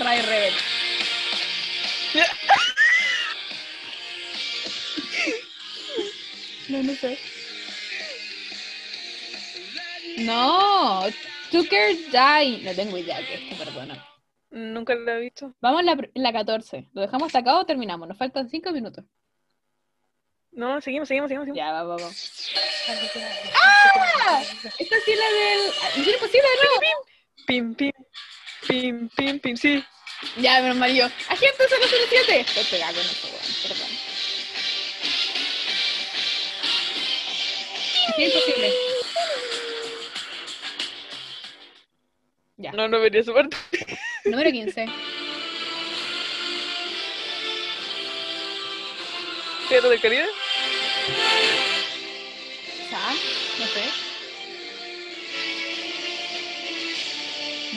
Ray 0.00 0.22
Rebel. 0.22 0.54
No, 6.68 6.82
no 6.82 6.92
sé. 6.94 7.18
No, 10.18 11.02
Tucker 11.50 11.96
Die. 11.96 12.62
No 12.62 12.74
tengo 12.74 12.96
idea 12.96 13.18
que 13.26 13.34
esto, 13.34 13.64
perdona. 13.64 14.06
Nunca 14.50 14.94
la 14.94 15.16
he 15.16 15.20
visto. 15.20 15.54
Vamos 15.60 15.80
en 15.80 15.86
la, 15.86 15.92
en 15.92 16.22
la 16.22 16.32
14. 16.32 16.88
¿Lo 16.92 17.02
dejamos 17.02 17.26
hasta 17.26 17.40
acá 17.40 17.58
o 17.58 17.66
terminamos? 17.66 18.08
Nos 18.08 18.16
faltan 18.16 18.48
5 18.48 18.72
minutos. 18.72 19.04
No, 20.52 20.80
seguimos, 20.80 21.08
seguimos, 21.08 21.28
seguimos. 21.28 21.46
seguimos. 21.46 21.56
Ya, 21.56 21.72
va, 21.72 21.84
va, 21.84 21.96
va. 21.96 22.10
¡Ah! 23.62 24.42
Esta 24.78 24.96
sí 25.04 25.12
es 25.12 25.18
la 25.18 25.26
del. 25.26 25.70
¡Misión 25.96 26.14
imposible 26.14 26.48
de 26.48 26.56
nuevo! 26.56 26.80
Pim, 27.46 27.74
pim. 27.74 27.92
Pim, 27.92 28.04
pim, 28.66 29.08
pim, 29.38 29.56
sí. 29.56 29.84
Ya, 30.36 30.60
menos 30.60 30.76
mal 30.76 30.94
yo. 30.94 31.06
¡Agente 31.28 31.64
007! 31.68 32.40
Estoy 32.40 32.64
pegado 32.64 32.94
con 32.94 33.02
eso, 33.02 33.26
weón, 33.28 33.40
perdón. 33.62 33.88
Misión 38.08 38.26
imposible. 38.26 38.72
Ya. 42.56 42.72
No, 42.72 42.88
no 42.88 43.00
venía 43.00 43.22
su 43.22 43.32
parte. 43.32 43.56
Número 44.24 44.50
15. 44.50 44.86
Teatro 49.68 49.88
de 49.88 50.00
Caribe. 50.00 50.26
¿Sa? 52.90 53.12
No 53.58 53.66
sé. 53.66 54.10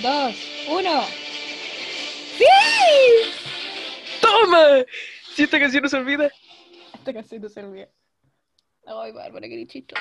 Dos, 0.02 0.36
uno. 0.68 1.06
¡Sí! 2.38 2.46
¡Toma! 4.22 4.84
Si 5.36 5.44
esta 5.44 5.60
canción 5.60 5.84
no 5.84 5.90
se 5.90 5.98
olvida. 5.98 6.32
Esta 6.94 7.14
canción 7.14 7.42
no 7.42 7.50
se 7.50 7.60
olvida. 7.64 7.88
Ay, 8.86 9.12
Bárbara, 9.12 9.48
qué 9.48 9.66
chisto. 9.68 9.96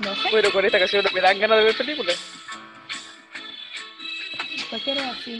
No 0.00 0.14
sé, 0.16 0.30
Bueno, 0.30 0.50
con 0.52 0.64
esta 0.64 0.78
canción 0.78 1.04
no 1.04 1.10
me 1.12 1.20
dan 1.20 1.38
ganas 1.38 1.58
de 1.58 1.64
ver 1.64 1.76
películas. 1.76 2.18
cualquiera 4.68 5.10
así. 5.10 5.38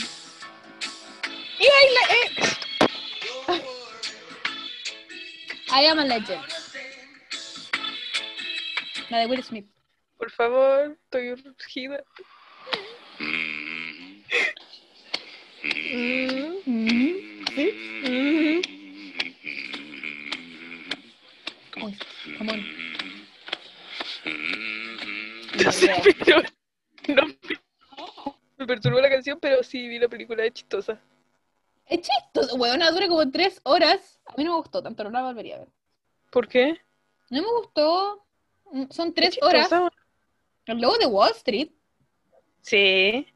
¡Y 1.59 1.67
baila! 1.69 2.01
Eh! 2.11 3.63
I 5.75 5.87
am 5.87 5.99
a 6.01 6.05
legend. 6.05 6.43
La 9.09 9.19
de 9.21 9.27
Will 9.27 9.43
Smith. 9.43 9.72
Por 10.23 10.31
favor, 10.31 10.97
estoy 11.03 11.33
urgida. 11.33 12.05
¿Sí? 17.55 18.63
Uy, 21.83 21.99
come 22.39 22.53
on. 22.53 22.61
No 25.65 25.73
sé, 25.73 25.91
pero 26.25 26.43
no 27.09 27.27
me- 28.59 28.67
perturbó 28.67 29.01
la 29.01 29.11
canción, 29.11 29.41
pero 29.41 29.65
sí 29.65 29.89
vi 29.89 29.99
la 29.99 30.09
película, 30.09 30.45
es 30.45 30.53
chistosa. 30.53 31.01
Es 31.87 32.01
chistoso, 32.03 32.55
weona, 32.55 32.93
dura 32.93 33.09
como 33.09 33.29
tres 33.33 33.61
horas. 33.65 34.21
A 34.27 34.35
mí 34.37 34.45
no 34.45 34.53
me 34.53 34.57
gustó 34.59 34.81
tanto, 34.85 35.03
no 35.03 35.11
la 35.11 35.23
volvería 35.23 35.57
a 35.57 35.59
ver. 35.61 35.69
¿Por 36.31 36.47
qué? 36.47 36.81
No 37.29 37.43
me 37.43 37.49
gustó. 37.59 38.25
Mm, 38.71 38.85
Son 38.91 39.09
Es 39.09 39.15
tres 39.15 39.31
chistosa, 39.31 39.81
horas. 39.81 39.93
El 40.67 40.81
logo 40.81 40.97
de 40.99 41.07
Wall 41.07 41.33
Street. 41.33 41.71
Sí, 42.61 43.27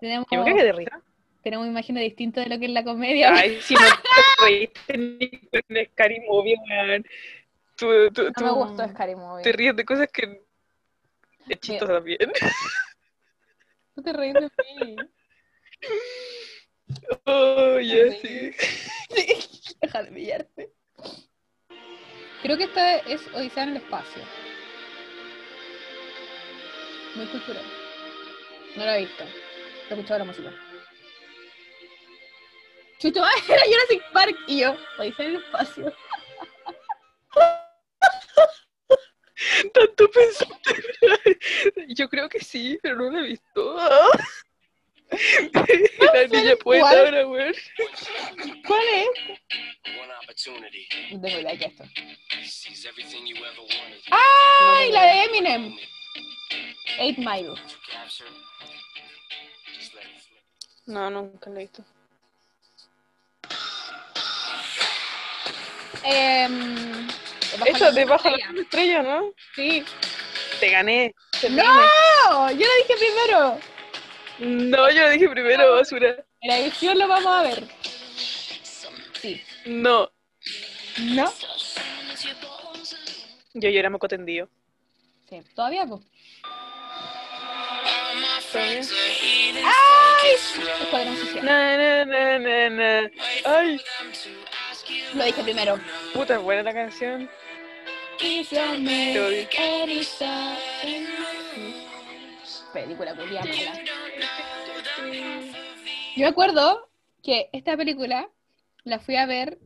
Tenemos, 0.00 0.26
yo 0.30 0.38
me 0.38 0.44
cagué 0.50 0.64
de 0.64 0.72
risa. 0.72 1.02
tenemos 1.42 1.66
imágenes 1.66 2.02
distintas 2.04 2.44
de 2.44 2.50
lo 2.54 2.58
que 2.58 2.64
es 2.66 2.70
la 2.70 2.82
comedia. 2.84 3.34
Ay, 3.34 3.60
si 3.60 3.74
no 3.74 3.80
te 3.80 4.44
reíste 4.44 4.96
ni 4.96 5.28
con 5.28 5.62
Scary 5.92 6.20
Movie, 6.26 6.56
weón. 6.70 7.04
Tú, 7.76 8.10
tú, 8.12 8.22
no 8.22 8.28
me 8.28 8.48
tú 8.48 8.54
gustó 8.54 8.88
Scary 8.88 9.14
Movie. 9.16 9.44
Te 9.44 9.52
ríes 9.52 9.76
de 9.76 9.84
cosas 9.84 10.08
que 10.12 10.40
es 11.48 11.60
chistosa 11.60 11.94
también. 11.94 12.18
No 13.96 14.04
te 14.04 14.12
reís 14.12 14.32
de 14.34 14.48
mí. 14.86 14.96
Oh, 17.26 17.80
ya 17.80 18.12
sí. 18.22 18.52
Deja 19.82 20.02
de 20.04 20.12
pillarte. 20.12 20.72
Creo 22.42 22.56
que 22.56 22.62
esta 22.64 22.98
es 22.98 23.26
Odisea 23.34 23.64
en 23.64 23.70
el 23.70 23.76
espacio. 23.78 24.22
Muy 27.14 27.26
cultural. 27.26 27.64
No 28.76 28.84
la 28.84 28.98
he 28.98 29.04
visto. 29.04 29.24
He 29.88 29.94
escuchado 29.94 30.18
la 30.20 30.24
música. 30.24 30.52
Chucho, 32.98 33.22
era 33.48 33.62
Jurassic 33.64 34.02
Park 34.12 34.36
y 34.46 34.60
yo, 34.60 34.76
en 34.98 35.14
el 35.18 35.36
espacio. 35.36 35.94
Tanto 39.72 40.10
pensaste. 40.10 41.38
Yo 41.88 42.08
creo 42.08 42.28
que 42.28 42.40
sí, 42.40 42.78
pero 42.82 42.96
no 42.96 43.10
lo 43.10 43.20
he 43.20 43.28
visto. 43.28 43.76
La 45.10 46.26
niña 46.26 46.54
poeta 46.56 46.82
¿Cuál? 46.82 46.98
ahora, 46.98 47.26
weón. 47.26 47.54
¿Cuál 48.66 48.88
es? 48.88 49.08
Tengo 51.08 51.26
es 51.26 51.62
esto. 51.62 51.84
¡Ay, 54.10 54.92
la 54.92 55.02
de 55.02 55.24
Eminem! 55.24 55.78
Eight 56.98 57.18
Mile. 57.18 57.54
No, 60.86 61.10
nunca 61.10 61.50
lo 61.50 61.56
he 61.56 61.60
visto. 61.60 61.84
Esa 67.66 67.90
de 67.92 68.04
Bajo 68.04 68.30
la 68.30 68.36
Estrella. 68.60 69.02
¿no? 69.02 69.32
Sí. 69.54 69.84
Te 70.60 70.70
gané. 70.70 71.14
Te 71.40 71.50
¡No! 71.50 71.62
Yo 72.50 72.66
lo 72.66 72.74
dije 72.76 72.94
primero. 72.98 73.60
No, 74.38 74.90
yo 74.90 75.02
lo 75.02 75.10
dije 75.10 75.28
primero, 75.28 75.74
basura. 75.74 76.24
En 76.40 76.48
la 76.48 76.58
edición 76.58 76.98
lo 76.98 77.08
vamos 77.08 77.26
a 77.26 77.42
ver. 77.42 77.64
Sí. 79.20 79.42
No. 79.66 80.10
¿No? 80.98 81.32
Yo 83.54 83.68
yo 83.68 83.78
era 83.80 83.90
moco 83.90 84.08
tendido. 84.08 84.48
Sí. 85.28 85.42
¿Todavía, 85.54 85.84
pues? 85.86 86.00
¡Ay! 88.58 90.34
Escuadrón 90.34 91.16
Social. 91.16 91.44
Na, 91.44 91.76
na, 91.76 92.04
na, 92.04 92.38
na, 92.38 92.70
na. 92.70 93.10
Ay, 93.44 93.80
Lo 95.14 95.24
dije 95.24 95.42
primero. 95.42 95.80
puta, 96.12 96.34
es 96.36 96.42
buena 96.42 96.62
la 96.62 96.74
canción. 96.74 97.30
Te 98.18 99.20
odio. 99.20 99.48
Película 102.72 103.14
culia 103.14 103.40
mala. 103.40 103.82
Yo 106.16 106.22
me 106.22 106.26
acuerdo 106.26 106.88
que 107.22 107.48
esta 107.52 107.76
película 107.76 108.28
la 108.84 108.98
fui 108.98 109.16
a 109.16 109.26
ver 109.26 109.58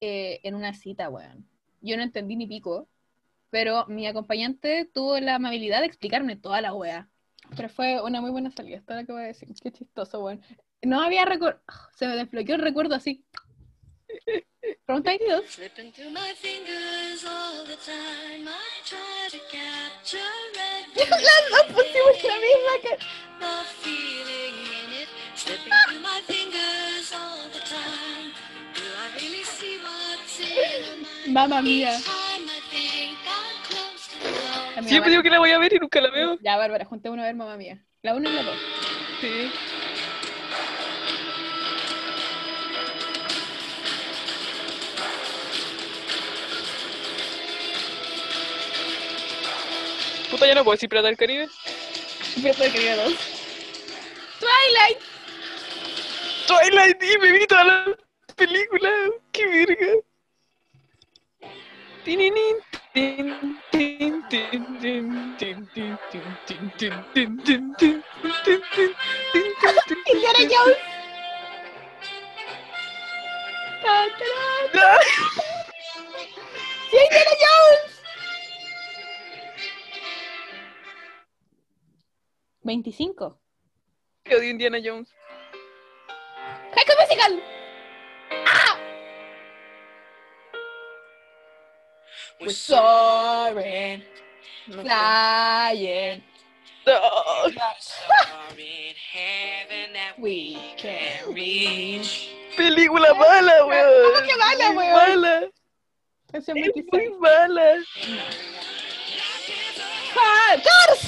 eh, 0.00 0.40
en 0.42 0.54
una 0.54 0.74
cita, 0.74 1.08
weón. 1.08 1.46
Yo 1.80 1.96
no 1.96 2.02
entendí 2.02 2.36
ni 2.36 2.46
pico, 2.46 2.88
pero 3.50 3.86
mi 3.86 4.06
acompañante 4.06 4.84
tuvo 4.92 5.18
la 5.20 5.36
amabilidad 5.36 5.80
de 5.80 5.86
explicarme 5.86 6.36
toda 6.36 6.60
la 6.60 6.74
wea. 6.74 7.08
Pero 7.56 7.68
fue 7.68 8.00
una 8.02 8.20
muy 8.20 8.30
buena 8.30 8.50
salida, 8.50 8.78
esto 8.78 8.94
es 8.94 9.00
lo 9.00 9.06
que 9.06 9.12
voy 9.12 9.22
a 9.22 9.26
decir. 9.26 9.48
Qué 9.62 9.72
chistoso, 9.72 10.20
weón. 10.20 10.40
No 10.82 11.00
había 11.00 11.24
recuerdo. 11.24 11.60
Se 11.94 12.06
me 12.06 12.16
desbloqueó 12.16 12.54
el 12.54 12.62
recuerdo 12.62 12.94
así. 12.94 13.24
Pregunta 14.86 15.10
22. 15.10 15.44
Slipping 15.48 15.92
through 15.92 16.10
my 16.10 16.32
fingers 16.36 17.24
all 17.24 17.64
the 17.64 17.76
time. 17.76 18.46
I 18.46 18.82
try 18.84 19.28
to 19.30 19.38
capture 19.50 20.18
it. 20.54 21.08
Las 21.08 21.50
dos 21.50 21.66
pusimos 21.74 22.24
la 22.24 22.36
misma 22.36 22.74
cara. 22.82 22.98
The 23.40 23.64
feeling 23.82 24.60
Siempre 34.86 35.10
digo 35.10 35.22
que 35.22 35.30
la 35.30 35.38
voy 35.38 35.50
a 35.50 35.58
ver 35.58 35.72
y 35.72 35.78
nunca 35.78 36.00
la 36.00 36.10
veo. 36.10 36.38
Ya, 36.42 36.56
Bárbara, 36.56 36.84
juntémonos 36.84 37.22
a 37.22 37.26
ver 37.26 37.34
mamá 37.34 37.56
mía. 37.56 37.84
La 38.02 38.14
1 38.14 38.28
y 38.28 38.32
la 38.32 38.42
2. 38.42 38.54
Sí. 39.20 39.52
Puta, 50.30 50.46
ya 50.46 50.54
no 50.54 50.64
puedo 50.64 50.76
decir 50.76 50.88
Pirata 50.88 51.08
del 51.08 51.16
Caribe. 51.16 51.48
Pirata 52.36 52.62
del 52.62 52.72
Caribe 52.72 52.96
2. 52.96 53.14
Twilight. 54.40 54.98
Twilight 56.46 57.02
y 57.02 57.18
me 57.18 57.32
vi 57.32 57.46
toda 57.46 57.64
la 57.64 57.96
película. 58.36 58.90
¡Qué 59.32 59.46
verga! 59.46 59.92
Tininin, 62.04 62.56
tin, 62.94 63.60
tin, 63.70 63.79
Indiana 70.06 70.42
Jones. 70.48 70.78
Ta, 73.82 74.06
ta, 74.18 74.32
ta. 74.72 74.98
Ay, 74.98 76.28
¡Sí, 76.90 76.96
Indiana 76.96 77.34
Jones! 77.40 78.00
25. 82.62 83.40
que 84.22 84.36
odio 84.36 84.50
Indiana 84.50 84.78
Jones. 84.84 85.12
High 86.72 86.84
School 86.84 86.96
Musical. 87.00 87.42
We're 92.40 92.50
soaring, 92.50 94.02
No 94.70 94.82
flying, 94.82 96.22
we 100.18 100.58
can 100.76 101.32
reach. 101.34 102.28
Película 102.56 103.12
mala, 103.14 103.66
weón. 103.66 104.04
¿Cómo 104.04 104.20
que 104.26 104.36
mala, 104.36 104.70
weón? 104.70 104.92
Mala. 104.92 105.48
Es 106.32 106.46
26. 106.46 106.86
muy 106.92 107.10
mala. 107.18 107.74
¡Ah, 110.16 110.56
¡Cars! 110.62 111.00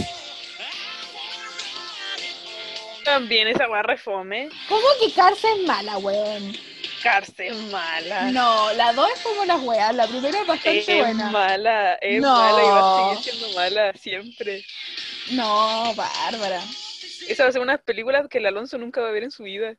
También 3.05 3.47
esa 3.47 3.69
barra 3.69 3.95
es 3.95 4.03
fome. 4.03 4.49
¿Cómo 4.69 4.89
que 5.01 5.13
Cars 5.13 5.45
es 5.45 5.63
mala, 5.67 5.99
weón? 5.99 6.53
Mala. 7.71 8.31
No, 8.31 8.73
la 8.75 8.93
2 8.93 9.11
es 9.15 9.21
como 9.23 9.45
las 9.45 9.61
weas, 9.63 9.95
la 9.95 10.07
primera 10.07 10.41
es 10.41 10.47
bastante 10.47 10.79
es 10.79 10.99
buena. 10.99 11.31
mala, 11.31 11.95
es 11.95 12.21
No. 12.21 12.35
mala 12.35 12.65
y 12.65 12.69
va 12.69 12.81
a 12.81 13.15
seguir 13.15 13.33
siendo 13.33 13.57
mala 13.57 13.93
siempre. 13.95 14.65
No, 15.33 15.95
Bárbara. 15.95 16.61
Esa 17.29 17.45
va 17.45 17.49
a 17.49 17.53
ser 17.53 17.61
una 17.63 17.79
película 17.79 18.27
que 18.29 18.39
el 18.39 18.47
Alonso 18.47 18.79
nunca 18.79 19.01
va 19.01 19.09
a 19.09 19.13
ver 19.13 19.23
en 19.25 19.31
su 19.31 19.45
vida. 19.45 19.77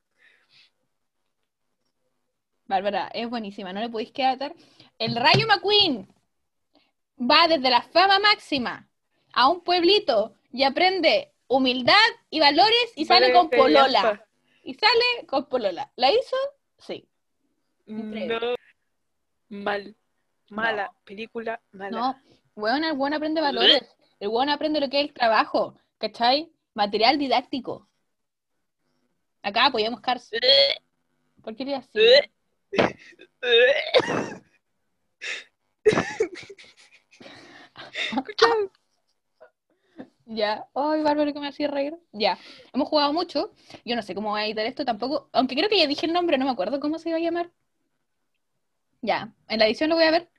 Bárbara, 2.65 3.09
es 3.13 3.30
buenísima, 3.30 3.74
no 3.74 3.82
le 3.82 3.89
podéis 3.89 4.11
quedar. 4.11 4.53
El 4.97 5.15
Rayo 5.15 5.45
McQueen 5.47 6.07
va 7.19 7.47
desde 7.47 7.69
la 7.69 7.82
fama 7.82 8.19
máxima 8.19 8.88
a 9.34 9.49
un 9.49 9.61
pueblito 9.63 10.34
y 10.51 10.63
aprende 10.63 11.34
humildad 11.47 11.95
y 12.30 12.39
valores 12.39 12.93
y 12.95 13.05
sale 13.05 13.34
con 13.34 13.49
Polola. 13.49 14.26
Y 14.63 14.74
sale 14.76 15.26
con 15.28 15.45
Polola. 15.49 15.91
¿La 15.97 16.09
hizo? 16.09 16.38
Sí. 16.78 17.05
No. 17.86 18.55
Mal. 19.49 19.95
Mala. 20.49 20.91
Película 21.03 21.61
mala. 21.71 21.89
No, 21.99 22.21
weón, 22.55 22.84
el 22.84 22.93
weón 22.93 23.13
aprende 23.13 23.41
valores. 23.41 23.84
El 24.19 24.29
weón 24.29 24.49
aprende 24.49 24.79
lo 24.79 24.89
que 24.89 25.01
es 25.01 25.07
el 25.07 25.13
trabajo, 25.13 25.77
¿cachai? 25.97 26.51
Material 26.73 27.17
didáctico. 27.17 27.88
Acá 29.41 29.65
apoyamos 29.65 29.99
Cars. 30.01 30.31
¿Por 31.43 31.55
qué 31.55 31.63
eres 31.63 31.79
así? 31.79 31.99
Escucha, 38.15 38.45
Ya, 40.25 40.65
ay, 40.73 41.01
bárbaro 41.03 41.34
que 41.34 41.39
me 41.39 41.47
hacía 41.47 41.67
reír. 41.67 41.97
Ya, 42.11 42.38
hemos 42.73 42.88
jugado 42.88 43.11
mucho. 43.13 43.51
Yo 43.84 43.95
no 43.95 44.01
sé 44.01 44.15
cómo 44.15 44.29
voy 44.29 44.41
a 44.41 44.45
editar 44.45 44.65
esto 44.65 44.86
tampoco. 44.86 45.29
Aunque 45.34 45.55
creo 45.55 45.69
que 45.69 45.77
ya 45.77 45.88
dije 45.88 46.05
el 46.05 46.13
nombre, 46.13 46.38
no 46.38 46.45
me 46.45 46.51
acuerdo 46.51 46.79
cómo 46.79 46.97
se 46.97 47.09
iba 47.09 47.17
a 47.17 47.21
llamar. 47.21 47.51
Ya, 49.03 49.33
en 49.49 49.59
la 49.59 49.65
edición 49.67 49.89
lo 49.89 49.95
voy 49.97 50.05
a 50.05 50.11
ver. 50.11 50.29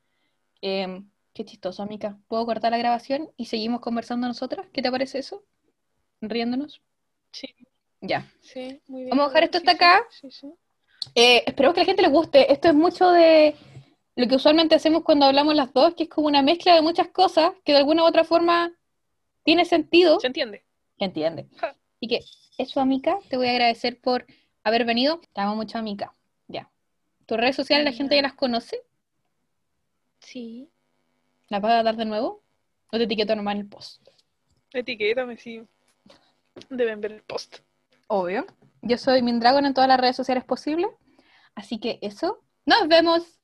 Em, 0.62 1.08
qué 1.34 1.44
chistoso, 1.44 1.82
amiga. 1.82 2.18
¿Puedo 2.28 2.46
cortar 2.46 2.70
la 2.72 2.78
grabación 2.78 3.30
y 3.36 3.44
seguimos 3.44 3.80
conversando 3.80 4.26
nosotras? 4.26 4.66
¿Qué 4.72 4.80
te 4.80 4.90
parece 4.90 5.18
eso? 5.18 5.44
Riéndonos. 6.22 6.80
Sí, 7.30 7.54
Ya. 8.00 8.26
sí, 8.40 8.80
muy 8.88 9.02
bien. 9.02 9.10
Vamos 9.10 9.26
a 9.26 9.28
dejar 9.28 9.44
esto 9.44 9.58
Sí, 9.58 9.66
hasta 9.66 9.72
sí, 9.72 9.76
acá. 9.76 10.02
sí, 10.10 10.30
sí. 10.30 10.52
Eh, 11.14 11.44
espero 11.46 11.74
que 11.74 11.80
a 11.80 11.82
la 11.82 11.86
gente 11.86 12.00
le 12.02 12.08
guste. 12.08 12.50
Esto 12.50 12.68
es 12.68 12.74
mucho 12.74 13.10
de 13.10 13.54
lo 14.16 14.26
que 14.26 14.36
usualmente 14.36 14.74
hacemos 14.74 15.02
cuando 15.04 15.26
hablamos 15.26 15.54
las 15.54 15.72
dos, 15.74 15.94
que 15.94 16.04
es 16.04 16.08
como 16.08 16.26
una 16.28 16.40
mezcla 16.40 16.74
de 16.74 16.80
muchas 16.80 17.08
cosas 17.08 17.52
que 17.64 17.72
de 17.72 17.78
alguna 17.78 18.02
u 18.04 18.06
otra 18.06 18.24
forma 18.24 18.72
tiene 19.42 19.66
sentido. 19.66 20.18
¿Se 20.20 20.28
entiende? 20.28 20.64
¿Se 20.98 21.04
entiende? 21.04 21.48
Ja. 21.58 21.76
Y 22.00 22.08
que 22.08 22.20
eso, 22.56 22.80
Amica, 22.80 23.18
te 23.28 23.36
voy 23.36 23.48
a 23.48 23.50
agradecer 23.50 24.00
por 24.00 24.24
haber 24.62 24.86
venido. 24.86 25.20
Te 25.34 25.40
amo 25.42 25.54
mucho, 25.56 25.76
Amica. 25.76 26.14
¿Tus 27.26 27.38
redes 27.38 27.56
sociales 27.56 27.84
la 27.84 27.92
gente 27.92 28.16
ya 28.16 28.22
las 28.22 28.34
conoce? 28.34 28.82
Sí. 30.20 30.70
¿Las 31.48 31.60
vas 31.60 31.72
a 31.72 31.82
dar 31.82 31.96
de 31.96 32.04
nuevo? 32.04 32.42
¿O 32.92 32.96
te 32.96 33.04
etiqueto 33.04 33.34
nomás 33.34 33.54
en 33.54 33.60
el 33.62 33.68
post? 33.68 34.06
Etiquétame, 34.72 35.36
sí. 35.36 35.62
Deben 36.68 37.00
ver 37.00 37.12
el 37.12 37.22
post. 37.22 37.58
Obvio. 38.08 38.46
Yo 38.82 38.98
soy 38.98 39.22
Mindragon 39.22 39.64
en 39.64 39.74
todas 39.74 39.88
las 39.88 40.00
redes 40.00 40.16
sociales 40.16 40.44
posibles. 40.44 40.90
Así 41.54 41.78
que 41.78 41.98
eso, 42.02 42.42
nos 42.66 42.88
vemos. 42.88 43.40